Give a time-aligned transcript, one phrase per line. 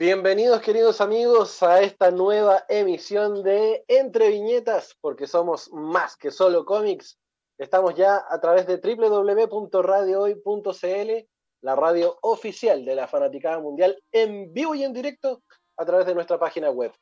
[0.00, 6.64] Bienvenidos queridos amigos a esta nueva emisión de Entre Viñetas, porque somos más que solo
[6.64, 7.18] cómics.
[7.58, 11.28] Estamos ya a través de www.radiohoy.cl,
[11.60, 15.42] la radio oficial de la Fanaticada Mundial, en vivo y en directo
[15.76, 16.94] a través de nuestra página web.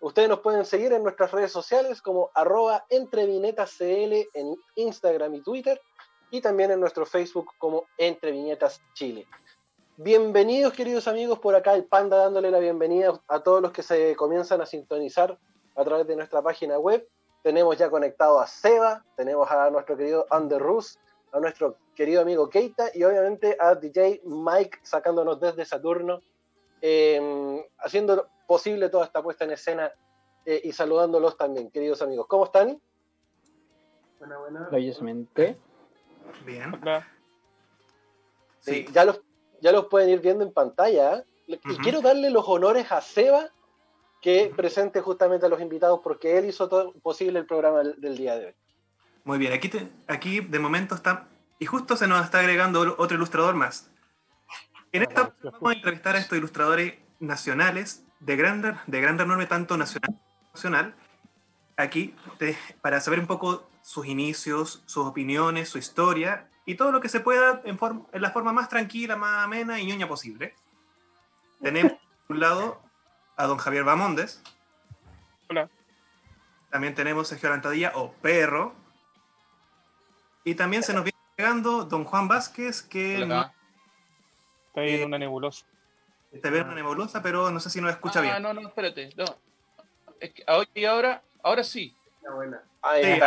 [0.00, 5.78] Ustedes nos pueden seguir en nuestras redes sociales como arroba entreviñetascl en Instagram y Twitter
[6.30, 9.26] y también en nuestro Facebook como Entre Viñetas Chile.
[9.98, 14.14] Bienvenidos queridos amigos, por acá el Panda dándole la bienvenida a todos los que se
[14.14, 15.38] comienzan a sintonizar
[15.74, 17.08] a través de nuestra página web.
[17.42, 20.98] Tenemos ya conectado a Seba, tenemos a nuestro querido Under Rus,
[21.32, 26.20] a nuestro querido amigo Keita y obviamente a DJ Mike sacándonos desde Saturno,
[26.82, 29.90] eh, haciendo posible toda esta puesta en escena
[30.44, 32.26] eh, y saludándolos también, queridos amigos.
[32.28, 32.78] ¿Cómo están?
[34.18, 34.68] Buena, buena.
[36.44, 36.70] Bien.
[38.60, 38.84] Sí.
[38.92, 39.22] ya los
[39.66, 41.24] ya los pueden ir viendo en pantalla.
[41.48, 43.50] Y quiero darle los honores a Seba,
[44.22, 48.36] que presente justamente a los invitados, porque él hizo todo posible el programa del, día
[48.36, 48.54] de hoy.
[49.24, 49.68] Muy bien, aquí,
[50.06, 51.26] aquí de momento está,
[51.58, 53.90] y justo se nos está agregando otro ilustrador más.
[54.92, 59.76] En esta vamos a entrevistar a estos ilustradores nacionales de gran, de gran renombre, tanto
[59.76, 60.94] nacional como nacional,
[61.76, 62.14] aquí
[62.80, 67.20] para saber un poco sus inicios, sus opiniones, su historia y todo lo que se
[67.20, 67.78] pueda en,
[68.12, 70.54] en la forma más tranquila, más amena y ñoña posible.
[71.62, 71.92] Tenemos
[72.26, 72.82] por un lado
[73.36, 74.42] a don Javier Bamondes.
[75.48, 75.70] Hola.
[76.70, 78.74] También tenemos a Sergio Lantadilla o Perro.
[80.44, 83.52] Y también se nos viene llegando don Juan Vázquez, que está
[84.74, 85.64] ahí en una nebulosa.
[86.32, 88.34] Está en una nebulosa, pero no sé si nos escucha bien.
[88.34, 89.10] Ah, no, no, espérate.
[89.16, 89.24] No.
[90.20, 91.96] Es que ahora, ahora sí.
[92.34, 92.62] buena.
[92.88, 93.26] Ahí Sí, está.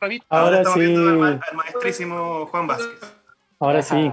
[0.00, 0.80] ahí- Ahora Ahora estamos sí.
[0.86, 3.00] viendo al, ma- al maestrísimo Juan Vázquez.
[3.60, 4.12] Ahora sí.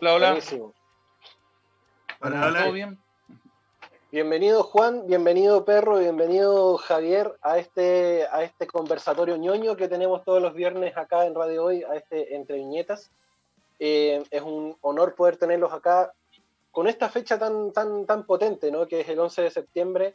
[0.00, 0.26] Hola, hola.
[0.30, 0.74] Buenísimo.
[2.20, 2.62] Hola, hola.
[2.64, 2.98] ¿Todo bien?
[4.12, 10.40] Bienvenido Juan, bienvenido Perro, bienvenido Javier a este, a este conversatorio ñoño que tenemos todos
[10.40, 13.10] los viernes acá en Radio Hoy, a este Entre Viñetas.
[13.80, 16.12] Eh, es un honor poder tenerlos acá
[16.70, 18.86] con esta fecha tan, tan, tan potente, ¿no?
[18.86, 20.14] que es el 11 de septiembre,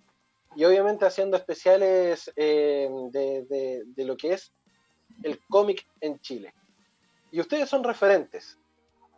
[0.55, 4.53] y obviamente haciendo especiales eh, de, de- de lo que es
[5.23, 6.53] el cómic en Chile.
[7.31, 8.57] Y ustedes son referentes,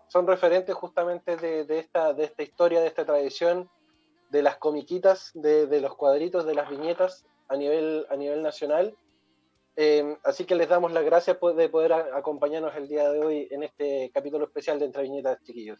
[0.09, 3.69] son referentes justamente de, de esta, de esta historia, de esta tradición,
[4.29, 8.97] de las comiquitas, de, los cuadritos, de las viñetas a nivel, a nivel nacional.
[9.77, 13.47] Eh, así que les damos las gracias de poder a- acompañarnos el día de hoy
[13.51, 15.79] en este capítulo especial de Entre Viñetas, chiquillos.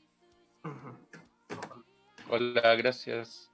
[2.30, 3.51] Hola, gracias.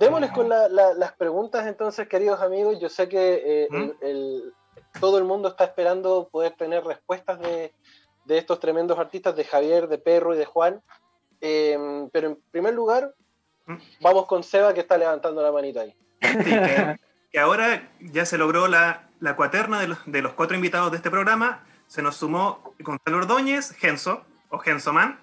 [0.00, 2.80] Démosles con la- la- las preguntas entonces, queridos amigos.
[2.80, 3.76] Yo sé que eh, ¿Mm?
[3.76, 4.54] el- el-
[5.00, 7.72] todo el mundo está esperando poder tener respuestas de,
[8.24, 10.82] de estos tremendos artistas, de Javier, de Perro y de Juan.
[11.40, 13.14] Eh, pero en primer lugar,
[13.66, 13.76] ¿Mm?
[14.00, 15.94] vamos con Seba que está levantando la manita ahí.
[16.22, 16.98] Sí, que,
[17.32, 20.96] que ahora ya se logró la, la cuaterna de los, de los cuatro invitados de
[20.96, 21.64] este programa.
[21.86, 25.20] Se nos sumó Gonzalo Ordóñez, Genso, o Gensoman.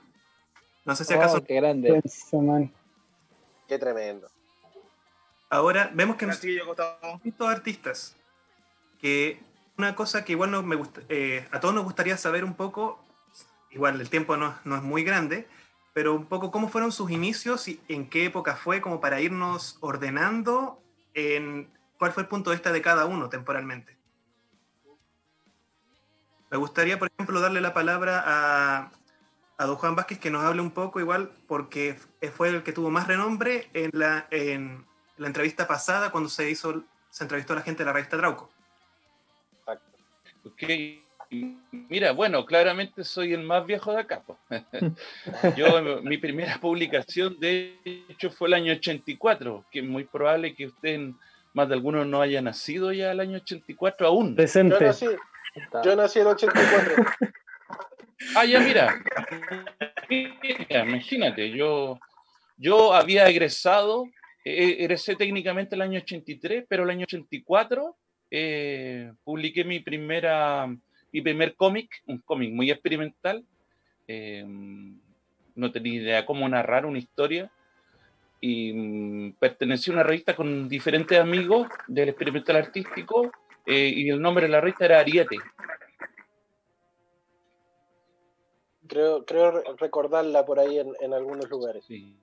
[0.86, 2.02] No sé si acaso Oh, qué grande.
[3.68, 4.28] Qué tremendo.
[5.50, 8.16] Ahora vemos que nos distintos artistas.
[9.00, 9.40] Que
[9.78, 13.04] una cosa que igual nos me gusta, eh, a todos nos gustaría saber un poco,
[13.70, 15.48] igual el tiempo no, no es muy grande,
[15.94, 19.78] pero un poco cómo fueron sus inicios y en qué época fue, como para irnos
[19.82, 20.82] ordenando
[21.14, 23.98] en cuál fue el punto de vista de cada uno temporalmente.
[26.50, 28.92] Me gustaría, por ejemplo, darle la palabra a,
[29.58, 32.00] a don Juan Vázquez que nos hable un poco igual, porque
[32.36, 34.87] fue el que tuvo más renombre en la, en
[35.18, 38.50] la entrevista pasada cuando se hizo, se entrevistó a la gente de la revista Trauco.
[39.60, 39.98] Exacto.
[40.46, 40.64] Ok.
[41.90, 44.24] Mira, bueno, claramente soy el más viejo de acá.
[45.58, 50.68] Yo, mi primera publicación, de hecho, fue el año 84, que es muy probable que
[50.68, 51.12] usted,
[51.54, 54.30] más de algunos, no haya nacido ya el año 84 aún.
[54.30, 54.80] Yo Presente.
[54.80, 55.08] nací,
[55.84, 57.06] yo nací en el 84.
[58.36, 58.96] Ah, ya, mira.
[60.10, 62.00] Mira, imagínate, yo,
[62.58, 64.06] yo había egresado,
[64.50, 67.96] eh, egresé técnicamente el año 83, pero el año 84
[68.32, 70.68] eh, publiqué mi primera,
[71.12, 73.44] mi primer cómic, un cómic muy experimental.
[74.08, 74.46] eh,
[75.56, 77.52] no tenía idea cómo narrar una historia.
[78.40, 83.32] Y mm, pertenecí a una revista con diferentes amigos del experimental artístico.
[83.66, 85.38] eh, y el nombre de la revista era Ariete.
[88.88, 91.84] Creo, creo re- recordarla por ahí en, en algunos lugares.
[91.86, 92.16] Sí.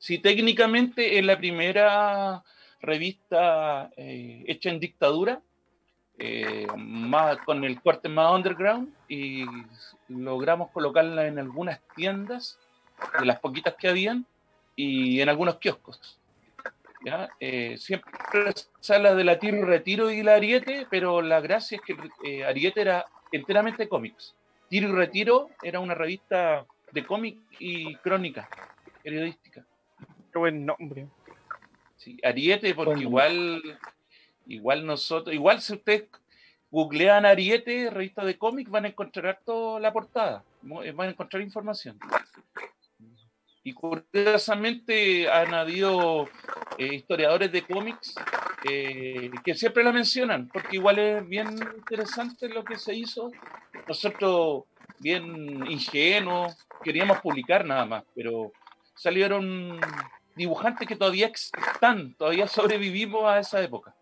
[0.00, 2.42] Sí, técnicamente es la primera
[2.80, 5.42] revista eh, hecha en dictadura
[6.18, 9.44] eh, más, con el corte más underground y
[10.08, 12.58] logramos colocarla en algunas tiendas,
[13.18, 14.24] de las poquitas que habían,
[14.74, 16.18] y en algunos kioscos.
[17.04, 17.28] ¿ya?
[17.38, 18.10] Eh, siempre
[18.88, 23.04] habla de la Tiro Retiro y la Ariete, pero la gracia es que Ariete era
[23.32, 24.34] enteramente cómics.
[24.70, 28.48] Tiro y Retiro era una revista de cómic y crónica
[29.02, 29.66] periodística.
[30.32, 31.08] Qué buen nombre.
[31.96, 33.62] Sí, Ariete, porque igual,
[34.46, 36.04] igual nosotros, igual si ustedes
[36.70, 40.44] googlean Ariete, revista de cómics, van a encontrar toda la portada,
[40.84, 41.98] eh, van a encontrar información.
[43.62, 46.28] Y curiosamente han habido
[46.78, 48.14] eh, historiadores de cómics
[48.70, 53.30] eh, que siempre la mencionan, porque igual es bien interesante lo que se hizo.
[53.86, 54.64] Nosotros,
[54.98, 58.52] bien ingenuos, queríamos publicar nada más, pero
[58.94, 59.78] salieron
[60.40, 63.94] dibujantes que todavía están, todavía sobrevivimos a esa época.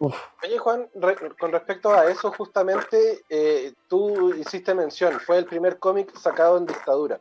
[0.00, 0.88] Oye Juan,
[1.38, 6.66] con respecto a eso justamente, eh, tú hiciste mención, fue el primer cómic sacado en
[6.66, 7.20] dictadura.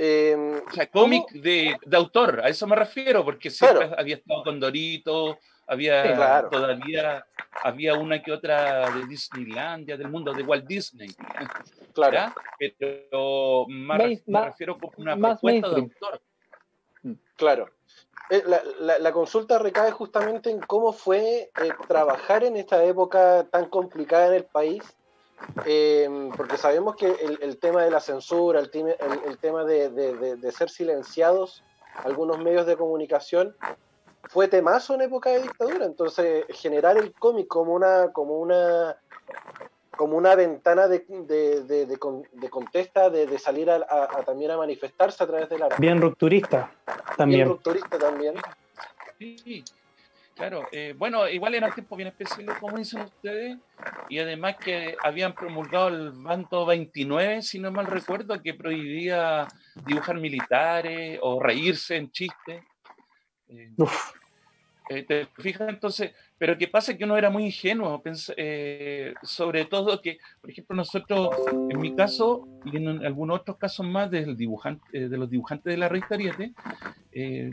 [0.00, 4.60] Em, o sea, cómic de, autor, a eso me refiero, porque siempre había estado con
[4.60, 7.26] Dorito, había todavía
[7.64, 11.10] había una que otra de Disneylandia, del mundo de Walt Disney.
[11.92, 12.32] Claro.
[12.78, 16.22] Pero más, me refiero como una propuesta de autor.
[17.36, 17.70] Claro.
[18.30, 18.42] Eh,
[18.80, 24.34] la, consulta recae justamente en cómo fue eh, trabajar en esta época tan complicada en
[24.34, 24.82] el país,
[25.64, 28.70] em, porque sabemos que el, tema de la censura, el,
[29.26, 31.62] el, tema de, ser silenciados
[32.04, 33.56] algunos medios de comunicación,
[34.28, 35.86] fue temazo en época de dictadura.
[35.86, 38.96] Entonces, generar el cómic como una, como una
[39.98, 43.84] como una ventana de, de, contesta, de, salir a,
[44.24, 45.68] también a manifestarse a través de la...
[45.76, 46.70] Bien rupturista
[47.16, 47.40] también.
[47.40, 48.36] Bien rupturista también.
[49.18, 49.64] Sí,
[50.38, 50.68] claro.
[50.72, 53.58] Eh, bueno, igual era un tiempo bien especial, como dicen ustedes,
[54.08, 59.46] y además que habían promulgado el bando 29, si no mal recuerdo, que prohibía
[59.84, 62.62] dibujar militares o reírse en chistes.
[63.48, 63.72] Eh,
[64.90, 65.68] eh, ¿Te fijas?
[65.68, 68.00] Entonces, pero que pasa que uno era muy ingenuo,
[68.36, 71.30] eh, sobre todo que, por ejemplo, nosotros,
[71.68, 75.76] en mi caso, y en algunos otros casos más del dibujante, de los dibujantes de
[75.76, 76.52] la revista Ariete,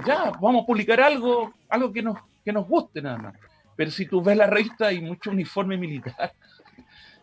[0.05, 3.33] ya, vamos a publicar algo, algo que nos, que nos guste nada más.
[3.75, 6.31] Pero si tú ves la revista, hay mucho uniforme militar.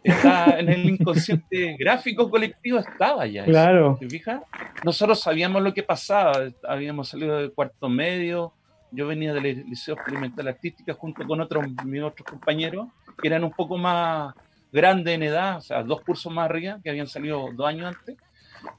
[0.03, 3.45] Está en el inconsciente gráfico colectivo, estaba ya.
[3.45, 3.97] Claro.
[4.01, 4.43] ¿Te fijas?
[4.85, 6.33] Nosotros sabíamos lo que pasaba,
[6.69, 8.53] habíamos salido del cuarto medio,
[8.91, 12.89] yo venía del Liceo Experimental Artística junto con otros, mis otros compañeros
[13.21, 14.35] que eran un poco más
[14.73, 18.17] grandes en edad, o sea, dos cursos más arriba, que habían salido dos años antes,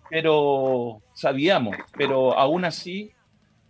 [0.09, 3.12] pero sabíamos, pero aún así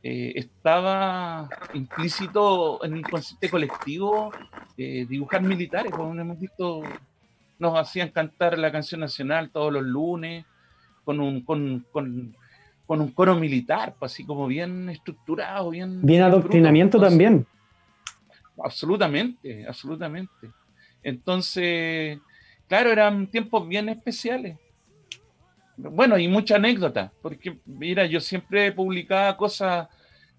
[0.03, 4.31] eh, estaba implícito en el concepto colectivo
[4.77, 6.81] eh, dibujar militares, como hemos visto,
[7.57, 10.45] nos hacían cantar la canción nacional todos los lunes,
[11.05, 12.35] con, un, con, con
[12.85, 16.01] con un coro militar, pues así como bien estructurado, bien...
[16.05, 17.45] Bien adoctrinamiento también.
[18.63, 20.51] Absolutamente, absolutamente.
[21.01, 22.19] Entonces,
[22.67, 24.57] claro, eran tiempos bien especiales.
[25.77, 29.87] Bueno, y mucha anécdota, porque mira, yo siempre publicaba cosas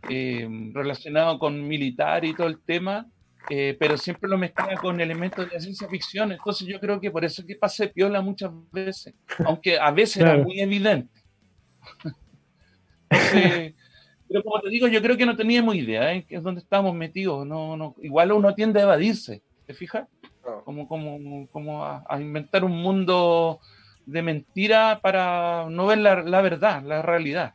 [0.09, 3.07] eh, relacionadas con militar y todo el tema,
[3.51, 6.33] eh, pero siempre lo mezclaba con elementos de la ciencia ficción.
[6.33, 9.15] Entonces yo creo que por eso que pasé piola muchas veces,
[9.45, 11.21] aunque a veces era muy evidente.
[14.29, 16.25] pero como te digo, yo creo que no teníamos idea ¿eh?
[16.29, 17.47] es donde estábamos metidos.
[17.47, 20.07] No, no, igual uno tiende a evadirse, ¿te fijas?
[20.65, 23.61] Como, como, como a, inventar un mundo
[24.07, 27.55] de mentira para no ver la, la verdad, la realidad.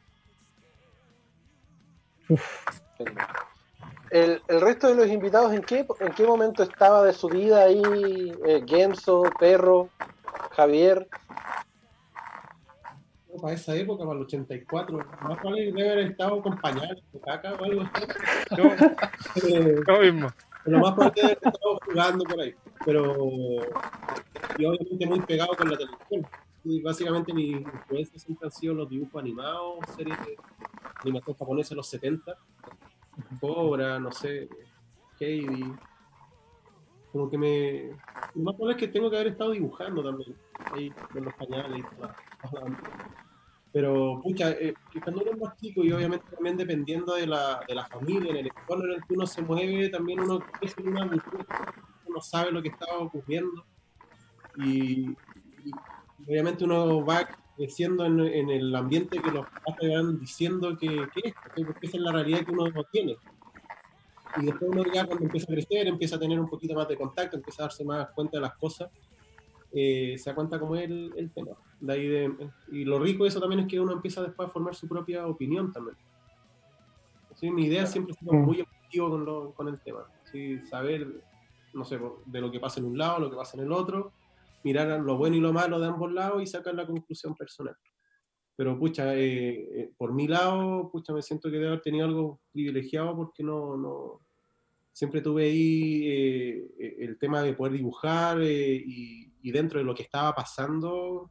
[4.12, 7.64] El, el, resto de los invitados, ¿en qué, ¿en qué momento estaba de su vida
[7.64, 8.34] ahí?
[8.46, 9.90] Eh, Genso, Perro,
[10.52, 11.08] Javier
[13.40, 14.98] para esa época, para el 84.
[14.98, 18.06] Más probable debe haber estado con pañales o caca o algo así.
[19.88, 20.30] Lo mismo.
[20.70, 22.56] Lo más probable debe haber estado jugando por ahí.
[22.86, 23.16] Pero
[24.58, 26.28] yo obviamente muy pegado con la televisión.
[26.84, 30.38] Básicamente mi influencia siempre han sido los dibujos animados, series de
[31.02, 32.38] animación japonesa de los 70.
[33.40, 34.50] Cobra, no sé,
[35.20, 35.74] Heidi.
[37.12, 37.90] Como que me.
[38.36, 40.36] Lo más probable es que tengo que haber estado dibujando también.
[40.74, 42.12] Ahí con los pañales y todo.
[43.72, 44.74] Pero, pucha, eh,
[45.04, 48.38] cuando uno es más chico y obviamente también dependiendo de la, de la familia, en
[48.38, 50.42] el entorno en el que uno se mueve, también uno
[50.86, 51.22] una
[52.06, 53.64] uno sabe lo que está ocurriendo.
[54.58, 55.16] Y,
[56.28, 61.34] obviamente uno va creciendo en, el ambiente que los padres van diciendo que, que es,
[61.66, 63.18] porque esa es la realidad que uno no tiene.
[64.38, 66.98] Y después uno ya cuando empieza a crecer, empieza a tener un poquito más de
[66.98, 68.90] contacto, empieza a darse más cuenta de las cosas,
[69.72, 71.52] eh, se cuenta cómo es el, el tema.
[71.80, 74.52] De ahí de, y lo rico de eso también es que uno empieza después a
[74.52, 75.98] formar su propia opinión también.
[77.36, 80.06] Sí, mi idea siempre es muy objetivo con, lo, con el tema.
[80.30, 80.60] ¿sí?
[80.66, 81.24] Saber,
[81.74, 84.12] no sé, de lo que pasa en un lado, lo que pasa en el otro,
[84.64, 87.76] mirar lo bueno y lo malo de ambos lados y sacar la conclusión personal.
[88.58, 92.42] Pero, pucha, eh, eh, por mi lado, pucha, me siento que debo haber tenido algo
[92.52, 94.20] privilegiado porque no, no
[94.92, 100.04] siempre tuve ahí eh, el tema de poder dibujar y, y, dentro de lo que
[100.04, 101.30] estaba pasando,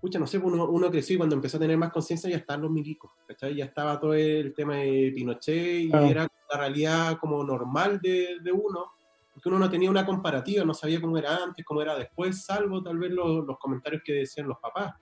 [0.00, 2.62] pucha, no sé, uno, uno creció y cuando empezó a tener más conciencia ya estaban
[2.62, 3.54] los milicos, ¿cachai?
[3.56, 6.06] Ya estaba todo el tema de Pinochet y Ah.
[6.08, 8.92] era la realidad como normal de, de uno,
[9.32, 12.82] porque uno no tenía una comparativa, no sabía cómo era antes, cómo era después, salvo
[12.82, 14.94] tal vez los, los comentarios que decían los papás.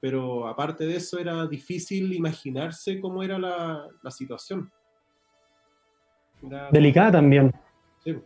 [0.00, 4.70] Pero aparte de eso era difícil imaginarse cómo era la, la situación.
[6.42, 7.52] Era- Delicada también.
[8.04, 8.16] sí.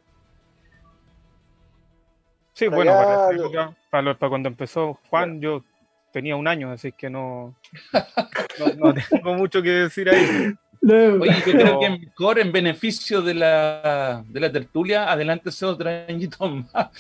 [2.63, 5.65] Sí, bueno, para, época, para, lo- para cuando empezó Juan, yo
[6.13, 7.55] tenía un año, así que no,
[8.59, 10.55] no, no tengo mucho que decir ahí.
[10.85, 16.49] Oye, yo creo que mejor en beneficio de la, de la tertulia, adelántese otro añito
[16.75, 16.91] más.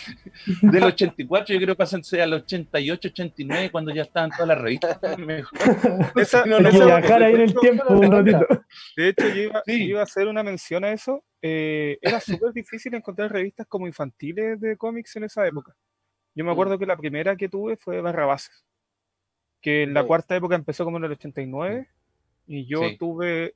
[0.62, 4.98] Del 84, yo creo que pásense al 88, 89, cuando ya estaban todas las revistas.
[5.18, 5.58] Mejor.
[6.14, 8.46] Esa- No, no, esa- no, viajar ahí en el tiempo un ratito.
[8.96, 9.84] De hecho, yo iba, Sí.
[9.84, 11.24] iba a hacer una mención a eso.
[11.42, 15.74] Eh, era súper difícil encontrar revistas como infantiles de cómics en esa época.
[16.36, 18.64] Yo me acuerdo que la primera que tuve fue Barrabases,
[19.60, 21.88] que en la cuarta época empezó como en el 89,
[22.46, 22.96] y yo Sí.
[22.96, 23.54] tuve,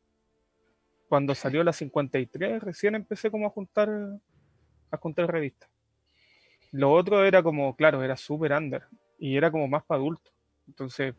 [1.09, 3.89] cuando salió la 53, recién empecé como a juntar,
[4.91, 5.69] a juntar revistas.
[6.73, 8.83] Lo otro era como, claro, era súper under,
[9.19, 10.33] y era como más para adultos.
[10.67, 11.15] Entonces,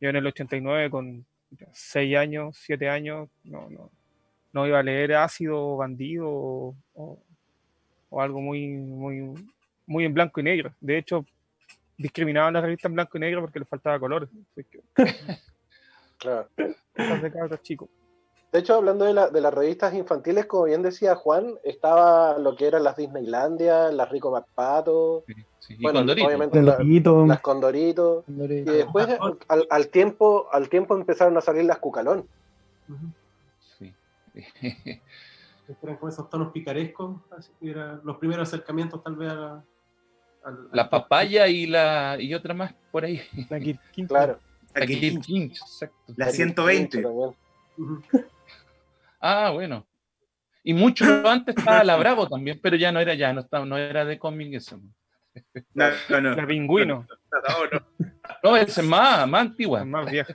[0.00, 1.24] yo en el 89 con
[1.72, 3.90] 6 años, 7 años, no, no,
[4.52, 7.22] no iba a leer ácido o bandido o, o-
[8.10, 9.34] o algo muy, muy,
[9.86, 10.72] muy en blanco y negro.
[10.80, 11.24] De hecho,
[11.96, 14.28] discriminaban las revistas en blanco y negro porque les faltaba color.
[14.52, 14.80] Así que,
[16.18, 16.48] Claro.
[16.94, 17.88] cosas de cabros chicos.
[18.52, 22.56] De hecho, hablando de, la- de las revistas infantiles, como bien decía Juan, estaba lo
[22.56, 25.24] que eran las Disneylandia, las Rico MacPato,
[25.58, 26.26] Sí, y bueno, Condorito.
[26.28, 27.26] obviamente la- Condorito.
[27.26, 29.08] las Condoritos, y después
[29.48, 32.28] al, al tiempo al tiempo empezaron a salir las Cucalón.
[32.88, 33.06] Ujú.
[33.78, 33.94] Sí.
[35.82, 39.64] Eran como esos tonos picarescos, así que eran los primeros acercamientos tal vez a la,
[40.44, 43.20] al- La papaya y la y otra más por ahí.
[43.50, 43.58] La.
[44.06, 44.38] Claro.
[44.74, 45.96] La exacto.
[46.16, 47.02] la 120.
[47.02, 47.34] También.
[49.20, 49.86] Ah, bueno.
[50.62, 53.76] Y mucho antes estaba la Bravo también, pero ya no era ya, no estaba, no
[53.78, 54.80] era de cómic eso.
[55.74, 56.34] No, no, no.
[56.34, 58.08] La Pingüino, No, no.
[58.42, 59.80] No, esa es más, más antigua.
[59.80, 60.34] la más vieja.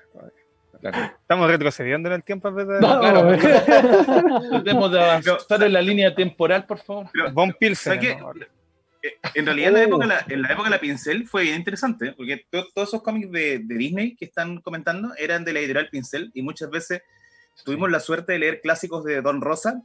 [0.79, 0.97] Claro.
[1.21, 2.79] Estamos retrocediendo en el tiempo en vez de.
[2.79, 3.38] No, claro.
[4.50, 7.07] Tratemos de avanzar en la línea temporal, por favor.
[7.13, 8.00] Pero, Von Pilsen.
[8.19, 8.33] ¿no?
[9.03, 11.43] Eh, En realidad, en la, época, de la- en la época de la Pincel fue
[11.43, 15.53] bien interesante, porque to- todos esos cómics de, de Disney que están comentando eran de
[15.53, 17.01] la editorial Pincel y muchas veces
[17.63, 19.81] tuvimos la suerte de leer clásicos de Don Rosa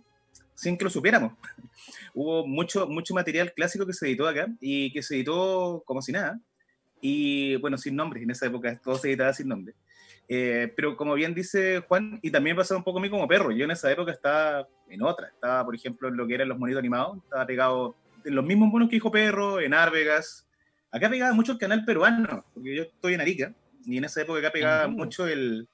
[0.54, 1.35] sin que lo supiéramos.
[2.14, 6.12] Hubo mucho, mucho material clásico que se editó acá y que se editó como si
[6.12, 6.40] nada.
[7.00, 9.75] Y bueno, sin nombres, en esa época todo se editaba sin nombre.
[10.28, 13.52] Eh, pero como bien dice Juan, y también pasaba un poco a mí como perro,
[13.52, 16.58] yo en esa época estaba en otra, estaba por ejemplo en lo que eran los
[16.58, 20.49] monitos animados, estaba pegado en los mismos monos que dijo Perro, en Árvegas.
[20.90, 23.54] Acá pegaba mucho el canal peruano, porque yo estoy en Arica,
[23.85, 25.68] y en esa época acá pegaba mucho el,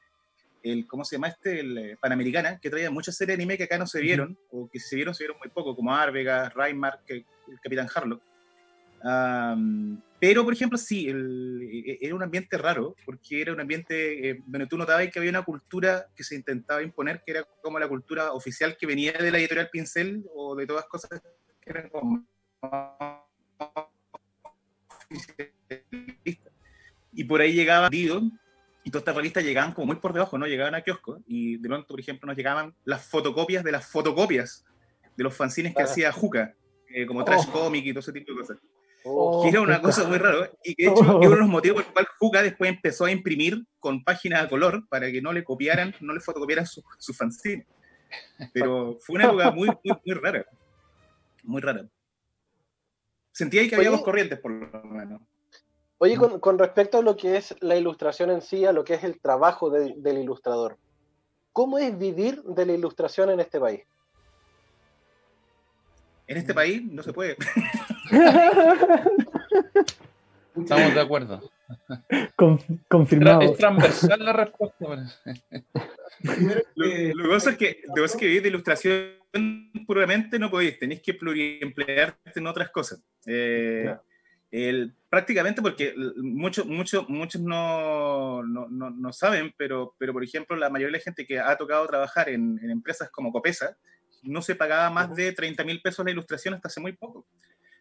[0.62, 1.60] el, ¿cómo se llama este?
[1.60, 4.68] El eh, Panamericana, que traía muchas series de anime que acá no se vieron, o
[4.70, 7.24] que si se vieron, se vieron muy poco, como Árvegas, Reinmark, el
[7.62, 8.22] Capitán Harlock.
[9.04, 14.30] Am, pero, por ejemplo, sí, el- e- era un ambiente raro, porque era un ambiente
[14.30, 17.80] eh, donde tú notabas que había una cultura que se intentaba imponer, que era como
[17.80, 21.20] la cultura oficial que venía de la editorial Pincel o de todas cosas
[21.60, 22.24] que eran como.
[27.12, 28.22] Y por ahí llegaban Dido,
[28.84, 30.46] y todas estas revistas llegaban como muy por debajo, ¿no?
[30.46, 34.64] Llegaban a kiosco, y de pronto, por ejemplo, nos llegaban las fotocopias de las fotocopias
[35.16, 35.84] de los fanzines que Ah.
[35.86, 36.54] hacía Juca,
[36.88, 38.58] eh, como Trash Comic y todo ese tipo de cosas.
[39.04, 41.48] Oh, Que era una cosa muy rara, y que de hecho es uno de los
[41.48, 45.20] motivos por el cual Juca después empezó a imprimir con páginas a color para que
[45.20, 47.66] no le copiaran, no le fotocopiaran su, su fanzine.
[48.52, 50.46] Pero fue una época muy, muy, muy rara.
[51.42, 51.88] Muy rara.
[53.32, 55.22] Sentía ahí que había dos corrientes, por lo menos.
[56.02, 58.94] Oye, con, con respecto a lo que es la ilustración en sí, a lo que
[58.94, 60.76] es el trabajo de- del ilustrador,
[61.52, 63.82] ¿cómo es vivir de la ilustración en este país?
[66.26, 67.36] En este país no se puede.
[70.56, 71.40] Estamos de acuerdo.
[72.34, 73.42] Con- confirmado.
[73.42, 74.84] Es transversal la respuesta.
[76.74, 79.70] Lo, que- lo que pasa es que, lo que pasa es que vivir de ilustración
[79.86, 83.00] puramente no podéis, tenéis que pluriemplearte en otras cosas.
[83.24, 84.02] Eh, Claro.
[84.52, 90.54] El- prácticamente porque muchos muchos muchos no, no, no, no saben, pero, pero por ejemplo,
[90.56, 93.76] la mayoría de la gente que ha tocado trabajar en, en empresas como Copesa
[94.22, 97.26] no se pagaba más de 30 mil pesos la ilustración hasta hace muy poco.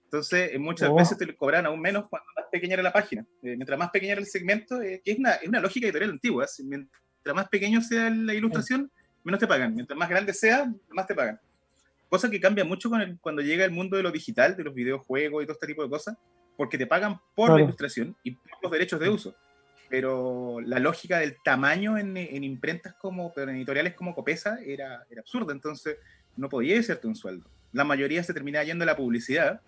[0.06, 0.96] Entonces, eh, muchas Oh.
[0.96, 3.22] veces te lo cobran aún menos cuando más pequeña era la página.
[3.44, 6.12] Eh, mientras más pequeño era el segmento, eh, que es una, es una lógica editorial
[6.12, 6.48] antigua.
[6.48, 8.92] si Mientras más pequeño sea la ilustración,
[9.24, 9.74] menos te pagan.
[9.76, 11.40] Mientras más grande sea, más te pagan.
[12.10, 14.74] Cosa que cambia mucho con el- cuando llega el mundo de lo digital, de los
[14.74, 16.18] videojuegos y todo este tipo de cosas,
[16.58, 17.64] porque te pagan por la Claro.
[17.66, 19.36] ilustración y por los derechos de uso.
[19.90, 25.06] Pero la lógica del tamaño en, en imprentas como, pero en editoriales como Copesa era,
[25.10, 25.98] era absurda, entonces
[26.38, 27.50] no podía hacerte un sueldo.
[27.74, 29.62] La mayoría se terminaba yendo a la publicidad,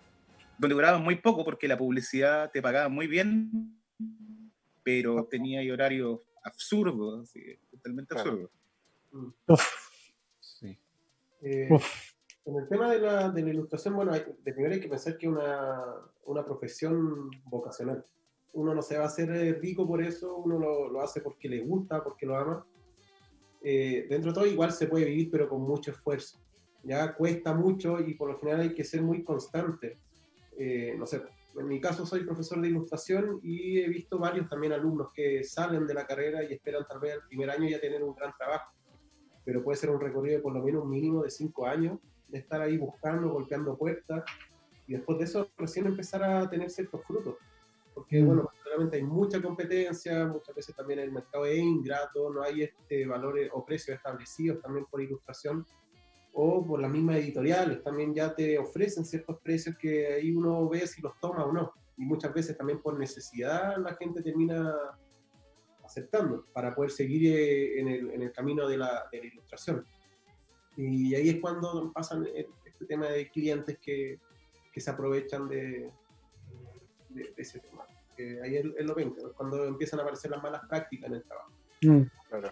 [0.58, 3.78] donde duraban muy poco porque la publicidad te pagaba muy bien,
[4.82, 8.30] pero tenía horarios absurdos, así, totalmente Claro.
[8.30, 8.50] absurdos.
[10.40, 10.78] Sí.
[11.42, 12.13] Eh, Uf.
[12.46, 15.16] En el tema de la, de la ilustración, bueno, hay- de primero hay que pensar
[15.16, 15.84] que es una,
[16.26, 18.04] una profesión vocacional.
[18.52, 21.48] Uno no se va a hacer eh, rico por eso, uno lo, lo hace porque
[21.48, 22.66] le gusta, porque lo ama.
[23.62, 26.38] Eh, dentro de todo igual se puede vivir, pero con mucho esfuerzo.
[26.82, 29.98] Ya cuesta mucho y por lo general hay que ser muy constante.
[30.56, 31.22] Eh, no sé,
[31.58, 35.86] en mi caso soy profesor de ilustración y he visto varios también alumnos que salen
[35.86, 38.72] de la carrera y esperan tal vez al primer año ya tener un gran trabajo
[39.44, 41.98] pero puede ser un recorrido de por lo menos un mínimo de cinco años,
[42.34, 44.24] de estar ahí buscando, golpeando puertas,
[44.86, 47.36] y después de eso recién empezar a tener ciertos frutos.
[47.94, 48.26] Porque, Mm.
[48.26, 53.06] bueno, realmente hay mucha competencia, muchas veces también el mercado es ingrato, no hay este
[53.06, 55.64] valores o precios establecidos también por ilustración,
[56.32, 60.84] o por las mismas editoriales, también ya te ofrecen ciertos precios que ahí uno ve
[60.88, 61.72] si los toma o no.
[61.96, 64.74] Y muchas veces también por necesidad la gente termina
[65.84, 69.86] aceptando para poder seguir eh, en, el, en el camino de la, de la ilustración.
[70.76, 74.18] Y ahí es cuando pasan e- este tema de clientes que,
[74.72, 75.90] que se aprovechan de,
[77.10, 77.86] de, de ese tema.
[78.16, 81.14] Que ahí es, es lo ven, es cuando empiezan a aparecer las malas prácticas en
[81.16, 81.50] el trabajo.
[81.82, 82.50] Mm, Claro.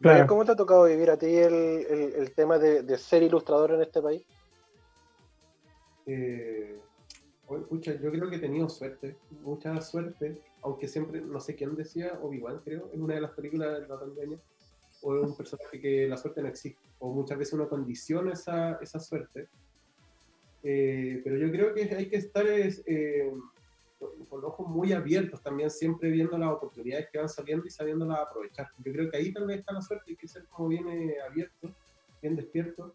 [0.00, 0.26] Claro.
[0.28, 3.72] ¿Cómo te ha tocado vivir a ti el, el- el tema de, de ser ilustrador
[3.72, 4.22] en este país?
[6.06, 6.78] Eh,
[7.48, 11.74] oye, pucha, yo creo que he tenido suerte, mucha suerte, aunque siempre, no sé quién
[11.74, 14.38] decía, Obi-Wan creo, en una de las películas de la pandemia,
[15.02, 18.78] o es un personaje que la suerte no existe, o muchas veces uno condiciona esa,
[18.80, 19.48] esa suerte.
[20.62, 23.30] Eh, pero yo creo que hay que estar es, eh,
[23.98, 28.20] con, los ojos muy abiertos también, siempre viendo las oportunidades que van saliendo y sabiéndolas
[28.20, 28.68] aprovechar.
[28.84, 31.16] Yo creo que ahí tal vez está la suerte, hay que ser como bien eh,
[31.28, 31.74] abierto,
[32.20, 32.94] bien despierto.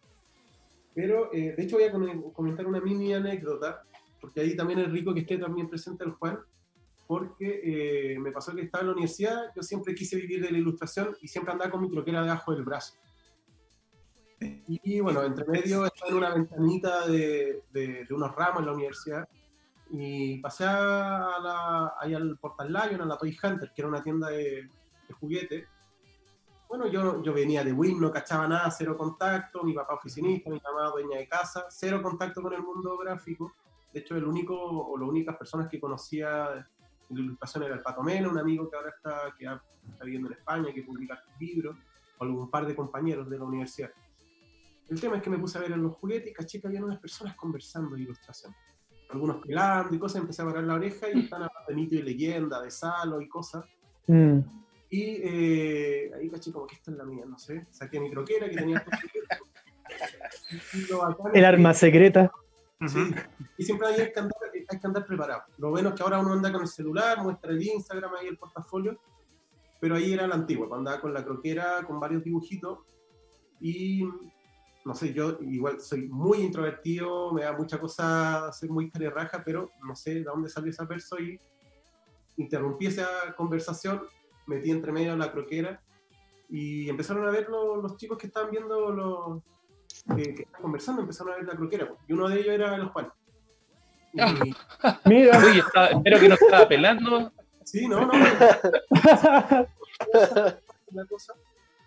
[0.93, 3.83] Pero, eh, de hecho, voy a com- comentar una mini anécdota,
[4.21, 6.39] porque ahí también es rico que esté también presente el Juan,
[7.07, 7.61] porque
[8.13, 11.15] eh, me pasó que estaba en la universidad, yo siempre quise vivir de la ilustración
[11.21, 12.95] y siempre andaba con mi croquera debajo del brazo.
[14.67, 18.65] Y, y, bueno, entre medio estaba en una ventanita de, de- de unos ramos en
[18.65, 19.27] la universidad
[19.89, 24.01] y pasé a la, ahí al Portal Lion, a la Toy Hunter, que era una
[24.01, 24.67] tienda de,
[25.07, 25.67] de juguetes.
[26.67, 30.59] Bueno, yo, yo venía de Win, no cachaba nada, cero contacto, mi papá oficinista, mi
[30.59, 33.53] mamá dueña de casa, cero contacto con el mundo gráfico.
[33.93, 36.67] De hecho, el único o las únicas personas que conocía
[37.13, 40.29] de la ilustración era el Pato Mena, un amigo que ahora está, que está viviendo
[40.29, 41.77] en España, que publica libros,
[42.17, 43.91] o algún par de compañeros de la universidad.
[44.89, 46.83] El tema es que me puse a ver en los juguetes y caché que había
[46.83, 48.53] unas personas conversando de ilustración.
[49.09, 52.01] Algunos pelando y cosas, empecé a parar la oreja y están hablando de mito y
[52.01, 53.65] leyenda, de Salo y cosas.
[54.07, 54.39] mm.
[54.89, 57.65] Y eh, ahí caché como que esta es la mía, no sé.
[57.71, 58.85] Saqué mi croquera que tenía
[61.33, 62.31] El arma secreta.
[62.87, 63.13] Sí,
[63.57, 64.37] y siempre hay que, andar,
[64.69, 65.43] hay que andar preparado.
[65.57, 68.37] Lo bueno es que ahora uno anda con el celular, muestra el Instagram ahí el
[68.37, 68.99] portafolio,
[69.79, 72.79] pero ahí era la antigua, cuando andaba con la croquera, con varios dibujitos,
[73.59, 74.03] y
[74.85, 79.69] no sé, yo igual soy muy introvertido, me da mucha cosa ser muy raja, pero
[79.85, 81.39] no sé de dónde salió esa persona y
[82.37, 84.01] interrumpí esa conversación,
[84.47, 85.81] metí entre medio la croquera
[86.49, 89.41] y empezaron a ver lo- los chicos que estaban viendo los
[90.15, 92.75] que, que estaban conversando, empezaron a ver la croquera, pues, y uno de ellos era
[92.75, 93.09] el Juan.
[95.05, 95.37] Mira.
[95.57, 97.31] Está- espero que no estaba pelando.
[97.63, 98.11] sí, no, no,
[100.91, 101.33] la cosa.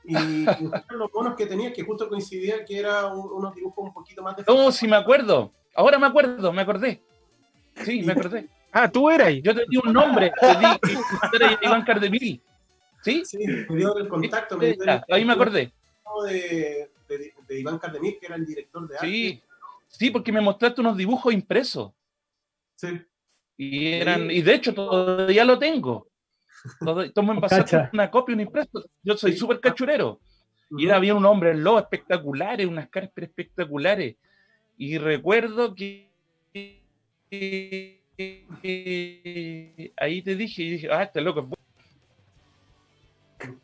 [0.05, 0.45] Y, y
[0.91, 4.37] los monos que tenía, que justo coincidía que era un- unos dibujos un poquito más
[4.37, 5.53] de No, sí me acuerdo.
[5.75, 7.03] Ahora me acuerdo, me acordé.
[7.85, 8.49] Sí, me acordé.
[8.73, 9.33] Ah, tú eras.
[9.43, 10.49] Yo te di un nombre, te
[11.39, 12.41] di Iván Cardemil.
[13.03, 13.25] ¿Sí?
[13.25, 15.73] Sí, me dio el contacto, me dio el Ahí me acordé.
[16.27, 19.07] de, de, de Iván Cardemir, que era el director de arte.
[19.07, 19.43] Sí.
[19.89, 21.93] Sí, porque me mostraste unos dibujos impresos.
[22.77, 23.01] Sí.
[23.59, 26.09] Y, eran, y de hecho todavía lo tengo.
[26.81, 28.85] Todo, tomo en pasar una copia, un impreso.
[29.03, 30.21] Yo soy súper cachurero.
[30.71, 34.17] Y era, había un hombre en lobo espectaculares, unas caras espectaculares.
[34.77, 36.11] Y recuerdo que,
[36.53, 38.03] que-
[38.63, 41.47] que ahí te dije, y dije, ah, este loco es
[43.41, 43.61] bueno.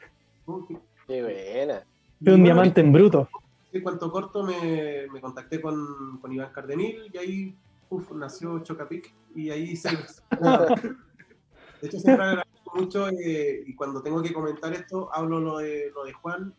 [1.07, 1.75] Qué buena.
[1.79, 1.87] Es un
[2.21, 3.29] Bueno, diamante en bruto.
[3.73, 7.55] En cuanto corto me, me contacté con, con Iván Cardenil y ahí
[7.93, 9.89] uf, nació Chocapic y ahí se...
[11.81, 15.91] De hecho, siempre agradezco mucho eh, y cuando tengo que comentar esto, hablo lo de,
[15.95, 16.55] lo de Juan.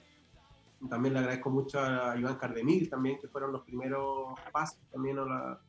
[0.89, 5.25] También le agradezco mucho a Iván Cardenil también, que fueron los primeros pasos también o,
[5.25, 5.59] la-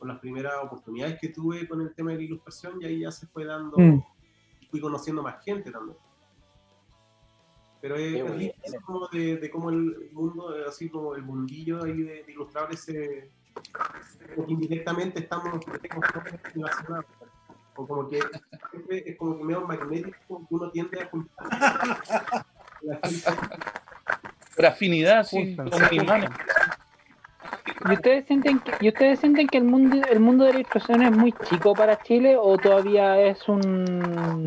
[0.00, 3.12] o las primeras oportunidades que tuve con el tema de la ilustración y ahí ya
[3.12, 4.02] se fue dando, Mm.
[4.68, 5.96] fui conociendo más gente también.
[7.80, 8.36] Pero es, es buena.
[8.36, 12.32] lindo eso como de, de cómo el mundo, así como el mundillo ahí de, de
[12.32, 13.30] ilustradores, se,
[14.34, 15.60] como que indirectamente estamos,
[16.54, 17.06] relacionados.
[17.76, 18.20] O como que
[18.70, 22.46] siempre es como que medio magnético, que uno tiende a juntar.
[24.54, 25.56] Por afinidad, sí.
[27.86, 31.02] ¿Y ustedes sienten que, ¿y ustedes sienten que el mundo, el mundo de la ilustración
[31.02, 34.46] es muy chico para Chile o todavía es un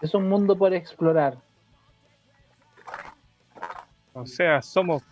[0.00, 1.36] es un mundo por explorar?
[4.12, 5.02] O sea, somos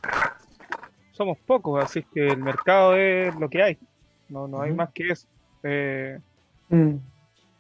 [1.15, 3.79] somos pocos, así que el mercado es lo que hay.
[4.29, 5.27] No, no hay más que eso.
[5.63, 6.19] Eh,
[6.69, 6.97] Mm.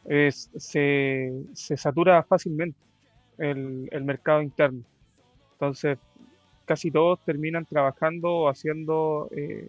[0.06, 2.78] es- se, se satura fácilmente
[3.38, 4.82] el, el mercado interno.
[5.52, 5.98] Entonces,
[6.64, 9.68] casi todos terminan trabajando o haciendo eh,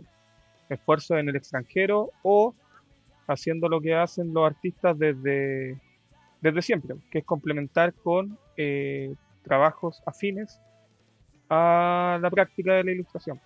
[0.70, 2.56] esfuerzos en el extranjero o
[3.28, 5.78] haciendo lo que hacen los artistas desde,
[6.42, 10.60] desde siempre, que es complementar con eh, trabajos afines
[11.50, 13.40] a la práctica de la ilustración,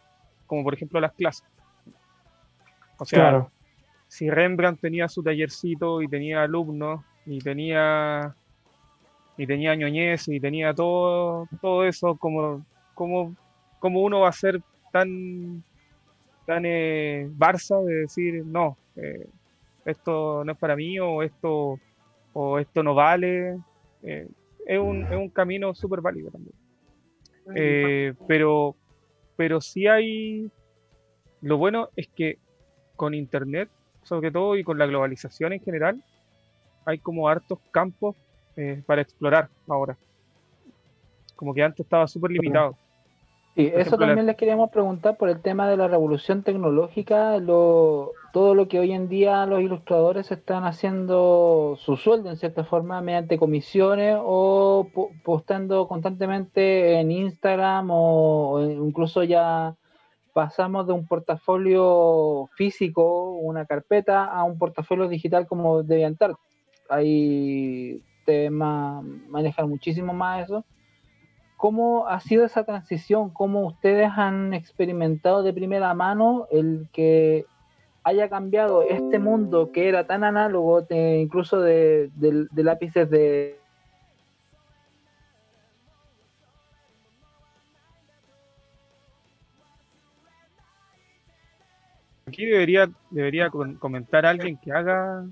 [0.50, 1.48] como por ejemplo las clases.
[2.98, 3.52] O sea, Claro.
[4.08, 8.36] si Rembrandt tenía su tallercito y tenía alumnos y tenía
[9.38, 13.36] y tenía ñoñez y tenía todo todo eso como como
[13.80, 14.60] como uno va a ser
[14.92, 15.64] tan
[16.46, 19.28] tan eh, Barça de decir no eh,
[19.86, 21.80] esto no es para mí o esto
[22.34, 23.58] o esto no vale
[24.04, 24.28] eh,
[24.66, 26.56] es un, es un camino súper válido también
[27.56, 28.76] eh, pero,
[29.40, 30.52] pero sí hay.
[31.40, 32.40] Lo bueno es que
[32.98, 33.70] con internet,
[34.04, 36.04] sobre todo, y con la globalización en general,
[36.84, 38.18] hay como hartos campos
[38.58, 39.96] eh, para explorar ahora.
[41.38, 42.76] Como que antes estaba súper limitado.
[43.56, 48.12] Sí, eso ejemplo, también les queríamos preguntar por el tema de la revolución tecnológica, lo,
[48.32, 53.02] todo lo que hoy en día los ilustradores están haciendo su sueldo en cierta forma
[53.02, 59.76] mediante comisiones o po- postando constantemente en Instagram o, incluso ya
[60.34, 66.38] pasamos de un portafolio físico, una carpeta, a un portafolio digital como DeviantArt.
[66.90, 70.64] Ahí te ma- manejan muchísimo más eso.
[71.58, 73.32] ¿Cómo ha sido esa transición?
[73.32, 77.46] ¿Cómo ustedes han experimentado de primera mano el que
[78.04, 83.60] haya cambiado este mundo que era tan análogo, de- incluso de, de- de lápices de...
[92.28, 95.26] Aquí debería, debería comentar alguien que haga,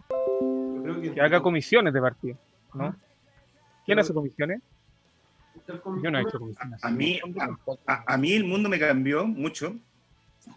[1.01, 2.35] que que haga comisiones de partida.
[2.73, 2.95] ¿no?
[3.85, 4.61] ¿Quién hace comisiones?
[6.01, 6.83] Yo no he hecho comisiones.
[6.83, 9.75] A mí, a, a- a mí el mundo me cambió mucho.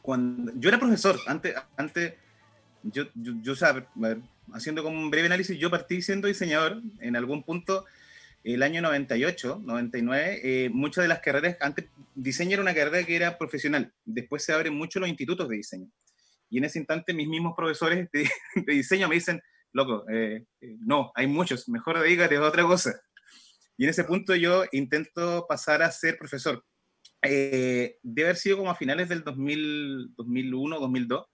[0.02, 2.14] Cuando, yo era profesor, antes, antes
[2.82, 3.54] yo, yo, yo,
[3.94, 4.20] ver,
[4.52, 7.84] haciendo como un breve análisis, yo partí siendo diseñador en algún punto,
[8.42, 13.16] el año 98, 99, eh, muchas de las carreras, antes diseño era una carrera que
[13.16, 15.90] era profesional, después se abren mucho los institutos de diseño.
[16.48, 19.40] Y en ese instante mis mismos profesores de, de diseño me dicen,
[19.72, 23.00] loco, eh, eh, no, hay muchos, mejor dedícate a otra cosa.
[23.76, 26.64] Y en ese punto yo intento pasar a ser profesor.
[27.22, 31.26] Eh, debe haber sido como a finales del 2000, 2001, 2002,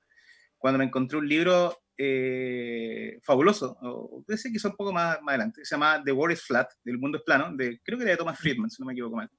[0.59, 5.65] cuando me encontré un libro eh, fabuloso, o que sea un poco más, más adelante,
[5.65, 8.19] se llama The World is Flat, del mundo es plano, de, creo que era de
[8.19, 9.31] Thomas Friedman, si no me equivoco mal,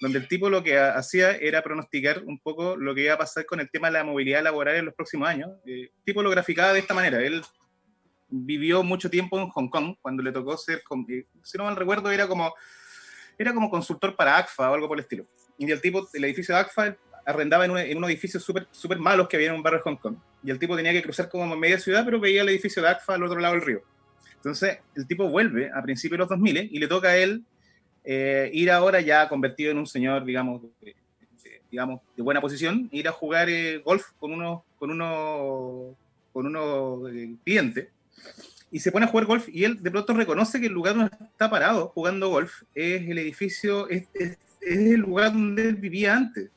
[0.00, 3.18] donde el tipo lo que ha- hacía era pronosticar un poco lo que iba a
[3.18, 5.50] pasar con el tema de la movilidad laboral en los próximos años.
[5.66, 7.42] Eh, el tipo lo graficaba de esta manera, él
[8.28, 12.10] vivió mucho tiempo en Hong Kong, cuando le tocó ser, eh, si no mal recuerdo,
[12.10, 12.52] era como,
[13.38, 15.28] era como consultor para ACFA o algo por el estilo.
[15.58, 18.98] Y el tipo, el edificio de ACFA arrendaba en, un, en unos edificios súper super
[18.98, 20.16] malos que había en un barrio de Hong Kong.
[20.42, 23.14] Y el tipo tenía que cruzar como media ciudad, pero veía el edificio de ACFA
[23.14, 23.82] al otro lado del río.
[24.36, 27.44] Entonces, el tipo vuelve a principios de los 2000 y le toca a él
[28.04, 30.96] eh, ir ahora ya convertido en un señor, digamos, de, de-
[31.70, 35.96] digamos, de buena posición, ir a jugar eh, golf con unos, con unos,
[36.32, 37.88] con unos eh, clientes.
[38.70, 41.14] y se pone a jugar golf y él de pronto reconoce que el lugar donde
[41.14, 46.16] está parado jugando golf es el edificio, es, es- es el lugar donde él vivía
[46.16, 46.50] antes,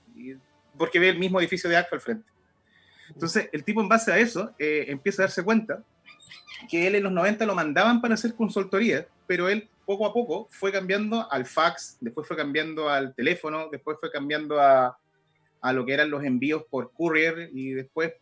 [0.78, 2.30] porque ve el mismo edificio de ACFA al frente.
[3.10, 5.84] Entonces, el tipo en base a eso eh, empieza a darse cuenta
[6.70, 10.48] que él en los 90 lo mandaban para hacer consultoría, pero él poco a poco
[10.50, 14.98] fue cambiando al fax, después fue cambiando al teléfono, después fue cambiando a,
[15.62, 18.13] a lo que eran los envíos por courier y después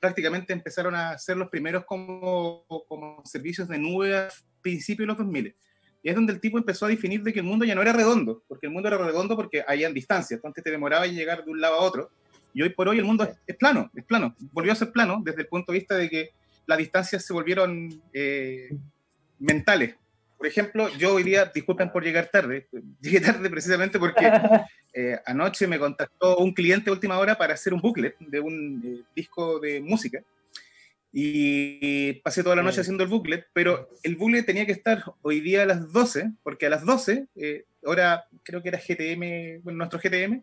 [0.00, 4.28] prácticamente empezaron a ser los primeros como, como servicios de nube a
[4.62, 5.56] principios de los 2000.
[6.08, 7.92] Y es donde el tipo empezó a definir de que el mundo ya no era
[7.92, 11.50] redondo, porque el mundo era redondo porque había distancias, entonces te demoraba en llegar de
[11.50, 12.10] un lado a otro.
[12.54, 14.34] Y hoy por hoy el mundo es, es plano, es plano.
[14.52, 16.30] Volvió a ser plano desde el punto de vista de que
[16.64, 18.70] las distancias se volvieron eh,
[19.38, 19.96] mentales.
[20.38, 22.68] Por ejemplo, yo hoy día, disculpen por llegar tarde,
[23.02, 24.32] llegué tarde precisamente porque
[24.94, 28.82] eh, anoche me contactó un cliente a última hora para hacer un booklet de un
[28.82, 30.22] eh, disco de música
[31.12, 35.40] y pasé toda la noche haciendo el booklet, pero el booklet tenía que estar hoy
[35.40, 39.78] día a las 12, porque a las 12, eh, ahora creo que era GTM, bueno,
[39.78, 40.42] nuestro GTM,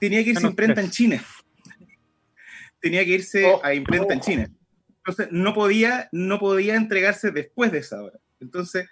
[0.00, 1.22] tenía que irse a imprenta en China.
[2.80, 4.20] tenía que irse Oh, a imprenta en.
[4.20, 4.50] China.
[4.98, 8.18] Entonces no podía, no podía entregarse después de esa hora.
[8.40, 8.88] Entonces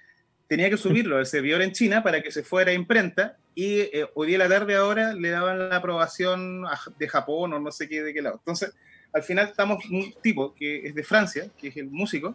[0.46, 4.06] tenía que subirlo al servidor en China para que se fuera a imprenta y eh,
[4.14, 7.72] hoy día a la tarde ahora le daban la aprobación a- de Japón o no
[7.72, 8.36] sé qué de qué lado.
[8.38, 8.74] Entonces
[9.14, 12.34] al final estamos un tipo que es de Francia, que es el músico,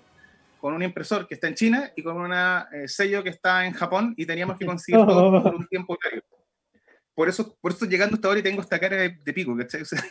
[0.59, 2.33] con un impresor que está en China y con un
[2.87, 6.23] sello que está en Japón y teníamos que conseguir todo por un tiempo horario.
[7.13, 9.81] Por eso, por eso llegando hasta ahora y tengo esta cara de, de pico, ¿cachai?
[9.81, 10.01] O sea,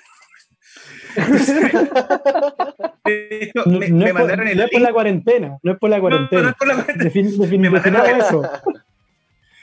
[3.04, 5.58] de hecho, No, me, no me es por, mandaron el no es por la cuarentena,
[5.62, 6.50] no es por la No, no, no cuarentena.
[6.50, 7.10] es por la cuarentena.
[7.10, 8.42] Defin- defin- Me mandaron- eso.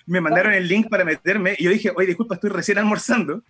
[0.08, 3.42] me mandaron el link para meterme y yo dije, oye, disculpa, estoy recién almorzando.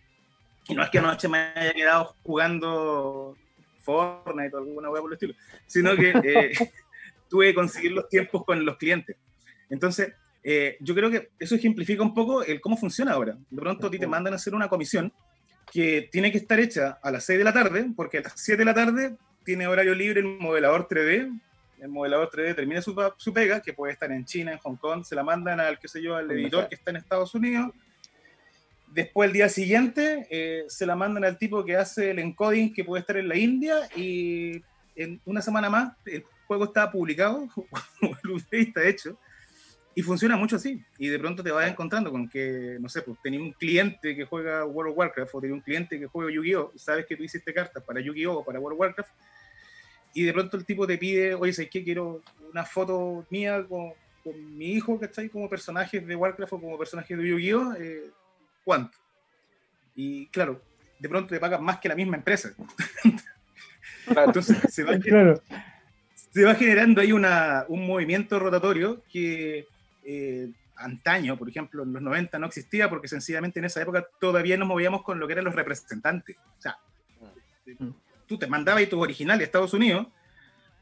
[0.68, 3.38] Y no es que anoche me haya quedado jugando
[3.86, 5.34] Fortnite o alguna hueá por el estilo,
[5.68, 6.52] sino que eh,
[7.30, 9.16] tuve que conseguir los tiempos con los clientes.
[9.70, 13.38] Entonces, eh, yo creo que eso ejemplifica un poco el cómo funciona ahora.
[13.50, 15.14] De pronto a ti te mandan a hacer una comisión
[15.72, 18.58] que tiene que estar hecha a las 6 de la tarde, porque a las 7
[18.58, 21.40] de la tarde tiene horario libre el modelador 3D.
[21.80, 25.04] El modelador 3D termina su, su pega, que puede estar en China, en Hong Kong,
[25.04, 27.72] se la mandan al, qué sé yo, al editor que está en Estados Unidos.
[28.96, 32.86] Después, el día siguiente, eh, se la mandan al tipo que hace el encoding, que
[32.86, 34.64] puede estar en la India, y
[34.96, 37.46] en una semana más el juego está publicado,
[38.24, 39.20] el update está hecho,
[39.96, 40.82] y funciona mucho así.
[40.98, 44.24] Y de pronto te vas encontrando con que, no sé, pues tenía un cliente que
[44.24, 46.72] juega World of Warcraft, o tenía un cliente que juega Yu-Gi-Oh!
[46.78, 48.38] Sabes que tú hiciste cartas para Yu-Gi-Oh!
[48.38, 49.12] o para World of Warcraft,
[50.14, 51.84] y de pronto el tipo te pide, oye, ¿sabes qué?
[51.84, 53.92] Quiero una foto mía con,
[54.24, 55.28] con mi hijo, ¿cachai?
[55.28, 57.74] Como personajes de Warcraft o como personajes de Yu-Gi-Oh!
[57.74, 58.12] eh,
[58.66, 58.98] ¿Cuánto?
[59.96, 60.62] Y claro,
[61.00, 62.52] de pronto te pagan más que la misma empresa.
[64.06, 64.28] Claro.
[64.28, 65.42] Entonces se va, Claro.
[66.32, 69.66] se va generando ahí una, un movimiento rotatorio que
[70.04, 74.58] eh, antaño, por ejemplo, en los 90 no existía porque sencillamente en esa época todavía
[74.58, 76.38] nos movíamos con lo que eran los representantes.
[76.38, 76.78] O sea,
[78.28, 80.06] tú te mandabas ahí tus originales a Estados Unidos,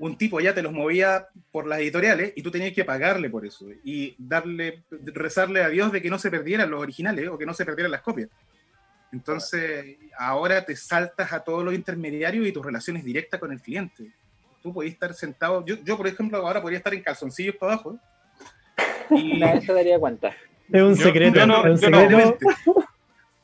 [0.04, 3.46] un tipo ya te los movía por las editoriales y tú tenías que pagarle por
[3.46, 7.46] eso y darle, rezarle a Dios de que no se perdieran los originales o que
[7.46, 8.28] no se perdieran las copias.
[9.14, 14.12] Entonces, ahora te saltas a todos los intermediarios y tus relaciones directas con el cliente.
[14.62, 17.98] Tú podías estar sentado, yo, yo por ejemplo ahora podría estar en calzoncillos para abajo.
[19.12, 20.36] Y, Nadie se daría cuenta.
[20.70, 21.40] Es un Yo- secreto.
[21.40, 22.38] yo no- es un no.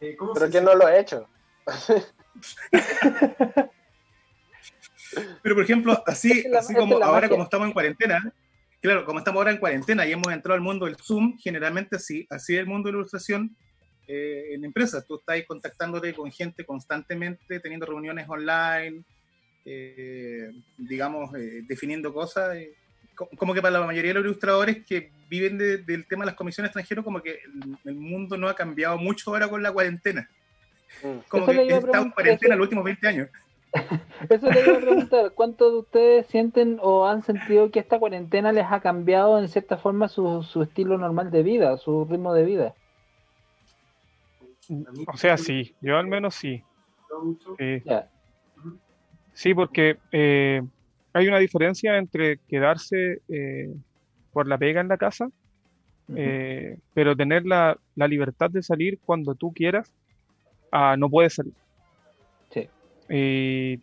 [0.02, 1.26] Eh, ¿cómo Pero se ¿quién no lo ha hecho?
[5.42, 7.30] Pero por ejemplo, así, la- así como ahora magia.
[7.30, 8.34] como estamos en cuarentena,
[8.82, 12.26] claro, como estamos ahora en cuarentena y hemos entrado al mundo del Zoom, generalmente así,
[12.30, 13.56] así es el mundo de la ilustración
[14.08, 15.06] eh, en empresas.
[15.08, 19.04] Tú estás contactándote con gente constantemente, teniendo reuniones online,
[19.66, 22.56] eh, digamos, eh, definiendo cosas.
[22.56, 22.74] eh,
[23.16, 26.28] co- como que para la mayoría de los ilustradores que viven de- del tema de
[26.28, 29.72] las comisiones extranjeras, como que el, el mundo no ha cambiado mucho ahora con la
[29.72, 30.28] cuarentena.
[31.04, 31.18] Mm.
[31.28, 33.30] Como Eso que estado en cuarentena los últimos 20 años.
[34.30, 38.52] Eso le iba a preguntar, ¿cuántos de ustedes sienten o han sentido que esta cuarentena
[38.52, 42.46] les ha cambiado en cierta forma su, su estilo normal de vida, su ritmo de
[42.46, 42.74] vida?
[45.08, 46.64] O sea, sí, yo al menos sí.
[47.58, 47.84] Eh,
[49.34, 50.62] sí, porque eh,
[51.14, 53.74] hay una diferencia entre quedarse eh,
[54.32, 55.30] por la pega en la casa,
[56.16, 59.92] eh, pero tener la, la libertad de salir cuando tú quieras,
[60.72, 61.54] a no puedes salir.
[63.10, 63.16] Sí.
[63.16, 63.80] Y,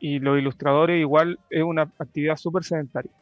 [0.00, 3.12] y los ilustradores igual es una actividad súper sedentaria.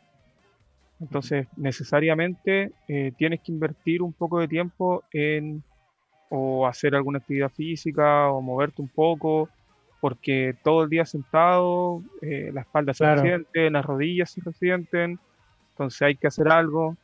[1.01, 5.63] Entonces, necesariamente eh, tienes que invertir un poco de tiempo en
[6.31, 9.49] o hacer alguna actividad física o moverte un poco,
[10.01, 13.23] porque todo el día sentado, eh, la espalda se Claro.
[13.23, 15.19] resiente, las rodillas se resienten,
[15.71, 16.97] Entonces hay que hacer algo.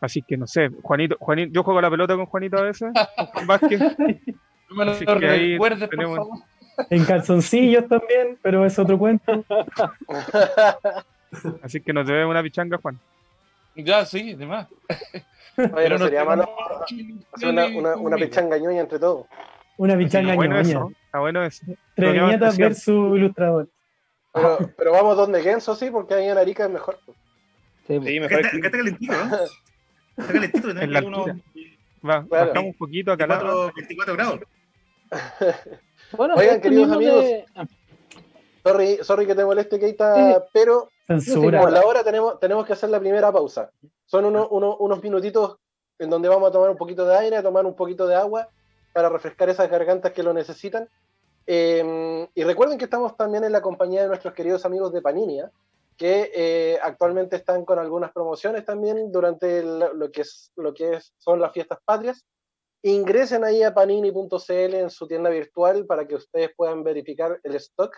[0.00, 2.92] Así que no sé, Juanito, Juanito, yo juego a la pelota con Juanito a veces,
[3.16, 3.80] con Juan Vázquez.
[3.80, 6.38] No me lo recuerdes, por favor.
[6.90, 9.44] En calzoncillos también, pero es otro cuento.
[11.62, 12.98] Así que nos debemos una pichanga, Juan.
[13.74, 14.68] Ya, sí, demás.
[15.56, 16.48] Oye, Pero no sería malo
[17.32, 19.26] hacer una, una, pichanga ñoña entre todos.
[19.76, 20.68] Una pichanga bueno ñoña.
[20.68, 21.64] eso, está bueno eso.
[21.96, 23.68] Versus ilustrador.
[24.32, 26.98] Pero, pero vamos donde Genso, sí, porque ahí en Arica es mejor.
[27.06, 27.12] Sí,
[27.86, 28.20] Sí, pues.
[28.20, 29.36] mejor acá, está calentito, ¿no?
[30.16, 32.26] Está calentito, En la unos Va, Claro.
[32.28, 33.26] Bajamos un poquito acá.
[33.26, 34.40] 24, 24 grados.
[36.12, 37.46] Bueno, Oigan, esto queridos amigos, de-
[38.64, 41.68] Sorry, sorry que te moleste, Keita, pero Censura.
[41.70, 43.70] la hora tenemos, tenemos que hacer la primera pausa.
[44.06, 45.58] Son unos, unos, unos minutitos
[45.98, 48.48] en donde vamos a tomar un poquito de aire, a tomar un poquito de agua
[48.92, 50.88] para refrescar esas gargantas que lo necesitan.
[51.46, 55.40] Eh, y recuerden que estamos también en la compañía de nuestros queridos amigos de Panini,
[55.40, 55.46] ¿eh?
[55.96, 60.94] que eh, actualmente están con algunas promociones también durante el- lo que, es, lo que
[60.94, 62.24] es- son las fiestas patrias.
[62.86, 67.96] Ingresen ahí a panini.cl en su tienda virtual para que ustedes puedan verificar el stock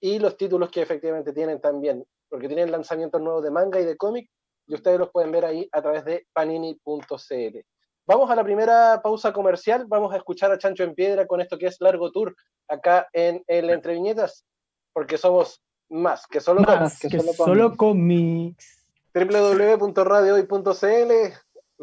[0.00, 3.96] y los títulos que efectivamente tienen también, porque tienen lanzamientos nuevos de manga y de
[3.96, 4.28] cómic
[4.66, 7.58] y ustedes los pueden ver ahí a través de panini.cl.
[8.06, 11.56] Vamos a la primera pausa comercial, vamos a escuchar a Chancho en Piedra con esto
[11.56, 12.34] que es Largo Tour
[12.66, 14.44] acá en el Entre Viñetas,
[14.92, 18.84] porque somos más que solo Más que que solo solo cómics.
[19.14, 21.34] www.radiohoy.cl,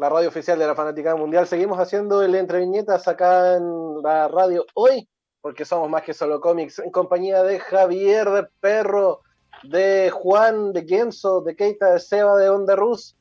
[0.02, 1.46] la radio oficial de la Fanaticada Mundial.
[1.46, 5.08] Seguimos haciendo el Entre Viñetas acá en la radio hoy,
[5.40, 9.20] porque somos más que solo cómics, en compañía de Javier de Perro,
[9.62, 13.16] de Juan de Genso, de Keita de Seba de Onda Rus,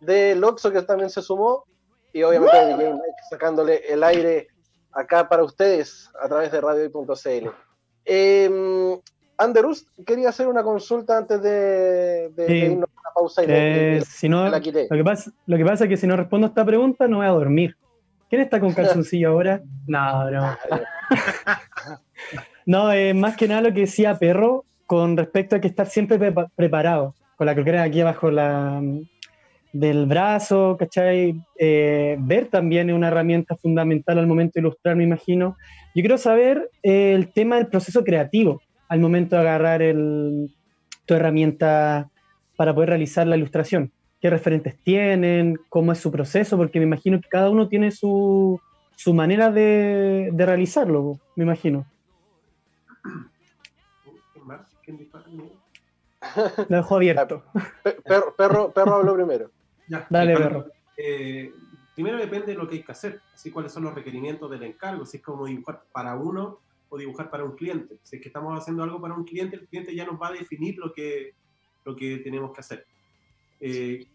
[0.00, 1.64] de Loxo que también se sumó,
[2.12, 2.54] y obviamente
[3.30, 4.48] sacándole el aire
[4.92, 7.48] acá para ustedes a través de radiohoy.cl.
[8.04, 9.00] Eh,
[9.38, 12.54] Anderus, quería hacer una consulta antes de, de- de Sí.
[12.72, 14.86] irnos a una pausa y Eh, de- si no, la quité.
[14.88, 17.18] lo que, pasa, lo que pasa es que si no respondo a esta pregunta, no
[17.18, 17.74] voy a dormir.
[18.28, 18.72] ¿Quién está con
[19.04, 19.60] calzoncillo ahora?
[19.86, 20.56] No, no.
[22.66, 26.18] No, eh, más que nada lo que decía Perro con respecto a que estar siempre
[26.18, 28.82] prepa- preparado, con la croquera aquí abajo la,
[29.72, 31.34] del brazo, ¿cachai?
[31.60, 35.56] Eh, ver también es una herramienta fundamental al momento de ilustrar, me imagino.
[35.94, 40.50] Yo quiero saber eh, el tema del proceso creativo al momento de agarrar el,
[41.06, 42.10] tu herramienta
[42.56, 43.92] para poder realizar la ilustración.
[44.20, 45.58] ¿Qué referentes tienen?
[45.68, 46.56] ¿Cómo es su proceso?
[46.56, 48.58] Porque me imagino que cada uno tiene su,
[48.96, 51.84] su manera de, de realizarlo, me imagino.
[56.68, 57.44] Lo dejo abierto.
[57.82, 59.50] Pe- Perro, perro, perro habló primero.
[59.88, 60.04] Ya.
[60.10, 60.66] Dale, perro.
[60.96, 61.54] eh,
[61.94, 65.06] primero depende de lo que hay que hacer, así cuáles son los requerimientos del encargo,
[65.06, 67.98] si es como dibujar para uno o dibujar para un cliente.
[68.02, 70.32] Si es que estamos haciendo algo para un cliente, el cliente ya nos va a
[70.32, 71.34] definir lo que,
[71.84, 72.86] lo que tenemos que hacer.
[73.60, 74.06] Eh,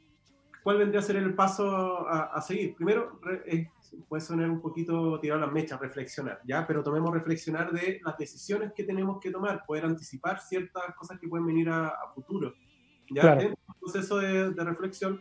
[0.64, 2.76] ¿Cuál vendría a ser el paso a, a seguir?
[2.76, 3.70] Primero, re- eh,
[4.08, 6.68] puede sonar un poquito tirar las mechas, reflexionar, ¿ya?
[6.68, 11.28] Pero tomemos reflexionar de las decisiones que tenemos que tomar, poder anticipar ciertas cosas que
[11.28, 12.54] pueden venir a, a futuro.
[13.10, 13.22] ¿ya?
[13.22, 13.42] Claro.
[13.42, 15.20] Dentro del proceso de, de reflexión,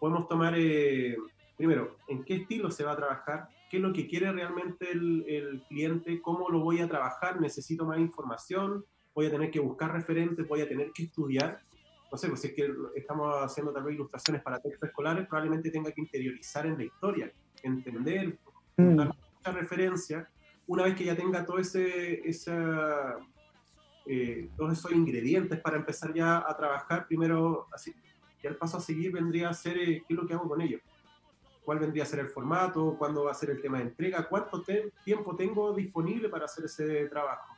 [0.00, 1.16] podemos tomar, eh,
[1.60, 5.24] primero, en qué estilo se va a trabajar, qué es lo que quiere realmente el,
[5.28, 8.82] el cliente, cómo lo voy a trabajar, necesito más información,
[9.14, 11.60] voy a tener que buscar referentes, voy a tener que estudiar.
[12.10, 15.70] No sé, pues si es que estamos haciendo tal vez ilustraciones para textos escolares, probablemente
[15.70, 17.30] tenga que interiorizar en la historia,
[17.62, 18.38] entender,
[18.80, 18.96] Mm.
[18.96, 20.28] dar mucha referencia.
[20.66, 23.18] Una vez que ya tenga todo ese, esa,
[24.06, 27.92] eh, todos esos ingredientes para empezar ya a trabajar, primero, así,
[28.42, 30.60] ya el paso a seguir vendría a ser eh, qué es lo que hago con
[30.60, 30.80] ellos.
[31.64, 32.96] ¿Cuál vendría a ser el formato?
[32.98, 34.26] ¿Cuándo va a ser el tema de entrega?
[34.28, 37.54] ¿Cuánto te- tiempo tengo disponible para hacer ese trabajo?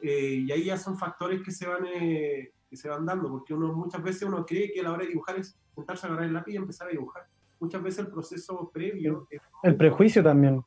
[0.00, 3.54] Eh, y ahí ya son factores que se van eh, que se van dando, porque
[3.54, 6.26] uno muchas veces uno cree que a la hora de dibujar es sentarse a agarrar
[6.26, 7.24] el lápiz y empezar a dibujar.
[7.60, 10.64] Muchas veces el proceso previo es El prejuicio también.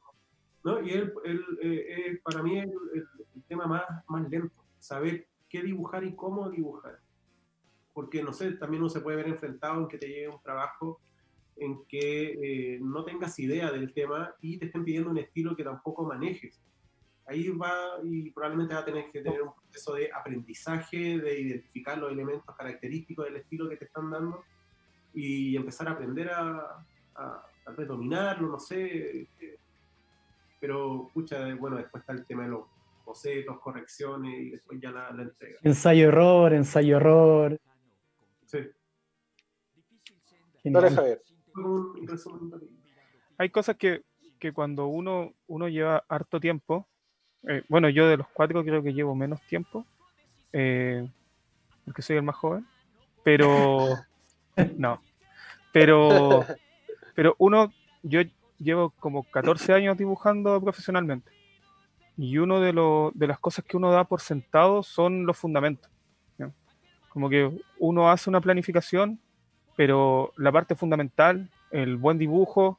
[0.63, 0.81] ¿no?
[0.81, 3.03] Y el, el, eh, para mí es el-
[3.35, 6.99] el tema más, más lento, saber qué dibujar y cómo dibujar.
[7.93, 10.99] Porque, no sé, también uno se puede ver enfrentado en que te llegue un trabajo
[11.59, 15.63] en que eh, no tengas idea del tema y te estén pidiendo un estilo que
[15.63, 16.61] tampoco manejes.
[17.25, 21.97] Ahí va y probablemente va a tener que tener un proceso de aprendizaje, de identificar
[21.97, 24.43] los elementos característicos del estilo que te están dando
[25.13, 29.59] y empezar a aprender a, a tal vez dominarlo, no sé, eh,
[30.59, 32.65] pero, pucha, bueno, después está el tema de los
[33.05, 35.59] bocetos, correcciones y después ya la, la entrega.
[35.63, 37.59] Ensayo-error, ensayo-error.
[38.45, 38.59] Sí,
[40.63, 40.89] Dale.
[40.91, 41.21] Javier.
[41.57, 42.51] Un resumen.
[43.37, 44.01] Hay cosas que,
[44.39, 46.87] que cuando uno, uno lleva harto tiempo,
[47.47, 49.85] eh, bueno, yo de los cuatro creo que llevo menos tiempo,
[50.53, 51.07] eh,
[51.85, 52.65] porque soy el más joven,
[53.23, 54.03] pero
[54.77, 55.01] No.
[55.71, 56.45] Pero,
[57.15, 57.71] pero uno,
[58.03, 58.21] yo
[58.57, 61.31] llevo como 14 años dibujando profesionalmente.
[62.17, 65.89] Y uno de, lo- de las cosas que uno da por sentado son los fundamentos.
[66.37, 66.51] ¿ya?
[67.09, 69.19] Como que uno hace una planificación,
[69.77, 72.77] pero la parte fundamental, el buen dibujo,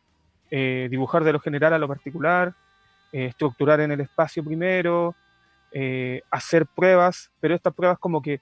[0.50, 2.52] eh, dibujar de lo general a lo particular,
[3.12, 5.14] eh, estructurar en el espacio primero,
[5.72, 8.40] eh, hacer pruebas, pero estas pruebas como que,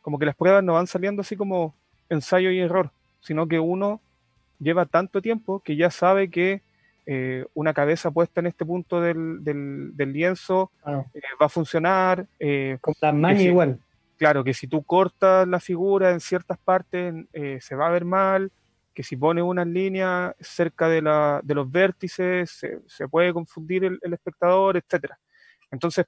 [0.00, 1.74] como que las pruebas no van saliendo así como
[2.08, 2.90] ensayo y error,
[3.20, 4.00] sino que uno
[4.60, 6.62] lleva tanto tiempo que ya sabe que
[7.06, 10.70] eh, una cabeza puesta en este punto del, del- del lienzo
[11.14, 12.26] eh, va a funcionar,
[12.80, 13.48] Como las sí.
[13.48, 13.78] igual.
[14.18, 18.04] Claro, que si tú cortas la figura en ciertas partes eh, se va a ver
[18.04, 18.52] mal,
[18.92, 23.84] que si pones unas líneas cerca de, la, de los vértices se, se puede confundir
[23.84, 25.12] el, espectador, etc.
[25.70, 26.06] Entonces,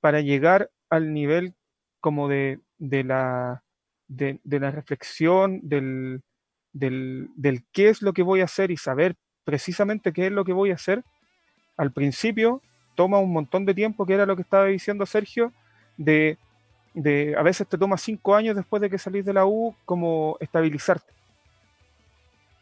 [0.00, 1.54] para llegar al nivel
[2.00, 3.64] como de, de la,
[4.06, 6.22] de, la reflexión, del,
[6.72, 10.52] del qué es lo que voy a hacer y saber precisamente qué es lo que
[10.52, 11.02] voy a hacer,
[11.76, 12.62] al principio
[12.94, 15.52] toma un montón de tiempo, que era lo que estaba diciendo Sergio,
[15.96, 16.38] de,
[16.94, 20.36] de a veces te toma cinco años después de que salís de la U como
[20.40, 21.12] estabilizarte.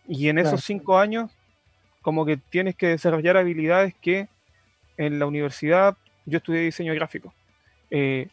[0.06, 1.30] Y en esos cinco años,
[2.02, 4.28] como que tienes que desarrollar habilidades que
[4.96, 7.32] en la universidad, yo estudié diseño gráfico,
[7.90, 8.28] eh,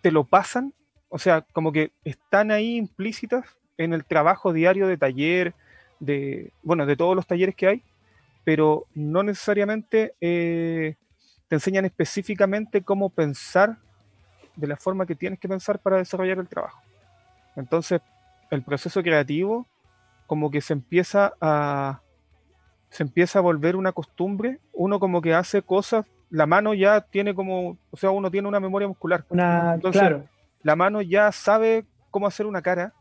[0.00, 0.72] te lo pasan,
[1.08, 3.44] o sea, como que están ahí implícitas
[3.76, 5.54] en el trabajo diario de taller,
[5.98, 7.82] de, bueno, de todos los talleres que hay,
[8.44, 10.96] pero no necesariamente eh,
[11.48, 13.76] te enseñan específicamente cómo pensar
[14.60, 16.80] de la forma que tienes que pensar para desarrollar el trabajo.
[17.56, 18.00] Entonces,
[18.50, 19.66] el proceso creativo
[20.26, 22.00] como que se empieza a
[22.90, 27.34] se empieza a volver una costumbre, uno como que hace cosas, la mano ya tiene
[27.36, 29.24] como, o sea, uno tiene una memoria muscular.
[29.28, 30.24] Una, Entonces, claro.
[30.64, 32.92] la mano ya sabe cómo hacer una cara,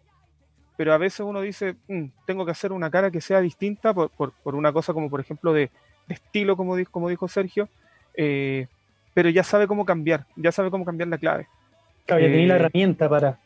[0.78, 4.12] pero a veces uno dice, "Mm, tengo que hacer una cara que sea distinta por,
[4.12, 5.72] por- por una cosa como, por ejemplo, de,
[6.07, 7.68] de estilo, como, di- como dijo Sergio,
[8.16, 8.68] eh,
[9.14, 11.47] pero ya sabe cómo cambiar, ya sabe cómo cambiar la clave.
[12.05, 13.39] Claro, ya tenía la eh, herramienta para.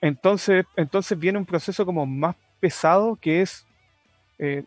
[0.00, 3.66] Entonces, entonces viene un proceso como más pesado que es,
[4.38, 4.64] eh,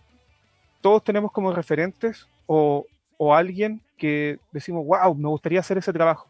[0.81, 2.85] todos tenemos como referentes o,
[3.17, 6.27] o alguien que decimos, wow, me gustaría hacer ese trabajo.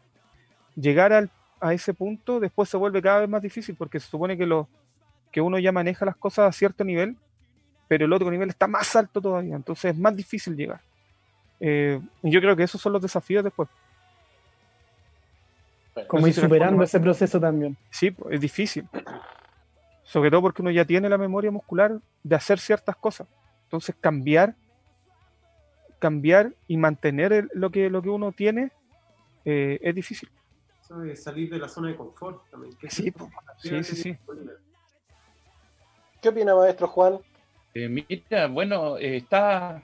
[0.76, 1.30] Llegar al-
[1.60, 4.68] a ese punto después se vuelve cada vez más difícil porque se supone que, lo,
[5.32, 7.16] que uno ya maneja las cosas a cierto nivel,
[7.88, 10.80] pero el otro nivel está más alto todavía, entonces es más difícil llegar.
[11.60, 13.68] Eh, y yo creo que esos son los desafíos después.
[16.08, 17.76] Como ir superando ese proceso también.
[17.90, 18.88] Sí, pues, es difícil.
[20.02, 23.28] Sobre todo porque uno ya tiene la memoria muscular de hacer ciertas cosas.
[23.64, 24.54] Entonces cambiar,
[25.98, 28.70] cambiar y mantener el- lo, que, lo que uno tiene
[29.44, 30.28] eh, es difícil.
[30.82, 32.72] Eso de salir de la zona de confort también.
[32.88, 33.12] Sí.
[33.62, 34.16] Sí, sí, sí.
[36.20, 37.18] ¿Qué opina, maestro Juan?
[37.74, 39.82] Eh, mira, bueno, eh, estaba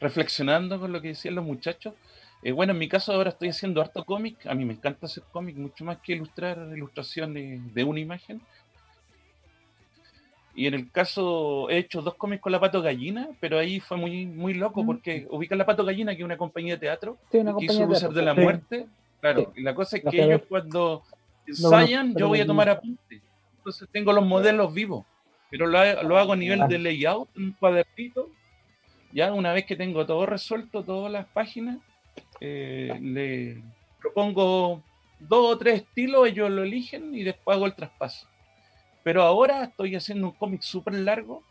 [0.00, 1.94] reflexionando con lo que decían los muchachos.
[2.42, 4.46] Eh, bueno, en mi caso ahora estoy haciendo harto cómic.
[4.46, 8.40] A mí me encanta hacer cómic, mucho más que ilustrar ilustraciones de una imagen.
[10.54, 13.96] Y en el caso he hecho dos cómics con la Pato Gallina, pero ahí fue
[13.96, 14.86] muy, muy loco Mm.
[14.86, 17.86] porque ubican la Pato Gallina, que es una compañía de teatro, Sí, una que hizo
[17.86, 18.34] de de la.
[18.34, 18.40] Sí.
[18.40, 18.86] Muerte.
[19.20, 21.02] Claro, y la cosa es que que ellos cuando
[21.46, 23.20] No, ensayan, pero yo voy a no- tomar apuntes.
[23.56, 25.04] Entonces tengo los modelos vivos,
[25.50, 26.66] pero lo, ha- lo hago a nivel Ah.
[26.68, 28.30] de layout, un cuadernito.
[29.12, 31.78] Ya una vez que tengo todo resuelto, todas las páginas,
[32.40, 33.62] eh, le
[34.00, 34.82] propongo
[35.20, 38.26] dos o tres estilos, ellos lo eligen y después hago el traspaso.
[39.02, 41.42] Pero ahora estoy haciendo un cómic súper largo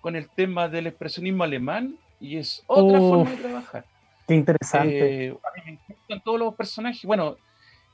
[0.00, 3.08] con el tema del expresionismo alemán y es otra Uf.
[3.08, 3.84] forma de trabajar.
[4.26, 5.26] Qué interesante.
[5.26, 7.04] Eh, a mí me encantan todos los personajes.
[7.04, 7.36] Bueno,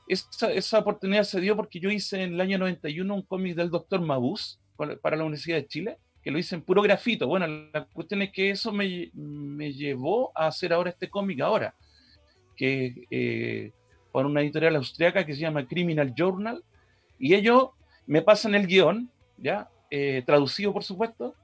[0.07, 3.69] esa, esa oportunidad se dio porque yo hice en el año 91 un cómic del
[3.69, 4.59] doctor Mabús
[5.01, 7.27] para la Universidad de Chile, que lo hice en puro grafito.
[7.27, 11.75] Bueno, la cuestión es que eso me, me llevó a hacer ahora este cómic ahora,
[12.59, 13.71] que eh,
[14.11, 16.61] por una editorial austriaca que se llama Criminal Journal,
[17.17, 17.69] y ellos
[18.05, 19.69] me pasan el guion, ¿ya?
[19.89, 21.35] Eh, traducido por supuesto,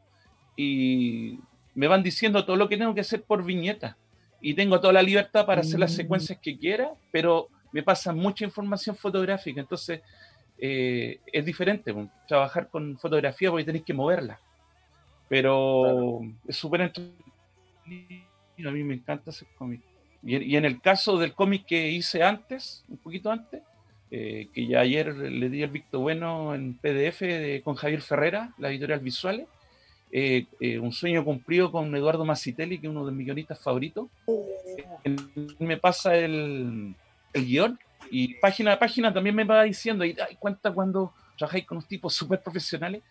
[0.58, 1.40] y
[1.74, 3.98] me van diciendo todo lo que tengo que hacer por viñeta
[4.42, 5.96] y tengo toda la libertad para hacer las Mm.
[5.96, 10.02] secuencias que quiera, pero me pasan mucha información fotográfica, entonces
[10.58, 14.40] eh, es diferente pues, trabajar con fotografía porque tenéis que moverla,
[15.30, 19.82] pero es súper entretenido, a mí me encanta hacer cómic.
[20.26, 23.62] Y, y en el caso del cómic que hice antes, un poquito antes,
[24.12, 28.52] eh, que ya ayer le di el visto bueno en PDF de- con Javier Ferrera,
[28.58, 29.48] la editorial Visuales,
[30.12, 34.08] eh, eh, un sueño cumplido con Eduardo Massitelli, que es uno de mis guionistas favoritos.
[35.04, 35.16] Él
[35.60, 36.96] me pasa el,
[37.34, 37.80] el guion
[38.12, 41.88] y página a página también me va diciendo, y ay, cuenta cuando trabajáis con unos
[41.88, 43.02] tipos súper profesionales.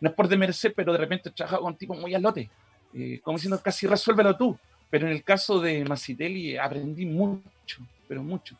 [0.00, 2.48] no es por demerecer, pero de repente he trabajado con tipos muy alote,
[2.94, 4.56] eh, como diciendo casi resuélvelo tú.
[4.94, 8.54] Pero en el caso de Massitelli aprendí mucho, pero mucho,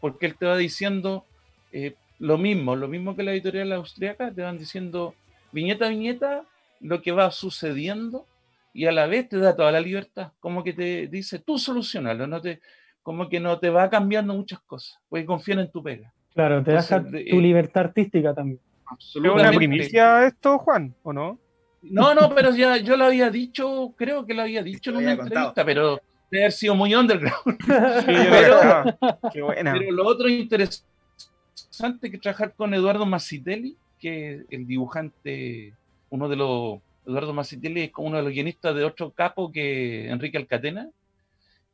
[0.00, 1.24] porque él te va diciendo
[1.70, 5.14] eh, lo mismo, lo mismo que la editorial austríaca, te van diciendo
[5.52, 6.42] viñeta a viñeta
[6.80, 8.26] lo que va sucediendo
[8.74, 12.26] y a la vez te da toda la libertad, como que te dice tú solucionalo,
[12.26, 12.60] no te,
[13.04, 16.12] como que no te va cambiando muchas cosas, porque confían en tu pega.
[16.34, 18.58] Claro, te deja Entonces, tu eh, libertad artística también.
[18.98, 21.38] ¿Es una primicia esto, Juan, o no?
[21.82, 25.16] No, no, pero ya yo lo había dicho, creo que lo había dicho en una
[25.16, 25.28] contado.
[25.28, 26.00] entrevista, pero
[26.30, 27.58] debe haber sido muy underground.
[28.04, 29.28] Sí.
[29.32, 29.72] Qué buena.
[29.72, 35.74] Pero lo otro interesante que trabajar con Eduardo Massitelli, que es el dibujante,
[36.10, 40.08] uno de los, Eduardo Massitelli es como uno de los guionistas de otro capo que
[40.10, 40.90] Enrique Alcatena,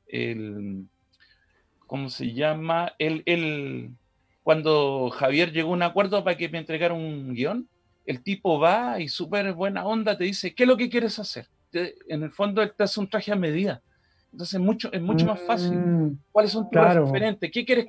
[0.06, 0.84] el,
[1.86, 2.92] ¿cómo se llama?
[2.98, 3.90] El, el,
[4.44, 7.68] cuando Javier llegó a un acuerdo para que me entregara un guion,
[8.06, 11.48] el tipo va y súper buena onda te dice, ¿qué es lo que quieres hacer?
[11.70, 13.82] Te- en el fondo él te hace un traje a medida.
[14.32, 15.78] Entonces es mucho, es mucho más fácil.
[15.78, 17.04] Mm, ¿Cuáles son tus Claro.
[17.06, 17.50] referentes?
[17.50, 17.86] ¿Qué quieres?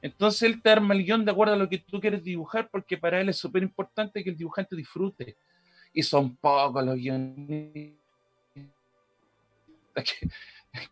[0.00, 2.98] Entonces él te arma el guion de acuerdo a lo que tú quieres dibujar, porque
[2.98, 5.36] para él es súper importante que el dibujante disfrute.
[5.92, 7.98] Y son pocos los guionistas
[9.94, 10.28] que,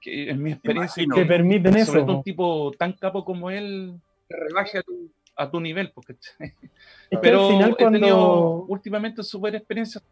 [0.01, 1.15] que en mi experiencia, imagino.
[1.15, 2.07] que permiten sobre eso.
[2.07, 2.25] todo un po.
[2.25, 3.99] tipo tan capo como él,
[4.29, 5.93] te rebaje a tu, a tu nivel.
[5.95, 6.17] Porque,
[7.23, 8.65] pero al final he tenido cuando...
[8.69, 10.05] últimamente súper experiencias.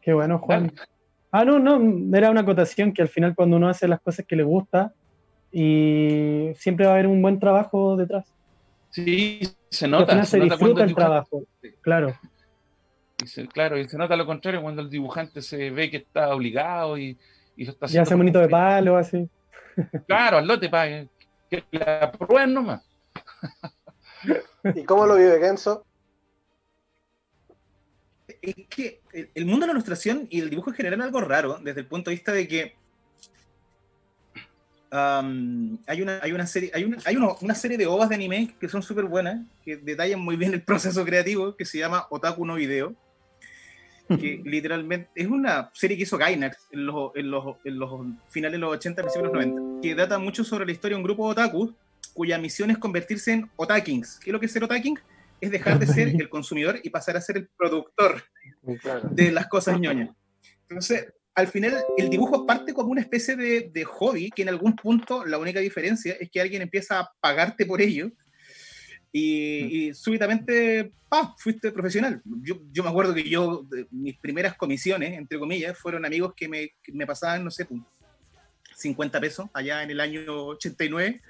[0.00, 0.72] Qué bueno, Juan.
[1.30, 4.36] Ah, no, no, era una acotación que al final cuando uno hace las cosas que
[4.36, 4.94] le gusta
[5.52, 8.32] y siempre va a haber un buen trabajo detrás.
[8.90, 9.40] Sí,
[9.70, 10.06] se Y al nota.
[10.12, 11.42] final se se nota cuando disfruta el trabajo,
[11.82, 12.14] claro.
[13.22, 16.34] Y se- claro, y se nota lo contrario cuando el dibujante se ve que está
[16.34, 17.18] obligado y,
[17.56, 19.28] y lo está Ya hace como bonito de palo, así.
[20.06, 21.06] Claro, al lote para
[21.50, 22.87] que la prueben nomás.
[24.74, 25.84] ¿Y cómo lo vive Kenzo?
[28.42, 29.00] es que
[29.34, 31.86] el- mundo de la ilustración y el dibujo en general es algo raro, desde el
[31.86, 32.76] punto de vista de que
[34.90, 38.14] am, hay, una, hay una serie, hay, una, hay uno- una serie de ovas de
[38.14, 42.06] anime que son súper buenas, que detallan muy bien el proceso creativo, que se llama
[42.10, 42.94] Otaku no Video,
[44.08, 48.52] que literalmente es una serie que hizo Gainax en los, en los, en los finales
[48.52, 51.04] de los 80, principios de los 90, que data mucho sobre la historia de un
[51.06, 51.72] grupo de otakus
[52.18, 54.18] cuya misión es convertirse en otakings.
[54.18, 54.98] ¿Qué es lo que es ser otaking?
[55.40, 58.24] Es dejar de ser el consumidor y pasar a ser el productor
[58.82, 59.08] Claro.
[59.12, 60.10] de las cosas ñoñas.
[60.68, 64.74] Entonces, al final, el dibujo parte como una especie de, de hobby, que en algún
[64.74, 68.10] punto la única diferencia es que alguien empieza a pagarte por ello
[69.12, 72.20] y, y súbitamente, ¡pa!, fuiste profesional.
[72.42, 76.70] Yo, yo me acuerdo que yo, mis primeras comisiones, entre comillas, fueron amigos que me,
[76.82, 77.80] que me pasaban, no sé, pues,
[78.74, 81.22] 50 pesos allá en el año 89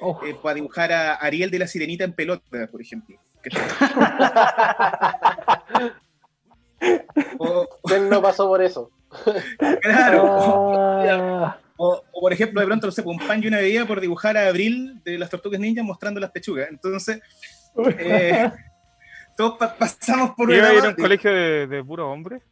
[0.00, 3.16] Oh, eh, para dibujar a Ariel de la Sirenita en pelota, por ejemplo.
[7.38, 8.90] O- ¿Quién no pasó por eso?
[9.80, 10.72] claro.
[10.76, 13.86] ah, O, o, por ejemplo, de pronto, no sé, pues, un pan y una bebida
[13.86, 16.68] por dibujar a Abril de las Tortugas Ninja mostrando las pechugas.
[16.70, 17.20] Entonces,
[17.98, 18.50] eh,
[19.36, 22.42] todos pa- pasamos por ¿Iba a ir a un colegio de, de puro hombre?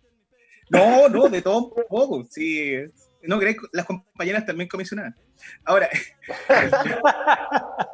[0.70, 2.24] No, no, de todo un poco.
[2.30, 2.74] Sí.
[3.22, 5.14] No crees, las compañeras también comisionadas.
[5.64, 5.88] Ahora,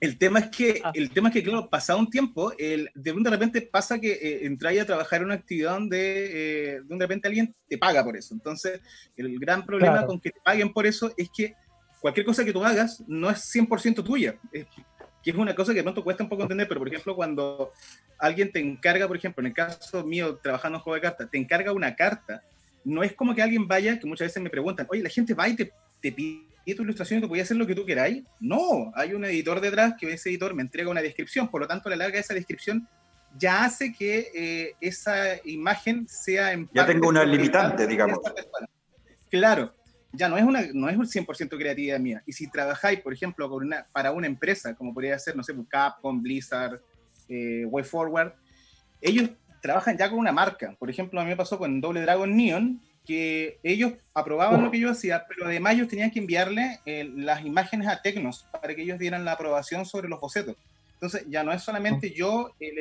[0.00, 3.30] el tema es que, el tema es que, claro, pasado un tiempo, el, de de
[3.30, 7.54] repente pasa que eh, entráis a trabajar en una actividad donde eh, de repente alguien
[7.68, 8.34] te paga por eso.
[8.34, 8.80] Entonces,
[9.16, 10.08] el gran problema Claro.
[10.08, 11.54] con que te paguen por eso es que
[12.00, 14.36] cualquier cosa que tú hagas no es 100% tuya.
[14.52, 14.66] Es,
[15.26, 17.72] que es una cosa que de pronto cuesta un poco entender, pero por ejemplo, cuando
[18.16, 21.36] alguien te encarga, por ejemplo, en el caso mío, trabajando en juego de cartas, te
[21.36, 22.44] encarga una carta,
[22.86, 25.48] no es como que alguien vaya, que muchas veces me preguntan, oye, la gente va
[25.48, 28.22] y te, te pide tu ilustración y puedes hacer lo que tú queráis.
[28.38, 31.88] No, hay un editor detrás que ese editor me entrega una descripción, por lo tanto,
[31.88, 32.88] a la larga esa descripción
[33.36, 38.20] ya hace que eh, esa imagen sea en Ya parte tengo una limitante, digamos.
[39.28, 39.74] Claro,
[40.12, 42.22] ya no es una no es un 100% creatividad mía.
[42.24, 45.54] Y si trabajáis, por ejemplo, con una, para una empresa, como podría ser, no sé,
[45.54, 46.80] pues, Capcom, Blizzard,
[47.28, 48.32] eh, WayForward,
[49.00, 49.30] ellos
[49.66, 50.74] trabajan ya con una marca.
[50.78, 54.80] Por ejemplo, a mí me pasó con Doble Dragon Neon, que ellos aprobaban lo que
[54.80, 58.82] yo hacía, pero además ellos tenían que enviarle eh, las imágenes a Tecnos para que
[58.82, 60.56] ellos dieran la aprobación sobre los bocetos.
[60.94, 62.78] Entonces, ya no es solamente yo el,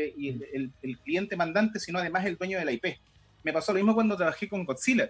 [0.53, 2.85] el- el cliente mandante, sino además el dueño de la IP.
[3.43, 5.09] Me pasó lo mismo cuando trabajé con Godzilla,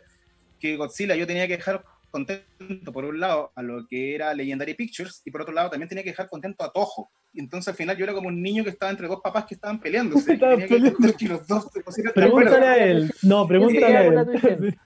[0.60, 1.84] que Godzilla yo tenía que dejar
[2.16, 5.90] contento, por un lado, a lo que era Legendary Pictures, y por otro lado también
[5.90, 7.10] tenía que dejar contento a Toho.
[7.34, 9.56] Y entonces al final yo era como un niño que estaba entre dos papás que
[9.56, 10.34] estaban peleándose.
[10.34, 12.52] Estaban tenía que entender que los dos se pusieran de acuerdo.
[12.52, 13.12] Pregúntale a él.
[13.22, 14.78] No, pregúntale a él.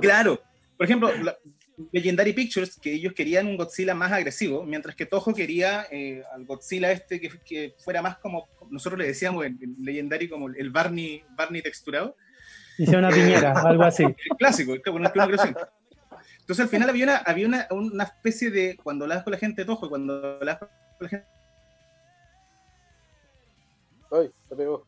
[0.00, 0.40] Claro.
[0.76, 1.36] Por ejemplo, la-
[1.92, 6.46] Legendary Pictures, que ellos querían un Godzilla más agresivo, mientras que Toho quería eh, al
[6.46, 10.70] Godzilla este que, que fuera más como, nosotros le decíamos en, en Legendary como el
[10.70, 12.16] Barney, Barney texturado.
[12.78, 14.04] Hice una piñera, algo así.
[14.04, 14.82] El clásico, el.
[16.46, 19.62] Entonces al final había una, había una, una especie de, cuando hablas con la gente
[19.62, 20.68] de Toho, cuando hablas con
[21.00, 21.26] la gente
[24.12, 24.86] Ay, se pegó.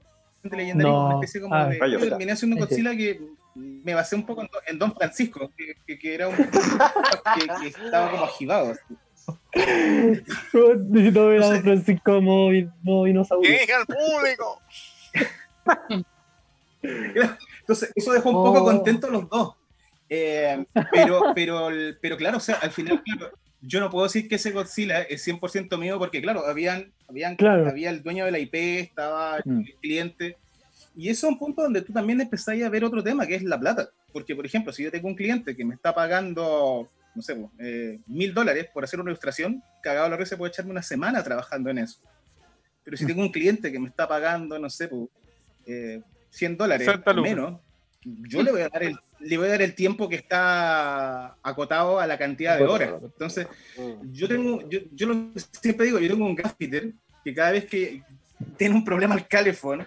[0.77, 1.07] No.
[1.07, 1.79] una especie como Ah, de...
[1.91, 3.21] Yo terminé haciendo un Godzilla que
[3.57, 6.37] me basé un poco en, Don- en Don Francisco, que, que- que era un...
[6.37, 6.45] que,
[7.61, 8.71] que estaba como agivado.
[8.73, 8.95] así.
[10.91, 11.47] Necesito ver a.
[11.51, 13.51] Don Francisco modo dinosaurio.
[13.77, 14.63] al público!
[16.83, 18.45] Entonces, eso dejó un Oh.
[18.45, 19.55] poco contentos los dos.
[20.11, 21.69] Eh, pero, pero,
[22.01, 23.31] pero claro, o sea, al final, claro,
[23.61, 27.69] yo no puedo decir que ese Godzilla es 100% mío porque, claro, habían, habían, Claro.
[27.69, 29.61] había el dueño de la IP, estaba Mm.
[29.61, 30.37] el cliente.
[30.97, 33.43] Y eso es un punto donde tú también empezás a ver otro tema, que es
[33.43, 33.89] la plata.
[34.13, 37.51] Porque, por ejemplo, si yo tengo un cliente que me está pagando, no sé, pues,
[37.59, 41.71] eh, mil dólares por hacer una ilustración, cagado la risa puede echarme una semana trabajando
[41.71, 42.01] en eso.
[42.83, 45.09] Pero si tengo un cliente que me está pagando, no sé, pues,
[45.67, 46.01] eh,
[46.31, 47.31] 100 dólares 60 o lucas.
[47.31, 47.61] menos,
[48.03, 51.99] yo le voy a dar el, le voy a dar el tiempo que está acotado
[52.01, 52.95] a la cantidad de horas.
[53.03, 53.47] Entonces,
[54.13, 56.93] yo tengo, yo, yo lo- siempre digo, yo tengo un gaffiter
[57.25, 58.03] que cada vez que
[58.57, 59.87] tiene un problema al calefón,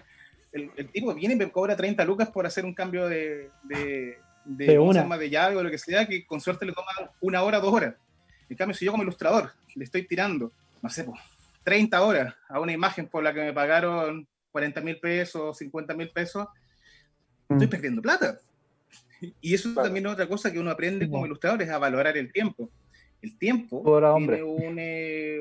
[0.52, 4.18] el, el tipo viene y me cobra 30 lucas por hacer un cambio de, de,
[4.44, 5.02] de, De ¿cómo se una.
[5.04, 5.18] llama?
[5.18, 6.88] de llave o lo que sea, que con suerte le toma
[7.22, 7.94] una hora, dos horas.
[8.50, 10.52] En cambio, si yo como ilustrador le estoy tirando,
[10.82, 11.18] no sé, pues,
[11.64, 16.10] 30 horas a una imagen por la que me pagaron 40 mil pesos, 50 mil
[16.10, 16.46] pesos,
[17.48, 17.70] estoy Mm.
[17.70, 18.38] perdiendo plata.
[19.40, 19.86] Y eso Claro.
[19.86, 22.70] también es otra cosa que uno aprende como ilustrador, es a valorar el tiempo.
[23.20, 23.82] El tiempo
[24.18, 25.40] tiene un, eh,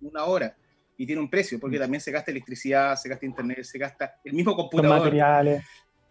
[0.00, 0.56] una hora
[0.96, 4.34] y tiene un precio, porque también se gasta electricidad, se gasta internet, se gasta el
[4.34, 4.98] mismo Los computador.
[5.00, 5.64] materiales.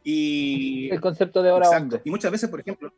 [0.03, 2.01] Y, El concepto de hora exacto, hombre.
[2.03, 2.91] y muchas veces, por ejemplo,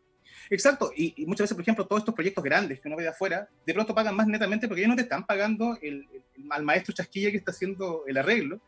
[0.49, 3.09] exacto, y, y muchas veces, por ejemplo, todos estos proyectos grandes que uno ve de
[3.09, 6.63] afuera, de pronto pagan más netamente porque ellos no te están pagando el, el- al
[6.63, 8.59] maestro chasquilla que está haciendo el arreglo,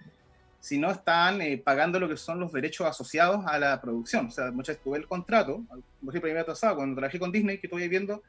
[0.65, 4.25] sino están eh, pagando lo que son los derechos asociados a la producción.
[4.25, 5.63] O sea, muchas veces tuve el contrato,
[6.03, 8.23] por ejemplo, año pasado, cuando trabajé con Disney, que estuve viendo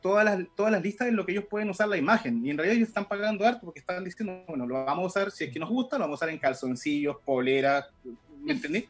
[0.00, 2.46] todas las, todas las listas en lo que ellos pueden usar la imagen.
[2.46, 5.32] Y en realidad ellos están pagando harto porque están diciendo, bueno, lo vamos a usar,
[5.32, 7.86] si es que nos gusta, lo vamos a usar en calzoncillos, poleras,
[8.44, 8.88] ¿me entendí?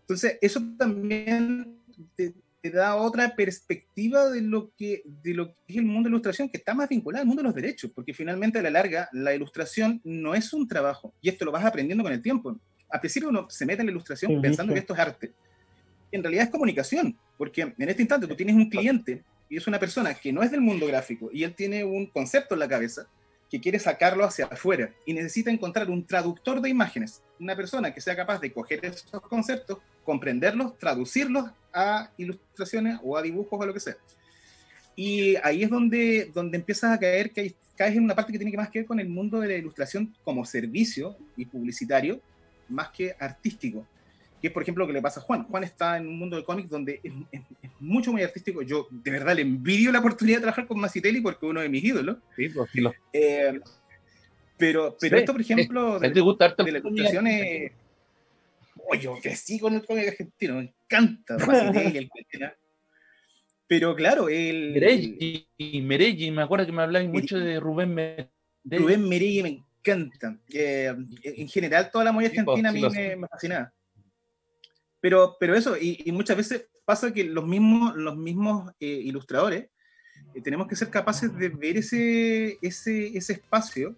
[0.00, 1.78] Entonces, eso también
[2.16, 2.34] te,
[2.64, 6.14] te da otra perspectiva de lo, que, de lo que es el mundo de la
[6.14, 9.06] ilustración, que está más vinculado al mundo de los derechos, porque finalmente a la larga
[9.12, 12.58] la ilustración no es un trabajo, y esto lo vas aprendiendo con el tiempo.
[12.88, 14.76] Al principio uno se mete en la ilustración Sí, pensando sí.
[14.76, 15.32] que esto es arte.
[16.10, 19.78] En realidad es comunicación, porque en este instante tú tienes un cliente y es una
[19.78, 23.06] persona que no es del mundo gráfico y él tiene un concepto en la cabeza
[23.54, 28.00] que quiere sacarlo hacia afuera y necesita encontrar un traductor de imágenes, una persona que
[28.00, 33.72] sea capaz de coger esos conceptos, comprenderlos, traducirlos a ilustraciones o a dibujos o lo
[33.72, 33.96] que sea.
[34.96, 38.50] Y ahí es donde, donde empiezas a caer, que caes en una parte que tiene
[38.50, 42.20] que más que ver con el mundo de la ilustración como servicio y publicitario,
[42.68, 43.86] más que artístico.
[44.44, 45.44] Que es, por ejemplo, lo que le pasa a Juan.
[45.44, 48.60] Juan está en un mundo de cómics donde es, es- es mucho, muy artístico.
[48.60, 51.68] Yo, de verdad, le envidio la oportunidad de trabajar con Massitelli porque es uno de
[51.70, 52.18] mis ídolos.
[52.36, 52.84] Sí, pues, sí,
[53.14, 53.58] Eh,
[54.58, 57.64] pero pero Sí, esto, por ejemplo, ¿A de, de el la cómic ilustración artístico?
[57.64, 57.72] es...
[58.86, 62.10] Oye, yo crecí con el cómic argentino, me encanta Massitelli, el.
[63.66, 64.72] Pero claro, el...
[64.74, 65.48] Merelli,
[65.80, 68.28] Merelli, me acuerdo que me hablabas mucho de Rubén Merelli.
[68.64, 69.48] Rubén Merelli me
[69.80, 70.36] encanta.
[70.52, 73.72] Eh, en general, toda la movida Sí, pues, argentina sí a mí me, me fascinaba.
[75.04, 79.66] Pero, pero eso, y, y muchas veces pasa que los mismos, los mismos eh, ilustradores
[80.34, 83.94] eh, tenemos que ser capaces de ver ese, ese, ese espacio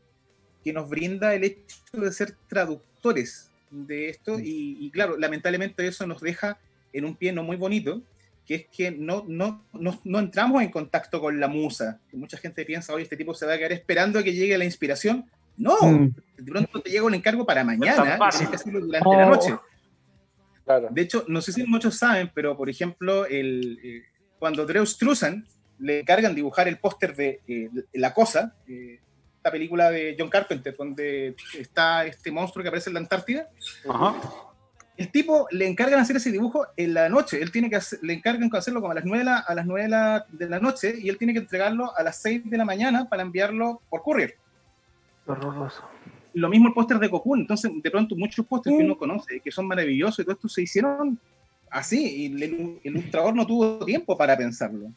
[0.65, 4.41] que nos brinda el hecho de ser traductores de esto.
[4.41, 6.59] Y, y claro, lamentablemente eso nos deja
[6.93, 8.03] en un pie no muy bonito,
[8.45, 12.01] que es que no, no, no, no entramos en contacto con la musa.
[12.11, 14.59] Que mucha gente piensa, oye, este tipo se va a quedar esperando a que llegue
[14.59, 15.25] la inspiración.
[15.57, 16.15] No, Mm.
[16.37, 19.15] de pronto te llega un encargo para mañana y durante Oh.
[19.17, 19.57] la noche.
[20.67, 20.89] Claro.
[20.91, 24.03] De hecho, no sé si muchos saben, pero por ejemplo, el, eh,
[24.39, 25.47] cuando Drew Struzan
[25.79, 29.01] le encargan dibujar el póster de eh, La Cosa, eh,
[29.37, 33.49] esta película de John Carpenter, donde está este monstruo que aparece en la Antártida,
[33.89, 34.17] Ajá.
[34.97, 37.41] el tipo le encargan hacer ese dibujo en la noche.
[37.41, 39.67] Él tiene que hacer- le encargan hacerlo como a las 9 de la, a las
[39.67, 42.57] 9 de la, de la noche y él tiene que entregarlo a las 6 de
[42.57, 44.35] la mañana para enviarlo por courier.
[45.27, 45.85] Horroroso.
[46.37, 47.41] Lo mismo el póster de Cocoon.
[47.41, 50.63] Entonces, de pronto, muchos pósters que uno conoce, que son maravillosos y todo esto, se
[50.63, 51.19] hicieron
[51.71, 52.25] así.
[52.25, 54.93] Y el, el ilustrador no tuvo tiempo para pensarlo.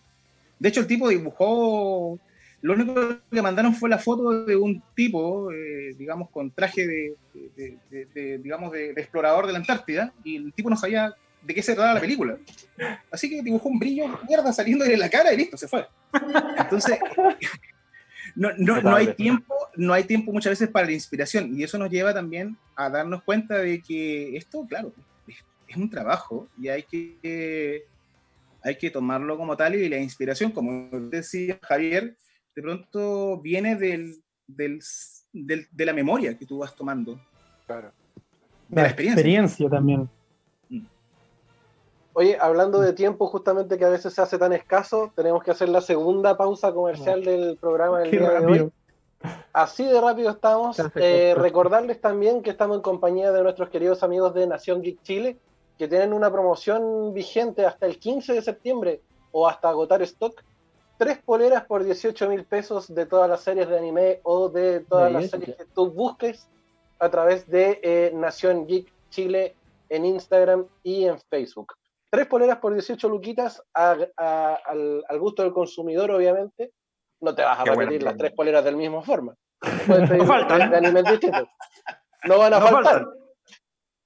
[0.59, 2.19] De hecho, el tipo dibujó.
[2.61, 2.93] Lo único
[3.31, 7.15] que mandaron fue la foto de un tipo, eh, digamos, con traje de,
[7.55, 10.11] de- de- de- digamos, de, de explorador de la Antártida.
[10.25, 12.37] Y el tipo no sabía de qué se trataba la película.
[13.09, 15.87] Así que dibujó un brillo mierda saliendo de la cara y listo, se fue.
[16.57, 16.99] Entonces,
[18.35, 21.77] no, no, no, hay tiempo, no hay tiempo muchas veces para la inspiración y eso
[21.77, 24.93] nos lleva también a darnos cuenta de que esto, claro,
[25.27, 27.85] es, es un trabajo y hay que,
[28.61, 32.15] hay que tomarlo como tal y la inspiración, como decía Javier,
[32.55, 34.81] de pronto viene del, del,
[35.31, 37.21] del, de la memoria que tú vas tomando.
[37.65, 37.91] Claro.
[38.67, 39.21] De la experiencia.
[39.21, 40.09] experiencia también.
[42.19, 45.69] Oye, hablando de tiempo, justamente que a veces se hace tan escaso, tenemos que hacer
[45.69, 48.71] la segunda pausa comercial del programa del Qué día de hoy.
[49.53, 50.77] Así de rápido estamos.
[50.95, 55.37] Eh, recordarles también que estamos en compañía de nuestros queridos amigos de Nación Geek Chile,
[55.77, 59.01] que tienen una promoción vigente hasta el 15 de septiembre
[59.31, 60.43] o hasta agotar stock.
[60.97, 65.09] Tres poleras por 18 mil pesos de todas las series de anime o de todas
[65.09, 66.49] las series que tú busques
[66.99, 69.55] a través de eh, Nación Geek Chile
[69.87, 71.78] en Instagram y en Facebook.
[72.11, 76.71] Tres poleras por 18 luquitas a- a- al, al gusto del consumidor, obviamente.
[77.21, 79.35] No te vas a Qué repetir las tres poleras del mismo forma.
[79.87, 80.69] Puedes pedir faltan.
[80.71, 81.47] de, animes distintos.
[82.25, 82.83] No van a No faltar.
[82.93, 83.13] faltan.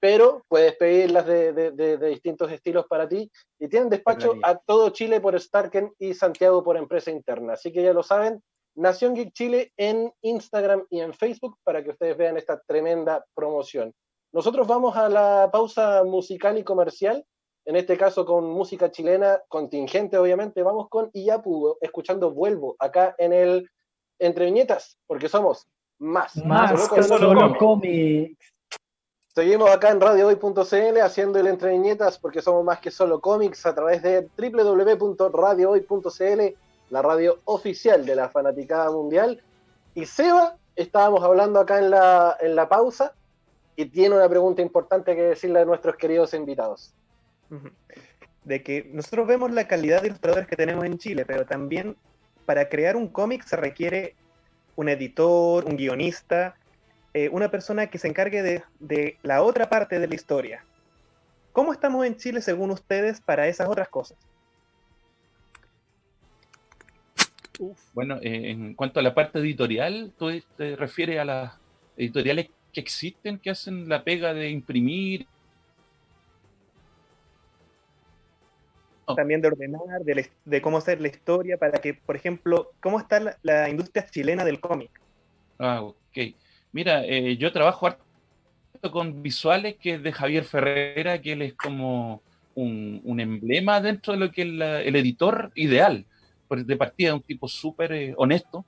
[0.00, 3.30] Pero puedes pedirlas de, de- de- de distintos estilos para ti.
[3.58, 7.54] Y tienen despacho a todo Chile por Starken y Santiago por empresa interna.
[7.54, 8.42] Así que ya lo saben.
[8.76, 13.94] Nación Geek Chile en Instagram y en Facebook para que ustedes vean esta tremenda promoción.
[14.32, 17.24] Nosotros vamos a la pausa musical y comercial,
[17.66, 20.62] en este caso con música chilena contingente, obviamente.
[20.62, 23.70] Vamos con Iyapu, escuchando Vuelvo, acá en el
[24.18, 26.36] Entre Viñetas, porque somos más.
[26.44, 28.52] Más solo solo cómics.
[29.34, 33.74] Seguimos acá en radiohoy.cl haciendo el Entre Viñetas porque somos más que solo cómics a
[33.74, 36.42] través de www.radiohoy.cl,
[36.90, 39.42] la radio oficial de la fanaticada mundial.
[39.94, 43.14] Y Seba, estábamos hablando acá en la, en la pausa
[43.74, 46.94] y tiene una pregunta importante que decirle a nuestros queridos invitados.
[48.44, 51.96] De que nosotros vemos la calidad de ilustradores que tenemos en Chile, pero también
[52.44, 54.14] para crear un cómic se requiere
[54.76, 56.56] un editor, un guionista,
[57.14, 60.64] eh, una persona que se encargue de, de la otra parte de la historia.
[61.52, 64.18] ¿Cómo estamos en Chile según ustedes para esas otras cosas?
[67.92, 71.52] Bueno, eh, en cuanto a la parte editorial, tú te refieres a las
[71.96, 75.26] editoriales que existen, que hacen la pega de imprimir.
[79.06, 79.14] No.
[79.14, 82.98] También de ordenar, de, la- de cómo hacer la historia, para que, por ejemplo, cómo
[82.98, 84.90] está la, la industria chilena del cómic.
[85.58, 86.18] Ah, ok.
[86.72, 87.88] Mira, eh, yo trabajo
[88.92, 92.22] con visuales que es de Javier Ferrera, que él es como
[92.54, 96.04] un, un emblema dentro de lo que es la- el editor ideal.
[96.50, 98.64] De partida, un tipo súper eh, honesto.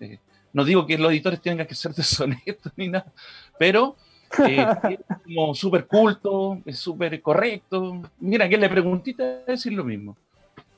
[0.00, 0.18] Eh,
[0.52, 3.12] no digo que los editores tengan que ser deshonestos ni nada,
[3.58, 3.96] pero
[5.24, 8.02] como súper culto, es súper correcto.
[8.18, 10.16] Mira, que le preguntita decir lo mismo.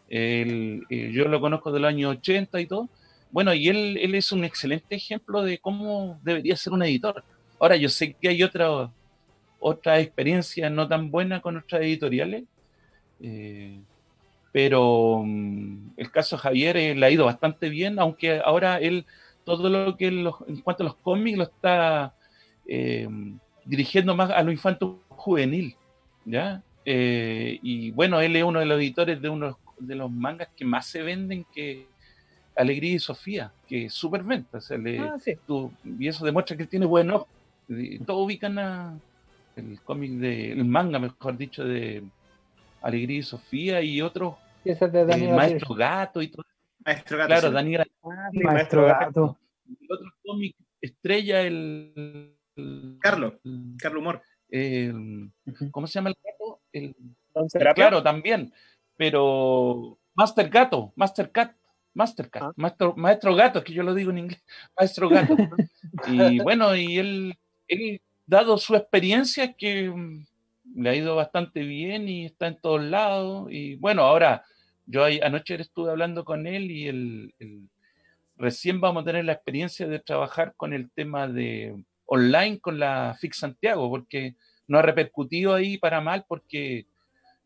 [0.09, 2.89] Él, eh, yo lo conozco del año 80 y todo.
[3.31, 7.25] Bueno, y él, él es un excelente ejemplo de cómo debería ser un editor.
[7.59, 8.91] Ahora, yo sé que hay otra,
[9.61, 12.45] otra experiencia no tan buena con otras editoriales,
[13.21, 13.81] eh,
[14.53, 19.07] pero mm, el caso de Javier eh, le ha ido bastante bien, aunque ahora él,
[19.45, 22.15] todo lo que los- en cuanto a los cómics, lo está
[23.65, 25.77] dirigiendo más a lo infanto juvenil,
[26.25, 26.63] ¿ya?
[26.85, 30.65] Eh, y bueno, él es uno de los editores de uno de los mangas que
[30.65, 31.87] más se venden, que
[32.57, 34.59] Alegría y Sofía, que es súper venta.
[34.59, 35.35] o sea, le- Ah, sí.
[35.47, 37.27] tú- y eso demuestra que tiene buen ojo.
[37.69, 38.99] Y Todos ubican a
[39.57, 42.03] el cómic de, el manga, mejor dicho, de
[42.83, 44.35] Alegría y Sofía y otros,
[44.65, 46.45] es de Daniel Maestro Gato y todo.
[46.85, 47.55] Maestro Gato, Claro, sí.
[47.55, 47.85] Daniel.
[48.33, 49.39] Maestro Gato.
[49.69, 52.35] El otro cómic estrella, el.
[53.01, 53.35] Carlos.
[53.79, 54.23] Carlos Humor.
[55.71, 56.61] ¿Cómo se llama el gato?
[56.73, 56.95] El,
[57.49, 58.53] ¿Será claro, también.
[58.97, 59.99] Pero.
[60.15, 61.57] Master Gato, Master Cat.
[61.95, 62.53] Master Cat, Ah.
[62.57, 64.43] maestro, maestro gato, es que yo lo digo en inglés,
[64.79, 65.37] maestro gato.
[66.09, 67.35] y bueno, y él,
[67.69, 70.25] él, dado su experiencia, que mm,
[70.77, 73.49] le ha ido bastante bien y está en todos lados.
[73.51, 74.43] Y bueno, ahora,
[74.87, 77.69] yo ahí- anoche estuve hablando con él y el, el-
[78.37, 83.17] recién vamos a tener la experiencia de trabajar con el tema de online con la
[83.19, 84.35] FIC Santiago, porque
[84.69, 86.87] no ha repercutido ahí para mal, porque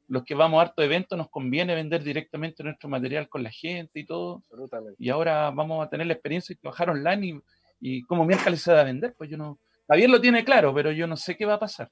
[0.08, 4.00] los que vamos a harto evento nos conviene vender directamente nuestro material con la gente
[4.00, 4.42] y todo.
[4.98, 7.26] Y ahora vamos a tener la experiencia de trabajar online
[7.80, 9.58] y, y como miércoles se va a vender, pues yo no.
[9.88, 11.90] Javier lo tiene claro, pero yo no sé qué va a pasar.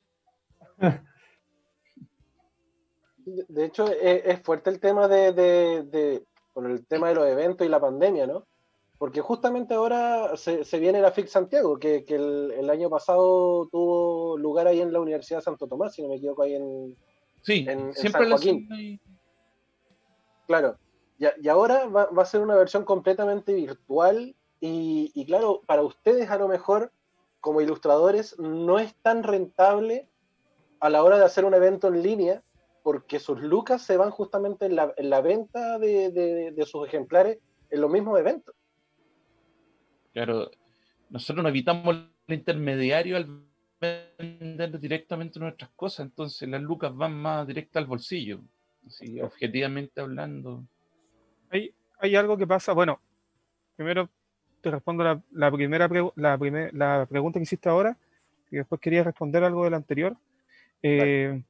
[3.16, 7.14] De de hecho, es, es fuerte el tema de, de- de- con el tema de
[7.16, 8.47] los eventos y la pandemia, ¿no?
[8.99, 13.68] Porque justamente ahora se, se viene la FIC Santiago, que, que el, el año pasado
[13.70, 16.97] tuvo lugar ahí en la Universidad de Santo Tomás, si no me equivoco, ahí en,
[17.42, 19.01] Sí, en, en siempre San Joaquín.
[20.47, 20.76] Claro.
[21.18, 26.30] Y, ahora va, va a ser una versión completamente virtual y, y claro, para ustedes
[26.30, 26.92] a lo mejor
[27.40, 30.09] como ilustradores no es tan rentable
[30.80, 32.42] a la hora de hacer un evento en línea
[32.82, 36.86] porque sus lucas se van justamente en la, en la venta de, de- de sus
[36.86, 37.38] ejemplares
[37.70, 38.55] en los mismos eventos.
[40.15, 40.51] Claro,
[41.11, 41.97] nosotros no evitamos
[42.29, 43.43] el intermediario al
[43.81, 48.41] vender directamente nuestras cosas, entonces las lucas van más directas al bolsillo,
[48.87, 50.65] así, objetivamente hablando.
[51.51, 53.01] Hay, hay algo que pasa, bueno,
[53.77, 54.09] primero
[54.62, 57.99] te respondo la, la primera la, primer- la pregunta que hiciste ahora,
[58.51, 60.17] y después quería responder algo del anterior.
[60.81, 61.43] Eh,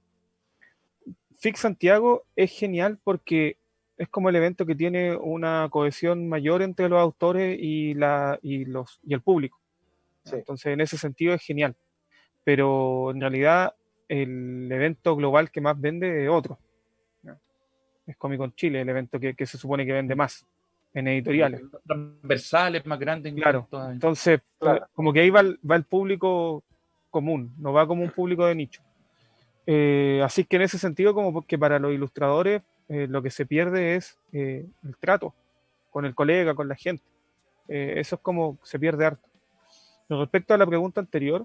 [1.38, 3.58] Fix Santiago es genial porque
[3.96, 8.64] es como el evento que tiene una cohesión mayor entre los autores y, la, y,
[8.64, 9.60] los, y el público.
[10.24, 10.36] Sí.
[10.36, 11.76] Entonces, en ese sentido es genial.
[12.42, 13.74] Pero en realidad,
[14.08, 16.58] el evento global que más vende es otro.
[18.06, 20.46] Es Comic Con Chile, el evento que, que se supone que vende más
[20.92, 21.62] en editoriales.
[21.86, 23.32] Transversales más grandes.
[23.32, 23.66] en Claro.
[23.90, 24.86] Entonces, Claro.
[24.92, 26.62] como que ahí va el, va el público
[27.10, 28.82] común, no va como un público de nicho.
[29.66, 32.62] Eh, así que en ese sentido, como que para los ilustradores,
[32.94, 35.34] eh, lo que se pierde es eh, el trato
[35.90, 37.02] con el colega, con la gente.
[37.66, 39.28] Eh, eso es como se pierde harto.
[40.06, 41.44] Con respecto a la pregunta anterior,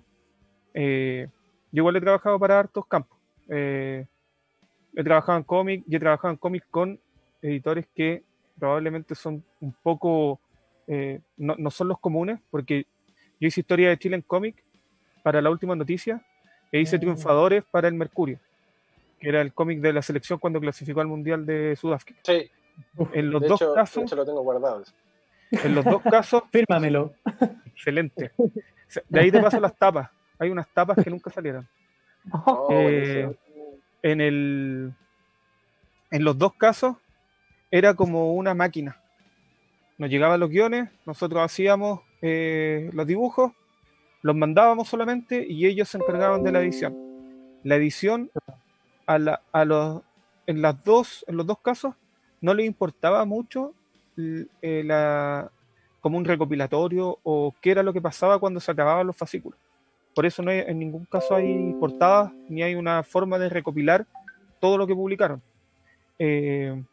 [0.76, 1.32] yo
[1.72, 3.18] igual he trabajado para hartos campos.
[3.48, 4.06] He
[5.04, 7.00] trabajado en cómic y he trabajado en cómic con
[7.42, 8.24] editores que
[8.60, 10.40] probablemente son un poco,
[11.38, 12.86] no, no son los comunes, porque
[13.40, 14.64] yo hice historia de Chile en cómic
[15.24, 16.22] para la última noticia
[16.72, 17.00] e hice Mm.
[17.00, 18.40] triunfadores para el Mercurio,
[19.20, 22.20] que era el cómic de la selección cuando clasificó al Mundial de Sudáfrica.
[22.24, 22.50] Sí,
[23.14, 24.84] En los de dos hecho, de casos, hecho lo tengo guardado.
[25.52, 27.14] en los dos casos, Fírmamelo.
[27.68, 28.32] excelente.
[29.10, 30.10] De ahí te paso las tapas.
[30.40, 31.68] Hay unas tapas que nunca salieron.
[32.32, 33.36] Oh, Eh, buenísimo.
[34.04, 34.94] en, el,
[36.12, 36.98] en los dos casos
[37.72, 39.02] era como una máquina.
[39.98, 43.54] Nos llegaban los guiones, nosotros hacíamos eh, los dibujos,
[44.22, 46.96] los mandábamos solamente y ellos se encargaban de la edición.
[47.64, 48.30] La edición
[49.16, 50.02] a los,
[50.48, 51.96] en, las dos, en los dos casos
[52.42, 53.74] no les importaba mucho
[54.62, 54.84] eh,
[56.02, 59.60] como un recopilatorio o qué era lo que pasaba cuando se acababan los fascículos.
[60.16, 64.06] Por eso no hay- en ningún caso hay portadas ni hay una forma de recopilar
[64.60, 65.42] todo lo que publicaron.
[66.20, 66.84] Eh,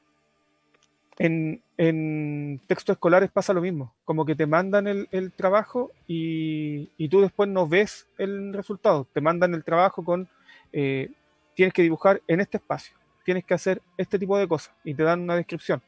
[1.19, 6.91] en, en textos escolares pasa lo mismo, como que te mandan el, el trabajo y,
[6.99, 9.07] y tú después no ves el resultado.
[9.13, 10.29] Te mandan el trabajo con,
[10.73, 11.11] eh,
[11.57, 12.95] tienes que dibujar en este espacio,
[13.25, 15.83] tienes que hacer este tipo de cosas y te dan una descripción.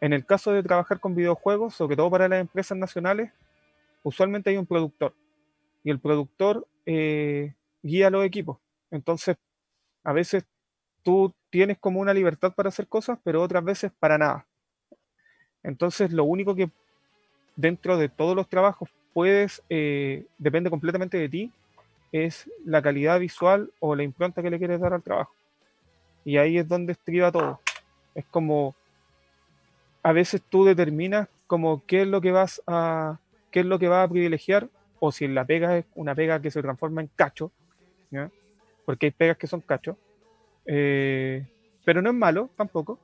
[0.00, 3.32] En el caso de trabajar con videojuegos, sobre todo para las empresas nacionales,
[4.04, 5.12] usualmente hay un productor
[5.82, 8.58] y el productor eh, guía los equipos.
[8.92, 9.36] Entonces,
[10.04, 10.44] a veces
[11.02, 14.46] tú tienes como una libertad para hacer cosas, pero otras veces para nada.
[15.64, 16.70] Entonces, lo único que
[17.56, 21.52] dentro de todos los trabajos puedes, eh, depende completamente de ti,
[22.12, 25.34] es la calidad visual o la impronta que le quieres dar al trabajo.
[26.24, 27.60] Y ahí es donde estriba todo.
[28.14, 28.74] Es como,
[30.02, 33.18] a veces tú determinas como qué es lo que vas a,
[33.50, 34.68] qué es lo que vas a privilegiar,
[35.00, 37.50] o si la pega es una pega que se transforma en cacho,
[38.84, 39.96] porque hay pegas que son cacho,
[40.66, 41.44] eh,
[41.84, 42.98] pero no es malo tampoco.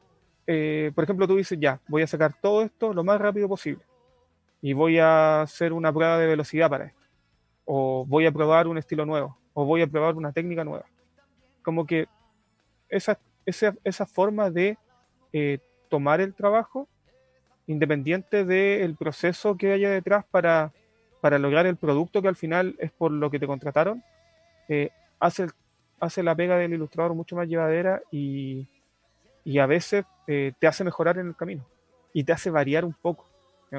[0.47, 3.83] Eh, por ejemplo, tú dices, ya, voy a sacar todo esto lo más rápido posible
[4.63, 6.98] y voy a hacer una prueba de velocidad para esto,
[7.71, 10.87] o voy a probar un estilo nuevo, o voy a probar una técnica nueva.
[11.63, 12.07] Como que
[12.89, 14.79] esa, esa, esa forma de
[15.35, 15.59] eh,
[15.91, 16.89] tomar el trabajo,
[17.67, 20.73] independiente del proceso que haya detrás para,
[21.21, 24.03] para lograr el producto que al final es por lo que te contrataron,
[24.71, 24.89] eh,
[25.21, 25.49] hace,
[26.01, 28.67] hace la pega del ilustrador mucho más llevadera y,
[29.45, 31.67] y a veces eh, te hace mejorar en el camino
[32.15, 33.27] y te hace variar un poco,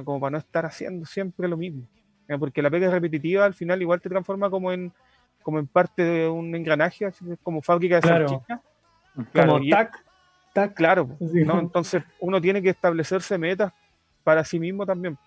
[0.06, 1.88] como para no estar haciendo siempre lo mismo.
[2.30, 2.38] ¿Ya?
[2.38, 4.93] Porque la pega repetitiva al final igual te transforma como en,
[5.43, 8.27] como en parte de un engranaje, así como fábrica de Claro.
[8.30, 8.59] salchichas.
[9.34, 10.05] Claro, Como y- tac,
[10.53, 10.73] tac.
[10.75, 11.43] Claro, Sí.
[11.43, 11.59] ¿no?
[11.59, 13.73] entonces uno tiene que establecerse metas
[14.23, 15.17] para sí mismo también,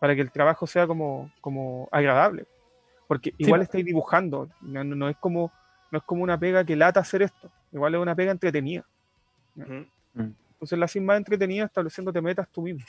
[0.00, 2.46] para que el trabajo sea como, como agradable.
[3.06, 3.64] Porque igual po.
[3.64, 5.52] estáis dibujando, no, es como,
[5.90, 8.84] no es como una pega que lata hacer esto, igual es una pega entretenida.
[9.56, 12.84] Entonces la haces más entretenida estableciéndote metas tú mismo.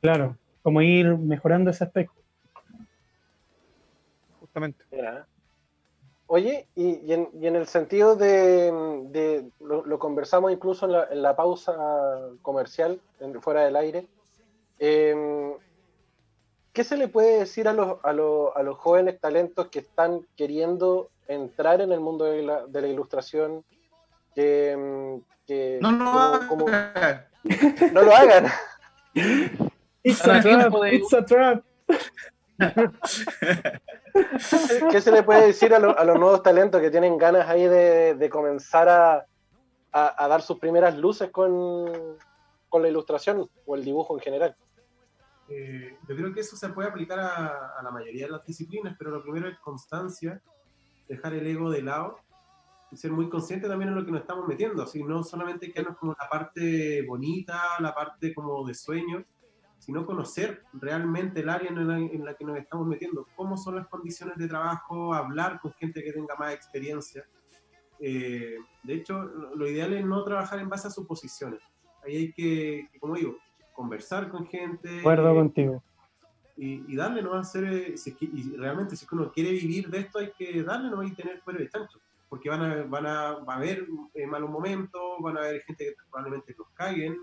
[0.00, 2.20] Claro, como ir mejorando ese aspecto.
[6.26, 8.72] Oye, y, y en, y en el sentido de,
[9.10, 11.74] de- lo, lo conversamos incluso en la, en la pausa
[12.40, 14.06] comercial, en- fuera del aire,
[14.78, 15.52] em,
[16.72, 20.26] ¿qué se le puede decir a los, a, los, a los jóvenes talentos que están
[20.36, 23.62] queriendo entrar en el mundo de la, de la ilustración
[24.34, 27.28] que, que No, no, como- como- haga.
[27.92, 28.46] no lo hagan.
[30.02, 31.64] It's a trap, it's a trap.
[34.90, 37.64] ¿Qué se le puede decir a, lo- a los nuevos talentos que tienen ganas ahí
[37.64, 39.26] de, de comenzar a,
[39.92, 41.84] dar sus primeras luces con,
[42.72, 44.56] la ilustración o el dibujo en general?
[45.48, 49.10] Eh, yo creo que eso se puede aplicar a, la mayoría de las disciplinas, pero
[49.10, 50.40] lo primero es constancia,
[51.08, 52.16] dejar el ego de lado
[52.90, 55.98] y ser muy consciente también en lo que nos estamos metiendo, así no solamente quedarnos
[55.98, 59.24] como la parte bonita, la parte como de sueño,
[59.82, 63.74] sino conocer realmente el área en la, en la que nos estamos metiendo, cómo son
[63.74, 67.24] las condiciones de trabajo, hablar con gente que tenga más experiencia.
[67.98, 71.60] Eh, de hecho, lo, ideal es no trabajar en base a suposiciones.
[72.04, 73.36] Ahí hay que, como digo,
[73.72, 75.00] conversar con gente.
[75.00, 75.82] Acuerdo eh, contigo.
[76.56, 79.32] y, y darle, no hacer, eh, si es que- y realmente si es que uno
[79.32, 82.48] quiere vivir de esto, hay que darle, no hay que tener fuera de chancho, porque
[82.48, 85.94] van a, van a, va a haber eh, malos momentos, van a haber gente que
[86.08, 87.16] probablemente los caguen,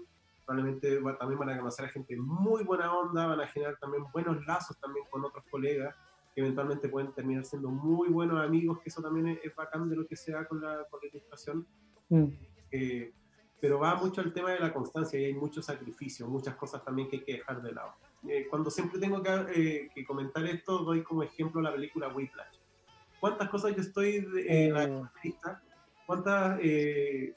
[0.53, 4.03] probablemente va- también van a conocer a gente muy buena onda, van a generar también
[4.11, 5.95] buenos lazos también con otros colegas,
[6.33, 9.95] que eventualmente pueden terminar siendo muy buenos amigos, que eso también es, es bacán de
[9.95, 11.67] lo que se da con la, con la ilustración.
[12.09, 12.25] Mm.
[12.71, 13.13] Eh,
[13.61, 17.09] pero va mucho al tema de la constancia y hay mucho sacrificio, muchas cosas también
[17.09, 17.93] que hay que dejar de lado.
[18.27, 22.57] Eh, cuando siempre tengo que, eh, que comentar esto, doy como ejemplo la película Whiplash.
[23.19, 25.03] ¿Cuántas cosas yo estoy en la Eh.
[25.23, 25.61] lista?
[26.07, 27.35] ¿Cuántas, eh,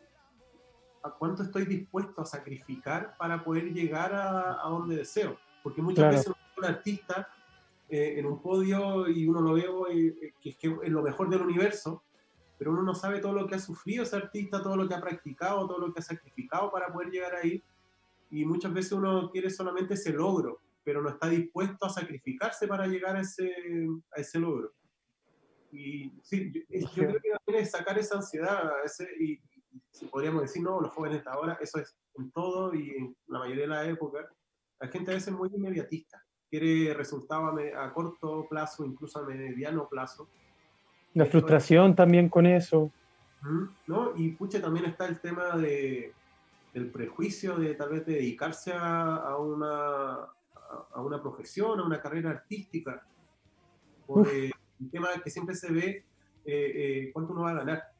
[1.02, 5.38] a cuánto estoy dispuesto a sacrificar para poder llegar a, a donde deseo?
[5.62, 6.16] Porque muchas Claro.
[6.16, 7.28] veces un artista
[7.88, 11.28] eh, en un podio y uno lo veo eh, que es que es lo mejor
[11.28, 12.04] del universo,
[12.56, 15.00] pero uno no sabe todo lo que ha sufrido ese artista, todo lo que ha
[15.00, 17.62] practicado, todo lo que ha sacrificado para poder llegar ahí.
[18.30, 22.86] Y muchas veces uno quiere solamente ese logro, pero no está dispuesto a sacrificarse para
[22.86, 23.52] llegar a ese,
[24.16, 24.72] a ese logro.
[25.70, 29.38] Y sí, yo, yo creo que también es sacar esa ansiedad, ese, y
[29.92, 33.40] si podríamos decir, no, los jóvenes de ahora, eso es en todo y en la
[33.40, 34.28] mayoría de la época,
[34.80, 39.26] la gente a veces es muy inmediatista, quiere resultados a, a corto plazo, incluso a
[39.26, 40.28] mediano plazo.
[41.14, 42.90] La frustración también con eso.
[43.86, 44.12] ¿no?
[44.16, 46.12] Y pucha, también está el tema de,
[46.72, 50.28] del prejuicio de tal vez de dedicarse a, a una,
[50.92, 53.04] a, una profesión, a una carrera artística.
[54.06, 56.04] Por eh, el tema que siempre se ve eh,
[56.44, 57.91] eh, cuánto uno va a ganar.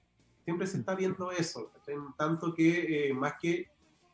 [0.45, 1.97] Siempre se está viendo eso, ¿cachai?
[2.17, 3.69] tanto que eh, más que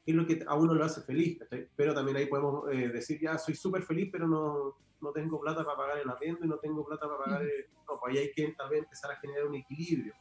[0.06, 1.68] es lo que a uno lo hace feliz, ¿cachai?
[1.76, 5.64] pero también ahí podemos eh, decir, ya soy súper feliz, pero no, no tengo plata
[5.64, 7.66] para pagar el arriendo y no tengo plata para pagar el...
[7.86, 10.14] No, pues ahí hay que tal vez empezar a generar un equilibrio.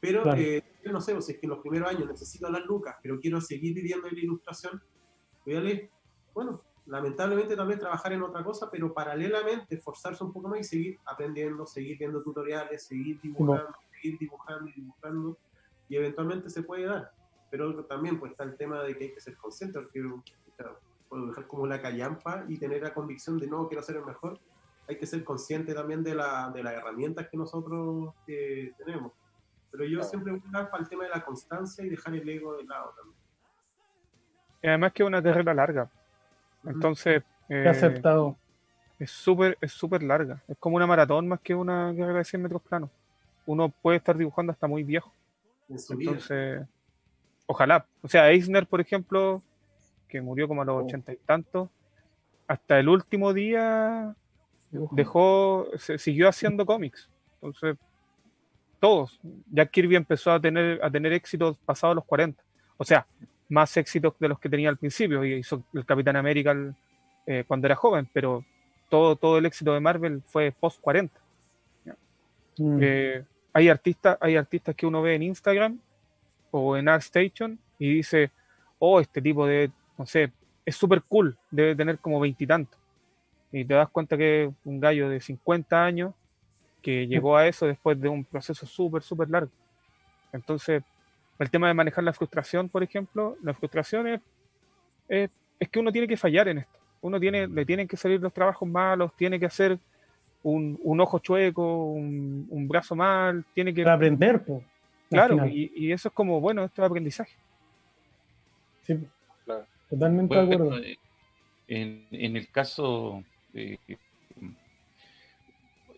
[0.00, 0.40] Pero Claro.
[0.40, 2.96] eh, yo no sé, o si es que en los primeros años necesito las lucas,
[3.02, 4.82] pero quiero seguir viviendo en la ilustración,
[5.44, 5.90] fíjale,
[6.32, 10.98] bueno, lamentablemente vez trabajar en otra cosa, pero paralelamente esforzarse un poco más y seguir
[11.04, 15.38] aprendiendo, seguir viendo tutoriales, seguir dibujando, seguir dibujando y dibujando,
[15.88, 17.12] y eventualmente se puede dar.
[17.50, 20.22] Pero también pues está el tema de que hay que ser consciente, porque o
[20.56, 20.66] sea,
[21.08, 24.38] puedo dejar como la callampa y tener la convicción de no, quiero ser el mejor.
[24.88, 29.12] Hay que ser consciente también de, la, de las herramientas que nosotros eh, tenemos.
[29.70, 32.56] Pero yo siempre voy a para el tema de la constancia y dejar el ego
[32.56, 33.18] de lado también.
[34.62, 35.90] Y además que es una carrera larga.
[36.64, 38.36] Entonces, He eh, aceptado.
[38.98, 40.40] es súper es súper larga.
[40.46, 42.90] Es como una maratón más que una carrera de 100 metros planos.
[43.50, 45.12] Uno puede estar dibujando hasta muy viejo.
[45.68, 46.62] Entonces,
[47.46, 47.84] ojalá.
[48.02, 49.42] O sea, Eisner, por ejemplo,
[50.08, 50.84] que murió como a los Oh.
[50.84, 51.68] ochenta y tantos,
[52.46, 54.14] hasta el último día
[54.70, 54.94] Dibujo.
[54.94, 57.08] dejó, se, siguió haciendo cómics.
[57.34, 57.76] Entonces,
[58.78, 59.18] todos.
[59.50, 62.42] Jack Kirby empezó a tener, a tener éxitos pasados los 40.
[62.76, 63.06] O sea,
[63.48, 65.24] más éxitos de los que tenía al principio.
[65.24, 66.74] Y hizo el Capitán América el-
[67.26, 68.44] eh, cuando era joven, pero
[68.88, 71.20] todo, todo el éxito de Marvel fue post 40.
[72.58, 72.78] Mm.
[72.82, 75.78] Eh, hay artistas, hay artistas que uno ve en Instagram
[76.50, 78.30] o en ArtStation y dice,
[78.78, 80.32] oh, este tipo de, no sé,
[80.64, 82.78] es súper cool, debe tener como veintitantos.
[83.52, 86.14] Y, te das cuenta que es un gallo de 50 años
[86.82, 89.50] que llegó a eso después de un proceso súper, súper largo.
[90.32, 90.82] Entonces,
[91.38, 94.20] el tema de manejar la frustración, por ejemplo, la frustración es,
[95.08, 96.78] es, es que uno tiene que fallar en esto.
[97.00, 99.78] Uno tiene, le tienen que salir los trabajos malos, tiene que hacer
[100.42, 103.82] un, un ojo chueco, un, un brazo mal, tiene que...
[103.82, 104.62] Para aprender, pues.
[105.10, 107.32] Claro, y, y eso es como, bueno, esto es aprendizaje.
[108.82, 108.96] Sí,
[109.44, 109.66] Claro.
[109.88, 110.78] totalmente de Bueno, acuerdo.
[110.84, 110.96] eh,
[111.66, 113.22] en, en el caso,
[113.54, 113.76] eh,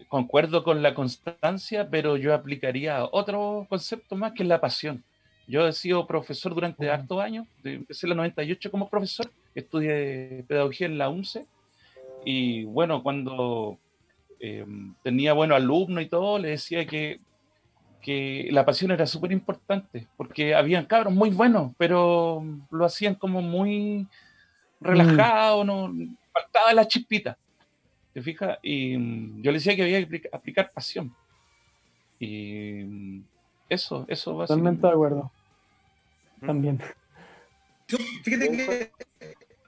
[0.09, 5.03] concuerdo con la constancia, pero yo aplicaría otro concepto más que es la pasión.
[5.47, 10.87] Yo he sido profesor durante hartos años, empecé en el 98 como profesor, estudié pedagogía
[10.87, 11.45] en la UNCE,
[12.25, 13.77] y bueno, cuando
[14.43, 14.67] eh,
[15.03, 17.21] tenía buenos alumnos y todo, le decía que
[18.03, 23.41] que la pasión era súper importante, porque habían cabros muy buenos, pero lo hacían como
[23.41, 24.09] muy
[24.81, 25.95] relajado, no
[26.33, 27.39] faltaba la chispita.
[28.13, 28.59] ¿Te fijas?
[28.63, 31.15] Y mm, yo le decía que había que aplica- aplicar pasión.
[32.19, 33.25] Y mm,
[33.69, 35.31] eso, eso va Totalmente de acuerdo.
[36.41, 36.81] También.
[37.87, 38.91] Yo, fíjate que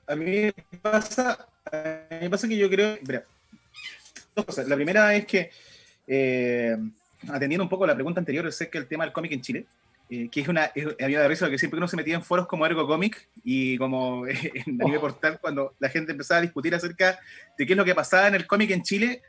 [0.09, 3.25] a mí me pasa, a mí me pasa que yo creo, mira,
[4.35, 4.68] cosas.
[4.68, 5.51] La primera es que,
[6.07, 6.76] eh,
[7.28, 9.66] atendiendo un poco a la pregunta anterior acerca del tema del cómic en Chile,
[10.11, 12.14] eh, que es una, es, a mí me da risa que siempre uno se metía
[12.14, 16.43] en foros como Ergo Comic y como en Anime Portal, cuando la gente empezaba a
[16.43, 17.18] discutir acerca
[17.57, 19.22] de qué es lo que pasaba en el cómic en Chile,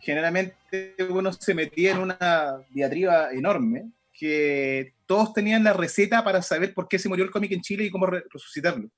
[0.00, 6.74] generalmente uno se metía en una diatriba enorme, que todos tenían la receta para saber
[6.74, 8.88] por qué se murió el cómic en Chile y cómo re- resucitarlo.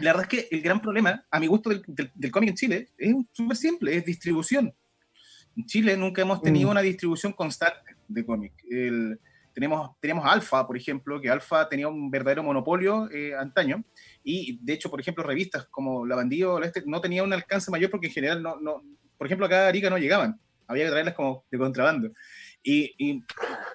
[0.00, 2.56] La verdad es que el gran problema, a mi gusto, del, del- del cómic en
[2.56, 4.72] Chile es súper simple, es distribución.
[5.56, 6.70] En Chile nunca hemos tenido Mm.
[6.72, 8.52] una distribución constante de cómic.
[8.70, 9.18] El-
[9.54, 13.82] tenemos, teníamos Alfa, por ejemplo, que Alfa tenía un verdadero monopolio eh, antaño,
[14.22, 17.32] y de hecho, por ejemplo, revistas como La Bandido o La Este no tenían un
[17.32, 18.82] alcance mayor porque en general, no, no,
[19.16, 22.12] por ejemplo, acá a Arica no llegaban, había que traerlas como de contrabando.
[22.62, 23.22] Y, y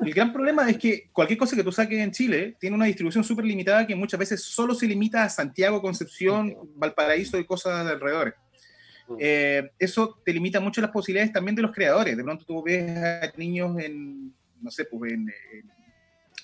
[0.06, 3.24] el gran problema es que cualquier cosa que tú saques en Chile tiene una distribución
[3.24, 7.92] súper limitada que muchas veces solo se limita a Santiago, Concepción, Valparaíso y cosas de
[7.92, 8.36] alrededor.
[9.20, 12.16] Eh, eso te limita mucho las posibilidades también de los creadores.
[12.16, 15.72] De pronto tú ves a niños en, no sé, pues en, en-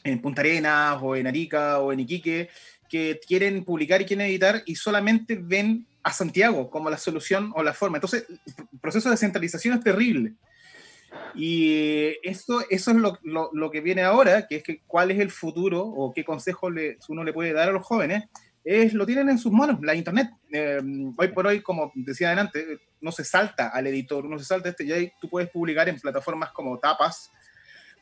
[0.05, 2.49] en Punta Arenas o en Arica o en Iquique
[2.89, 7.61] que quieren publicar y quieren editar y solamente ven a Santiago como la solución o
[7.61, 7.97] la forma.
[7.97, 10.33] Entonces, el proceso de centralización es terrible.
[11.35, 15.19] Y esto, eso es lo, lo- lo que viene ahora, que es que cuál es
[15.19, 18.25] el futuro o qué consejo le, uno le puede dar a los jóvenes,
[18.63, 20.29] es lo tienen en sus manos, la internet.
[20.51, 20.79] Eh,
[21.17, 24.71] hoy por hoy, como decía adelante, no se salta al editor, uno se salta a
[24.71, 27.31] este, y ahí tú puedes publicar en plataformas como Tapas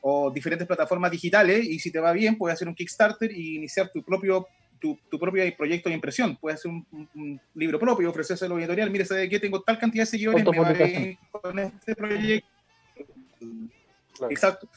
[0.01, 3.89] o diferentes plataformas digitales, y si te va bien, puedes hacer un Kickstarter y iniciar
[3.93, 4.47] tu propio
[4.79, 6.37] tu, tu propio proyecto de impresión.
[6.39, 6.85] Puedes hacer un,
[7.15, 8.91] un- libro propio, ofrecerse a la editorial.
[8.91, 9.39] Mire, ¿sabe qué?
[9.39, 12.47] Tengo tal cantidad de seguidores, me con este proyecto.
[13.39, 14.31] Claro.
[14.31, 14.69] Exacto.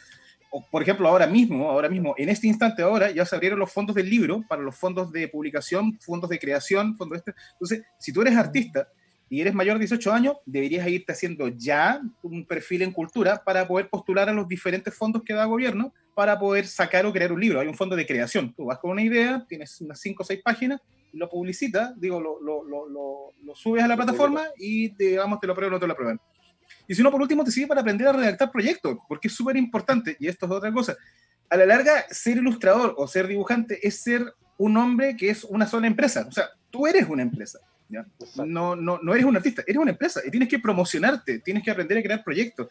[0.52, 3.72] O, por ejemplo, ahora mismo, ahora mismo, en este instante ahora, ya se abrieron los
[3.72, 7.34] fondos del libro para los fondos de publicación, fondos de creación, fondos este.
[7.52, 8.88] Entonces, si tú eres artista
[9.28, 13.68] y eres mayor de 18 años, deberías irte haciendo ya un perfil en cultura para
[13.68, 17.40] poder postular a los diferentes fondos que da gobierno para poder sacar o crear un
[17.40, 17.60] libro.
[17.60, 18.52] Hay un fondo de creación.
[18.52, 20.80] Tú vas con una idea, tienes unas 5 o 6 páginas,
[21.12, 25.46] lo publicitas, digo, lo, lo, lo, lo- lo subes a la plataforma y digamos, te
[25.46, 26.20] lo aprueban o no te lo aprueban.
[26.90, 29.56] Y si no, por último, te sirve para aprender a redactar proyectos, porque es súper
[29.56, 30.96] importante, y esto es otra cosa.
[31.48, 35.68] A la larga, ser ilustrador o ser dibujante es ser un hombre que es una
[35.68, 36.26] sola empresa.
[36.28, 37.60] O sea, tú eres una empresa.
[37.88, 38.04] ¿ya?
[38.44, 41.70] No, no, no eres un artista, eres una empresa y tienes que promocionarte, tienes que
[41.70, 42.66] aprender a crear proyectos.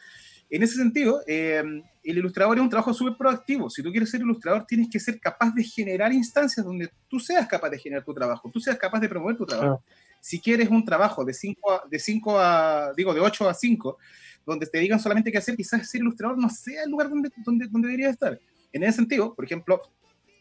[0.49, 1.63] En ese sentido, eh,
[2.03, 3.69] el ilustrador es un trabajo súper proactivo.
[3.69, 7.47] Si tú quieres ser ilustrador, tienes que ser capaz de generar instancias donde tú seas
[7.47, 9.81] capaz de generar tu trabajo, tú seas capaz de promover tu trabajo.
[10.19, 13.97] Si quieres un trabajo de 5 a, de cinco a, digo, de 8 a 5,
[14.45, 17.67] donde te digan solamente qué hacer, quizás ser ilustrador no sea el lugar donde, donde,
[17.67, 18.39] donde deberías estar.
[18.71, 19.81] En ese sentido, por ejemplo,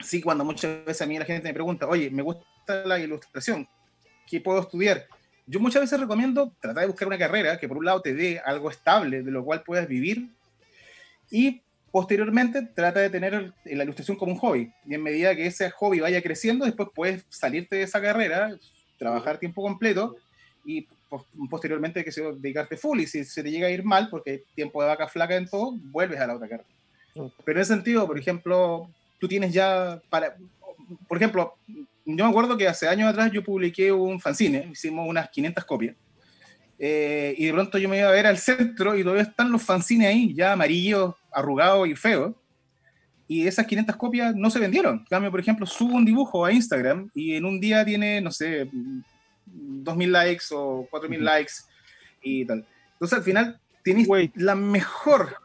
[0.00, 3.68] sí, cuando muchas veces a mí la gente me pregunta, oye, me gusta la ilustración,
[4.26, 5.06] ¿qué puedo estudiar?
[5.46, 8.38] Yo muchas veces recomiendo tratar de buscar una carrera que por un lado te dé
[8.44, 10.28] algo estable, de lo cual puedas vivir,
[11.30, 14.72] y posteriormente trata de tener la ilustración como un hobby.
[14.86, 18.56] Y en medida que ese hobby vaya creciendo, después puedes salirte de esa carrera,
[18.98, 20.16] trabajar tiempo completo
[20.64, 23.00] y pos- posteriormente que se dedicarte full.
[23.00, 25.48] Y si se te llega a ir mal, porque hay tiempo de vaca flaca en
[25.48, 26.68] todo, vuelves a la otra carrera.
[27.44, 30.36] Pero en ese sentido, por ejemplo, tú tienes ya para.
[31.06, 35.28] Por ejemplo, yo me acuerdo que hace años atrás yo publiqué un fanzine, hicimos unas
[35.30, 35.94] 500 copias.
[36.78, 39.62] eh, y de pronto yo me iba a ver al centro y todavía están los
[39.62, 42.34] fanzines ahí, ya amarillos, arrugados y feos.
[43.28, 44.98] Y esas 500 copias no se vendieron.
[45.00, 48.30] En cambio, por ejemplo, subo un dibujo a Instagram y en un día tiene, no
[48.32, 48.68] sé,
[49.46, 51.52] 2.000 likes o 4.000 likes
[52.22, 52.66] y tal.
[52.94, 55.36] Entonces, al final, tenéis la mejor,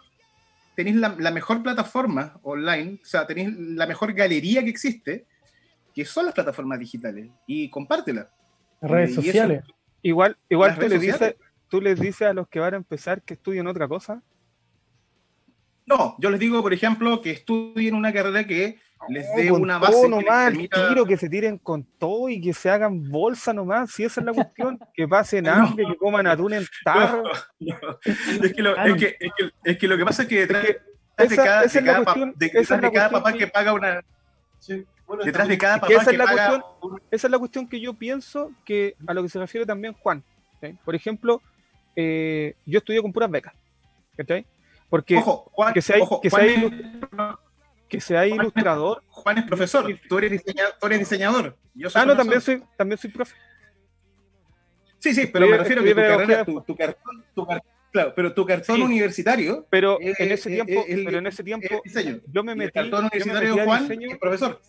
[0.76, 5.26] tenéis la, la mejor plataforma online, o sea, tenéis la mejor galería que existe,
[5.94, 7.30] que son las plataformas digitales.
[7.46, 8.30] Y compártela.
[8.82, 9.64] Redes Y eso- sociales.
[10.02, 11.36] Igual, igual Las tú, les dices,
[11.70, 14.22] tú les dices a los que van a empezar que estudien otra cosa.
[15.86, 18.80] No, yo les digo, por ejemplo, que estudien una carrera que
[19.10, 20.02] les dé con una base.
[20.04, 23.52] que nomás, al permita- tiro, que se tiren con todo y que se hagan bolsa
[23.54, 25.52] nomás, si esa es la cuestión, que pasen No.
[25.52, 27.24] hambre, que coman atún en tarro.
[27.60, 30.40] No, es, que lo, es, que, es, que, es que lo que pasa es que
[30.40, 30.78] detrás, que
[31.18, 33.48] detrás de cada, de cada, pa- cuestión- de- detrás de cada cuestión papá que- que
[33.48, 34.02] paga una.
[34.60, 34.86] Sí.
[35.06, 36.48] Bueno, Detrás de cada papá que esa que, es la paga.
[36.50, 39.94] cuestión, esa es la cuestión que yo pienso que a lo que se refiere también
[39.94, 40.24] Juan.
[40.62, 40.76] ¿sí?
[40.86, 41.42] Por ejemplo,
[41.98, 43.54] eh, yo estudié con puras becas.
[44.16, 44.46] ¿cachai?
[44.94, 47.38] Porque Ojo, Juan, que se hay- ojo, que se Juan hay es-
[47.90, 49.02] que sea ilustrador.
[49.08, 50.74] Juan es profesor, tú eres diseñador.
[50.80, 51.58] Tú eres diseñador.
[51.74, 53.34] Yo soy Ah, no, también soy, también soy profe.
[55.00, 58.14] Sí, sí, pero me refiero a que tu carrera, tu, tu cartón, tu car- claro,
[58.16, 58.82] pero tu cartón Sí.
[58.84, 61.68] universitario Pero Eh, en ese tiempo, eh, el- pero en ese tiempo
[62.32, 64.62] yo me Y el metí, cartón yo me universitario metí a Juan diseño, es profesor.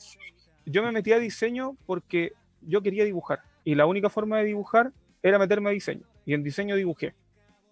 [0.64, 2.32] yo me metí a diseño porque
[2.62, 4.90] yo quería dibujar y la única forma de dibujar
[5.22, 7.12] era meterme a diseño y en diseño dibujé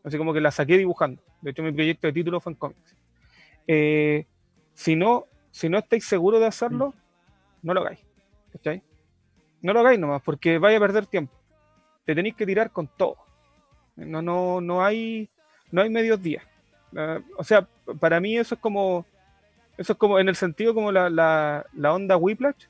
[0.05, 2.97] así como que la saqué dibujando de hecho mi proyecto de título fue en cómics
[3.67, 4.27] Eh,
[4.75, 6.95] si no si no estáis seguros de hacerlo
[7.63, 8.01] no lo hagáis
[8.53, 8.83] ¿cachai?
[9.61, 11.35] no lo hagáis nomás porque vaya a perder tiempo
[12.05, 13.17] te tenéis que tirar con todo
[13.97, 15.29] no no no hay
[15.71, 16.45] no hay medios días
[17.37, 17.69] o sea
[18.01, 19.05] para mí eso es como
[19.77, 22.67] eso es como en el sentido como la, la, la onda Whiplash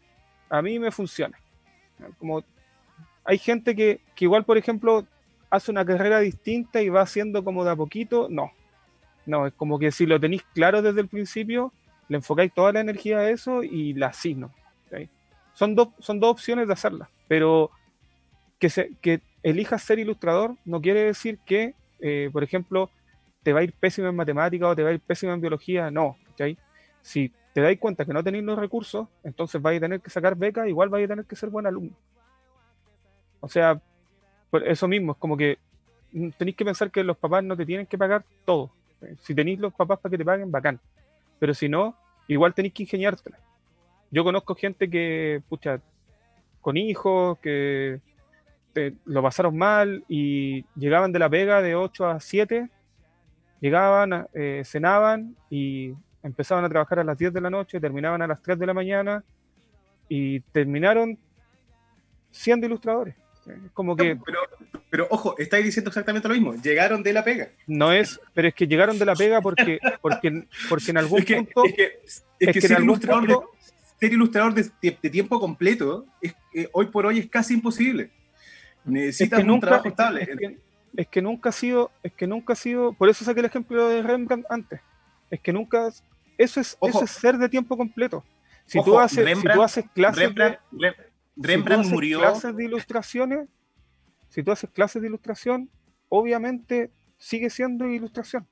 [0.52, 1.40] a mí me funciona.
[2.18, 2.44] Como
[3.24, 5.06] hay gente que, que igual, por ejemplo,
[5.48, 8.28] hace una carrera distinta y va haciendo como de a poquito.
[8.30, 8.52] No.
[9.26, 11.72] No, es como que si lo tenéis claro desde el principio,
[12.08, 14.50] le enfocáis toda la energía a eso y la hacís, ¿no?
[14.84, 15.08] ¿Cachai?
[15.54, 17.70] Son, dos son dos opciones de hacerla, pero
[18.58, 22.90] que, se, que elijas ser ilustrador no quiere decir que, eh, por ejemplo,
[23.42, 25.90] te va a ir pésimo en matemática o te va a ir pésimo en biología.
[25.90, 26.16] No.
[27.02, 30.36] Si te dais cuenta que no tenéis los recursos, entonces vais a tener que sacar
[30.36, 31.96] becas, igual vais a tener que ser buen alumno.
[33.40, 33.80] O sea,
[34.50, 35.58] por eso mismo, es como que
[36.38, 38.70] tenéis que pensar que los papás no te tienen que pagar todo.
[39.20, 40.80] Si tenéis los papás para que te paguen, bacán.
[41.38, 41.96] Pero si no,
[42.28, 43.38] igual tenéis que ingeniártela.
[44.10, 45.80] Yo conozco gente que, pucha,
[46.60, 48.00] con hijos, que
[48.74, 52.70] eh, lo pasaron mal y llegaban de la pega de 8 a 7,
[53.60, 58.26] llegaban, eh, cenaban y empezaban a trabajar a las 10 de la noche, terminaban a
[58.26, 59.24] las 3 de la mañana
[60.08, 61.18] y terminaron
[62.30, 63.14] siendo ilustradores.
[63.74, 64.38] Como que Pero,
[64.90, 66.54] pero ojo, estáis diciendo exactamente lo mismo.
[66.54, 67.48] Llegaron de la pega.
[67.66, 71.24] no es, pero es que llegaron de la pega porque, porque, porque en algún Es
[71.24, 74.54] que, punto, es que, es es que que en ser, ilustrador punto- de, ser ilustrador
[74.54, 78.04] de, de- de tiempo completo es, eh, hoy por hoy es casi imposible.
[78.04, 78.10] es
[78.84, 80.26] Necesitas un nunca, trabajo es estable.
[80.26, 80.58] que,
[80.96, 83.88] es que nunca ha sido, es que nunca ha sido, por eso saqué el ejemplo
[83.88, 84.80] de Rembrandt antes,
[85.30, 85.88] es que nunca,
[86.38, 86.90] eso es, Ojo.
[86.98, 88.24] eso es ser de tiempo completo.
[88.66, 90.58] Si Ojo, tú haces, si tú haces clases de, Rembrandt,
[91.36, 92.18] Rem- si Rembrandt tú haces murió.
[92.20, 93.48] clases de ilustraciones,
[94.28, 95.70] si tú haces clases de ilustración,
[96.08, 98.46] obviamente sigue siendo ilustración.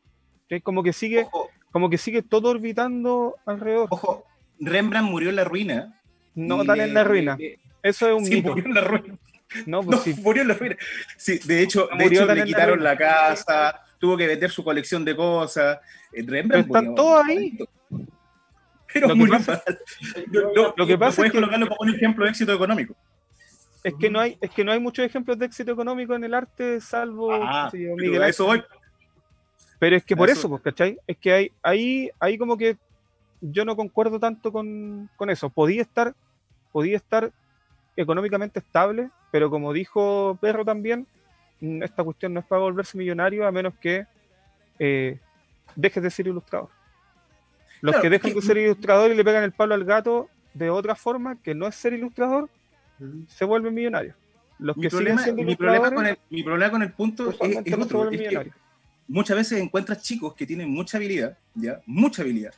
[0.48, 3.89] Es como que sigue, Ojo, como que sigue todo orbitando alrededor.
[3.90, 4.24] ojo,
[4.59, 6.01] Rembrandt murió en la ruina.
[6.35, 7.39] No le- en la ruina.
[7.82, 8.48] Eso es un sí, mito.
[8.51, 9.19] murió en la ruina.
[9.66, 10.15] No, pues No, sí.
[10.23, 10.77] murió en la ruina.
[11.16, 15.05] Sí, de hecho, de hecho le la quitaron la casa, tuvo que vender su colección
[15.05, 15.78] de cosas.
[16.12, 17.59] Eh, Rembrandt Pero están todos ahí.
[18.93, 19.79] Pero Lo que pasa- mal.
[20.33, 22.95] No, no, lo que no pasa es que- colocarlo como un ejemplo de éxito económico.
[23.83, 26.35] Es que no hay, es que no hay muchos ejemplos de éxito económico en el
[26.35, 28.31] arte, salvo Ah, pero Miguel a Ángel.
[28.31, 28.62] eso voy.
[29.79, 30.99] Pero es que por eso, eso- pues, ¿cachai?
[31.07, 32.77] Es que hay, ahí, ahí como que
[33.41, 35.49] yo no concuerdo tanto con, con eso.
[35.49, 36.15] Podía estar,
[36.73, 37.33] podía estar
[37.97, 41.07] económicamente estable, pero como dijo Perro también,
[41.61, 44.07] mm, esta cuestión no es para volverse millonario a menos que
[44.79, 45.19] eh,
[45.77, 46.69] dejes de ser ilustrador.
[47.81, 50.28] Los Claro, que dejan que- de ser ilustrador y le pegan el palo al gato
[50.55, 52.51] de otra forma, que no es ser ilustrador,
[53.28, 54.16] se vuelven millonarios.
[54.59, 57.31] Los Mi que siguen problema, siendo mi, problema con el, mi problema con el punto
[57.31, 58.11] es, es otro.
[58.11, 58.51] que
[59.09, 61.81] muchas veces encuentras chicos que tienen mucha habilidad, ¿ya?
[61.86, 62.52] Mucha habilidad.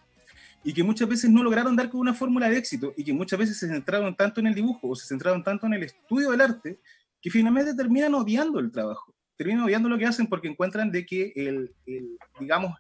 [0.65, 3.39] Y que muchas veces no lograron dar con una fórmula de éxito y que muchas
[3.39, 6.41] veces se centraron tanto en el dibujo o se centraron tanto en el estudio del
[6.41, 6.79] arte
[7.21, 9.15] que finalmente terminan odiando el trabajo.
[9.37, 12.77] Terminan odiando lo que hacen porque encuentran de que el, el, digamos,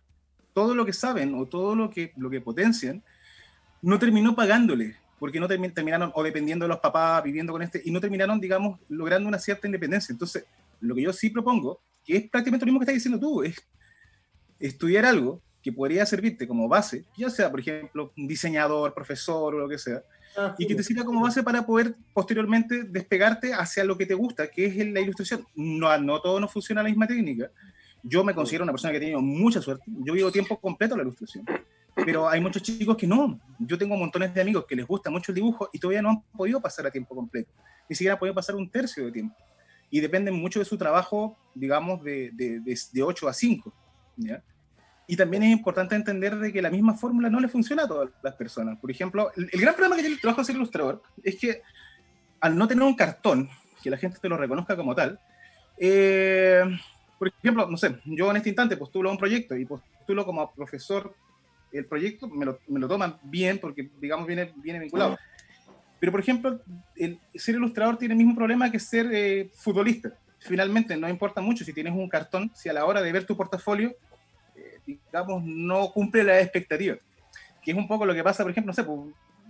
[0.52, 3.02] todo lo que saben o todo lo que, lo que potencian
[3.80, 7.82] no terminó pagándole, porque no termi- terminaron o dependiendo de los papás, viviendo con este,
[7.84, 10.12] y no terminaron, digamos, logrando una cierta independencia.
[10.12, 10.44] Entonces,
[10.80, 13.56] lo que yo sí propongo, que es prácticamente lo mismo que estás diciendo tú, es
[14.58, 19.58] estudiar algo que podría servirte como base, ya sea, por ejemplo, un diseñador, profesor o
[19.58, 20.02] lo que sea,
[20.58, 24.48] y que te sirva como base para poder posteriormente despegarte hacia lo que te gusta,
[24.50, 25.46] que es la ilustración.
[25.54, 27.50] No, no todo no funciona la misma técnica.
[28.02, 29.84] Yo me considero una persona que ha tenido mucha suerte.
[29.86, 31.44] Yo vivo tiempo completo la ilustración.
[31.94, 33.38] Pero hay muchos chicos que no.
[33.58, 36.22] Yo tengo montones de amigos que les gusta mucho el dibujo y todavía no han
[36.36, 37.50] podido pasar a tiempo completo.
[37.88, 39.36] Ni siquiera han podido pasar un tercio de tiempo.
[39.90, 43.72] Y dependen mucho de su trabajo, digamos, de, de, de, de 8 a 5.
[44.16, 44.42] ¿ya?
[45.06, 48.10] Y también es importante entender de que la misma fórmula no le funciona a todas
[48.22, 48.78] las personas.
[48.78, 51.62] Por ejemplo, el, el gran problema que tiene el trabajo de ser ilustrador es que
[52.40, 53.48] al no tener un cartón,
[53.82, 55.20] que la gente te lo reconozca como tal,
[55.78, 56.64] eh,
[57.22, 60.52] por ejemplo, no sé, yo en este instante postulo a un proyecto y postulo como
[60.56, 61.14] profesor
[61.70, 65.16] el proyecto, me lo, me lo toman bien porque, digamos, viene, viene vinculado.
[66.00, 66.60] Pero, por ejemplo,
[66.96, 70.10] el ser ilustrador tiene el mismo problema que ser eh, futbolista.
[70.40, 73.36] Finalmente, no importa mucho si tienes un cartón, si a la hora de ver tu
[73.36, 73.94] portafolio,
[74.56, 76.96] eh, digamos, no cumple la expectativa.
[77.62, 78.98] que es un poco lo que pasa, por ejemplo, no sé, pues,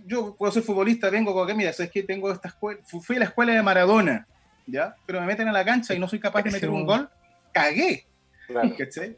[0.05, 3.15] yo puedo ser futbolista, vengo con que, mira, sabes que tengo esta escuela, fu- fui
[3.15, 4.27] a la escuela de Maradona,
[4.67, 4.95] ¿ya?
[5.07, 7.09] Pero me meten a la cancha y no soy capaz de meter un gol,
[7.53, 8.07] cagué,
[8.47, 8.75] Claro.
[8.77, 9.17] ¿cachai?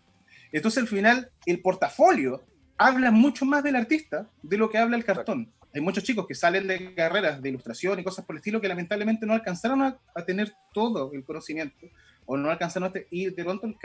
[0.51, 2.43] Entonces al final el portafolio
[2.77, 5.51] habla mucho más del artista de lo que habla el cartón.
[5.73, 8.67] Hay muchos chicos que salen de carreras de ilustración y cosas por el estilo que
[8.67, 11.87] lamentablemente no alcanzaron a, a tener todo el conocimiento
[12.25, 13.75] o no alcanzaron a te- y de pronto el,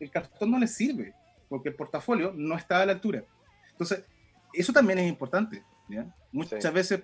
[0.00, 1.14] el cartón no les sirve
[1.48, 3.24] porque el portafolio no está a la altura.
[3.72, 4.04] Entonces,
[4.52, 5.62] eso también es importante.
[5.88, 6.06] ¿ya?
[6.32, 6.70] Muchas Sí.
[6.70, 7.02] veces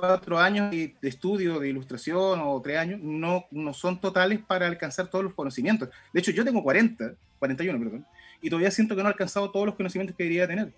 [0.00, 4.66] cuatro años de de estudio de ilustración o tres años no, no son totales para
[4.66, 5.88] alcanzar todos los conocimientos.
[6.12, 8.06] De hecho, yo tengo 40, 41, perdón,
[8.42, 10.72] y todavía siento que no he alcanzado todos los conocimientos que debería tener.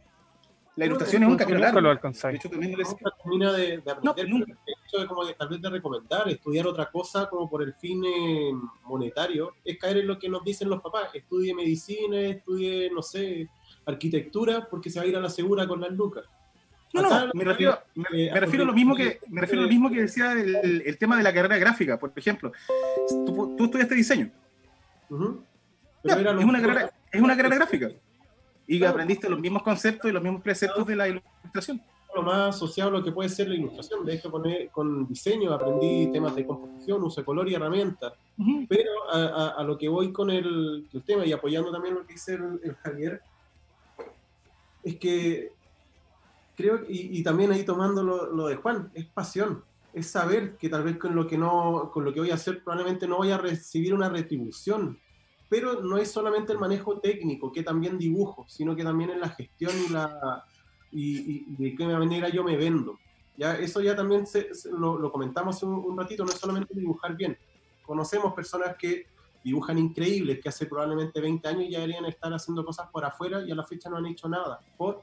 [0.77, 1.81] La ilustración es un camino Nunca largo.
[1.81, 1.89] lo
[2.31, 4.29] De hecho, también les- nunca termina de, de aprender.
[4.29, 4.53] No, nunca.
[4.65, 7.75] El hecho de, como de, tal vez de recomendar, estudiar otra cosa como por el
[7.75, 8.53] fin eh,
[8.85, 11.13] monetario, es caer en lo que nos dicen los papás.
[11.15, 13.49] Estudie medicina, estudie, no sé,
[13.87, 16.25] arquitectura, porque se va a ir a la segura con las lucas.
[16.95, 19.65] No, no, me refiero, me, eh, me refiero a lo mismo que me refiero a
[19.65, 22.51] lo mismo que decía el, el tema de la carrera gráfica, por ejemplo.
[23.27, 24.31] Tú, tú estudiaste diseño.
[25.11, 25.17] Ya,
[26.03, 27.91] Pero era lo es, una carrera, es una carrera gráfica.
[28.67, 28.93] Y Claro.
[28.93, 31.83] aprendiste los mismos conceptos y los mismos preceptos de la ilustración.
[32.15, 34.05] lo más asociado a lo que puede ser la ilustración.
[34.05, 34.43] De hecho, con,
[34.73, 38.13] con diseño aprendí temas de composición, uso de color y herramientas.
[38.39, 38.67] Ujú.
[38.69, 42.07] Pero a, a- a lo que voy con el, el tema y apoyando también lo
[42.07, 43.21] que dice el, el Javier,
[44.85, 45.53] es que
[46.59, 49.65] creo, y, y también ahí tomando lo, lo de Juan, es pasión,
[49.95, 52.63] es saber que tal vez con lo que, no, con lo que voy a hacer
[52.63, 54.99] probablemente no voy a recibir una retribución.
[55.49, 59.31] Pero no es solamente el manejo técnico, que también dibujo, sino que también es la
[59.31, 60.45] gestión y la
[60.91, 62.99] y, y- de qué manera yo me vendo.
[63.37, 66.75] Ya, eso ya también se- se- lo, lo comentamos un, un ratito, no es solamente
[66.75, 67.39] dibujar bien.
[67.87, 69.07] Conocemos personas que
[69.45, 73.51] dibujan increíbles, que hace probablemente 20 años ya deberían estar haciendo cosas por afuera y
[73.51, 74.61] a la fecha no han hecho nada.
[74.77, 75.01] ¿Por?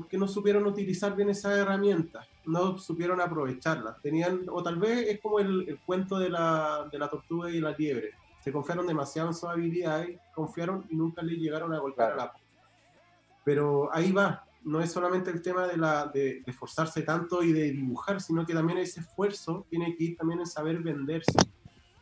[0.00, 4.00] Porque no supieron utilizar bien esas herramientas, no supieron aprovecharlas.
[4.00, 7.60] Tenían, o tal vez es como el, el cuento de la, de la tortuga y
[7.60, 8.12] la liebre.
[8.42, 12.22] Se confiaron demasiado en sus habilidades, confiaron y nunca le llegaron a golpear Claro.
[12.22, 12.40] a la
[13.44, 17.52] pero ahí va, no es solamente el tema de, la, de, de esforzarse tanto y
[17.52, 21.38] de dibujar, sino que también ese esfuerzo tiene que ir también en saber venderse.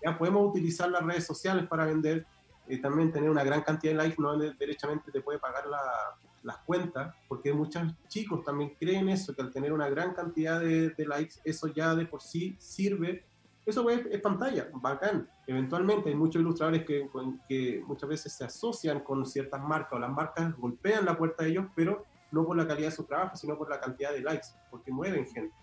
[0.04, 2.26] Ya podemos utilizar las redes sociales para vender,
[2.68, 6.16] eh, también tener una gran cantidad de likes, no de- derechamente te puede pagar la-
[6.42, 10.90] las cuentas, porque muchos chicos también creen eso, que al tener una gran cantidad de,
[10.90, 13.24] de likes, eso ya de por sí sirve.
[13.66, 15.28] Eso es, es pantalla, bacán.
[15.46, 17.08] Eventualmente hay muchos ilustradores que,
[17.48, 21.50] que muchas veces se asocian con ciertas marcas o las marcas golpean la puerta de
[21.50, 24.48] ellos, pero no por la calidad de su trabajo, sino por la cantidad de likes,
[24.70, 25.54] porque mueven gente.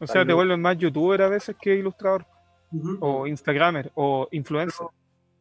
[0.00, 2.24] O sea, te vuelven más youtuber a veces que ilustrador,
[3.00, 4.86] o instagramer, o influencer.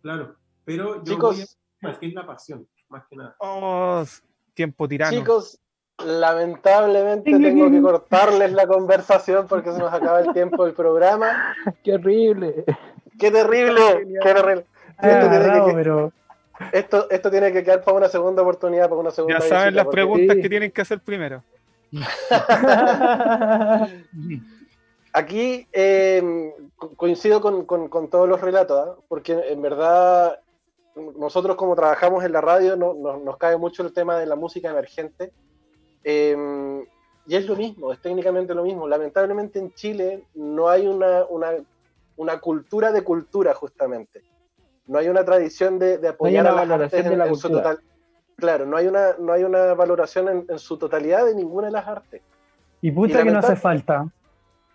[0.02, 0.36] Claro,
[0.66, 3.36] pero yo Chicos, voy a- es que es la pasión, más que nada.
[3.40, 4.04] Oh,
[4.58, 5.18] tiempo tirano.
[5.18, 5.60] chicos,
[6.04, 11.56] lamentablemente tengo que cortarles la conversación porque se nos acaba el tiempo del programa.
[11.84, 12.66] ¡Qué horrible!
[13.18, 14.06] ¡Qué terrible!
[14.22, 14.66] ¡Qué terrible!
[14.98, 16.12] Ah, Esto tiene, que, pero
[16.72, 19.76] esto, esto tiene que quedar para una segunda oportunidad, para una segunda ya saben visita,
[19.76, 20.42] las porque- preguntas Sí.
[20.42, 21.44] que tienen que hacer primero.
[25.14, 28.96] Aquí eh, co- coincido con, con- con todos los relatos, ¿ah?
[29.08, 30.40] porque en verdad
[31.18, 34.36] nosotros como trabajamos en la radio no- no- nos cae mucho el tema de la
[34.36, 35.32] música emergente.
[36.04, 36.86] eh,
[37.30, 38.88] y es lo mismo, es técnicamente lo mismo.
[38.88, 41.50] Lamentablemente en Chile no hay una, una,
[42.16, 44.22] una cultura de cultura justamente.
[44.86, 47.64] No hay una tradición de, de apoyar a las artes de la en su cultura.
[47.76, 47.84] total.
[48.38, 51.74] Claro, no hay una, no hay una valoración en, en su totalidad de ninguna de
[51.74, 52.22] las artes.
[52.82, 54.08] y puta Y que no hace falta.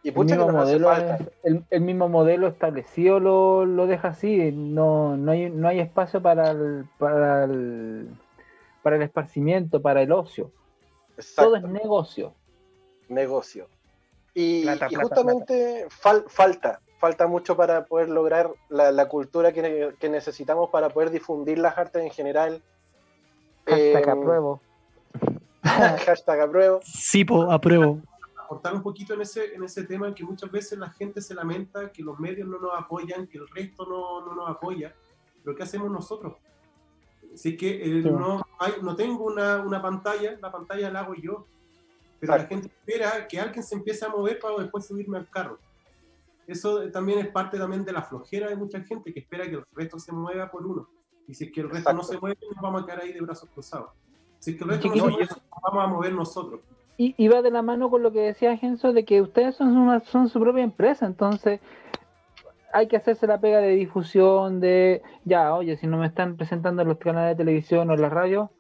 [0.05, 1.17] Y El que mismo, hace modelo, falta.
[1.17, 4.51] es- el, el mismo modelo establecido lo, lo deja así.
[4.53, 8.09] No, no, hay, no hay espacio para el, para, el,
[8.83, 10.51] para el esparcimiento, para el ocio.
[11.37, 12.35] Todo es negocio.
[13.09, 13.69] negocio.
[14.35, 19.53] Y, Plata, y plata, justamente fal- falta, falta mucho para poder lograr la, la cultura
[19.53, 22.61] que, ne- que necesitamos para poder difundir las artes en general.
[23.67, 24.61] Hashtag Eh, apruebo.
[25.63, 26.81] hashtag apruebo.
[26.83, 28.01] Sí, po, apruebo.
[28.45, 31.91] Aportar un poquito en ese, en ese tema que muchas veces la gente se lamenta
[31.93, 34.95] que los medios no nos apoyan, que el resto no, no nos apoya,
[35.43, 36.35] pero ¿qué hacemos nosotros?
[37.33, 38.11] Así que eh, Sí.
[38.11, 41.47] no, hay, no tengo una, una pantalla, la pantalla la hago yo,
[42.21, 42.55] pero la Exacto.
[42.55, 45.59] gente espera que alguien se empiece a mover para después subirme al carro.
[46.47, 49.65] Eso también es parte también de la flojera de mucha gente que espera que el
[49.73, 50.89] resto se mueva por uno.
[51.27, 52.15] Y si es que el resto no Exacto.
[52.15, 53.91] se mueve, nos vamos a quedar ahí de brazos cruzados.
[54.41, 56.61] Si es que el resto no se mueve, nos vamos a mover nosotros.
[56.99, 59.77] Y, y va de la mano con lo que decía Genso de que ustedes son,
[59.77, 61.61] una, son su propia empresa, entonces
[62.73, 66.83] hay que hacerse la pega de difusión, de ya, oye, si no me están presentando
[66.83, 68.51] en los canales de televisión o en la radio,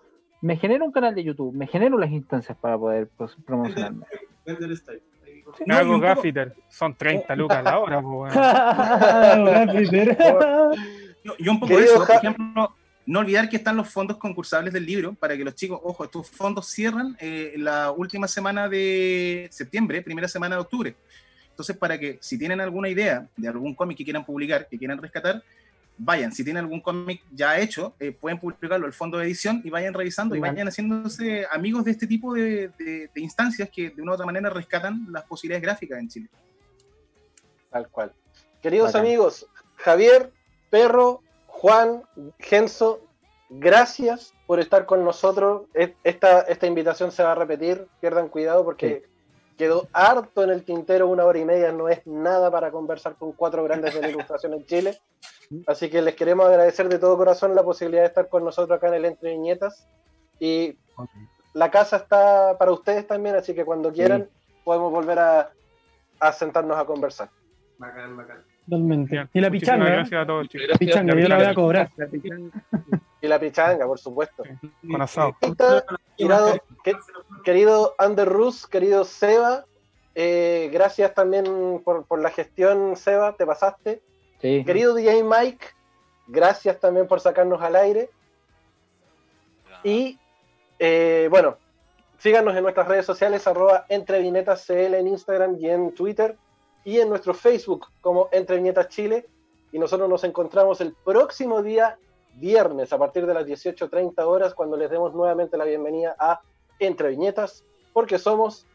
[0.40, 4.04] me genero un canal de YouTube, me genero las instancias para poder pros- promocionarme.
[4.44, 5.66] Por favor.
[5.66, 6.54] No, Hago gaffiter.
[6.68, 8.34] Son 30 lucas a la hora, pues.
[11.24, 12.74] Yo, yo un poco Querido eso, por ejemplo,
[13.06, 16.30] no olvidar que están los fondos concursables del libro para que los chicos, ojo, estos
[16.30, 20.94] fondos cierran eh, la última semana de septiembre, primera semana de octubre.
[21.50, 24.98] Entonces, para que si tienen alguna idea de algún cómic que quieran publicar, que quieran
[24.98, 25.42] rescatar,
[25.98, 26.32] vayan.
[26.32, 29.92] Si tienen algún cómic ya hecho, eh, pueden publicarlo al fondo de edición y vayan
[29.92, 34.12] revisando y vayan haciéndose amigos de este tipo de, de- de instancias que de una
[34.12, 36.28] u otra manera rescatan las posibilidades gráficas en Chile.
[37.70, 38.12] Tal cual.
[38.62, 39.06] Queridos Bacán.
[39.06, 39.46] amigos,
[39.76, 40.32] Javier,
[40.70, 41.22] Perro,
[41.52, 42.02] Juan,
[42.38, 43.00] Genso,
[43.50, 45.62] gracias por estar con nosotros.
[45.74, 49.04] E- Esta, esta invitación se va a repetir, pierdan cuidado porque
[49.56, 53.32] quedó harto en el tintero, una hora y media no es nada para conversar con
[53.32, 54.98] cuatro grandes de la ilustración en Chile.
[55.66, 58.88] Así que les queremos agradecer de todo corazón la posibilidad de estar con nosotros acá
[58.88, 59.86] en el Entre Viñetas.
[60.40, 60.76] Y
[61.52, 64.28] la casa está para ustedes también, así que cuando quieran
[64.64, 65.52] podemos volver a,
[66.18, 67.28] a sentarnos a conversar.
[67.78, 68.42] Bacán, bacán.
[68.64, 69.10] Totalmente.
[69.16, 69.92] Bien, Y la pichanga, ¿eh?
[69.92, 70.66] Gracias a todos, chicos.
[70.68, 70.78] Gracias.
[70.78, 71.90] pichanga, yo la voy a cobrar.
[73.20, 74.42] Y la pichanga, por supuesto.
[74.88, 75.36] Con asado.
[76.16, 76.94] Querido, que-
[77.44, 79.64] querido Ander Rus, querido Seba,
[80.14, 84.00] eh, gracias también por, por la gestión, Seba, te pasaste.
[84.40, 84.62] Sí.
[84.64, 85.66] Querido DJ Mike,
[86.26, 88.10] gracias también por sacarnos al aire.
[89.84, 90.18] Y
[90.78, 91.56] eh, bueno,
[92.18, 96.36] síganos en nuestras redes sociales, arroba entreviñetascl en Instagram y en Twitter,
[96.84, 99.26] y en nuestro Facebook como Entre Viñetas Chile.
[99.72, 101.98] Y nosotros nos encontramos el próximo día,
[102.34, 106.40] viernes, a partir de las 18.30 horas, cuando les demos nuevamente la bienvenida a
[106.78, 108.66] Entre Viñetas, porque somos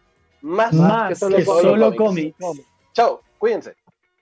[0.41, 2.35] más, Más que solo cómics.
[2.39, 2.67] cómics.
[2.93, 3.75] Chao, cuídense.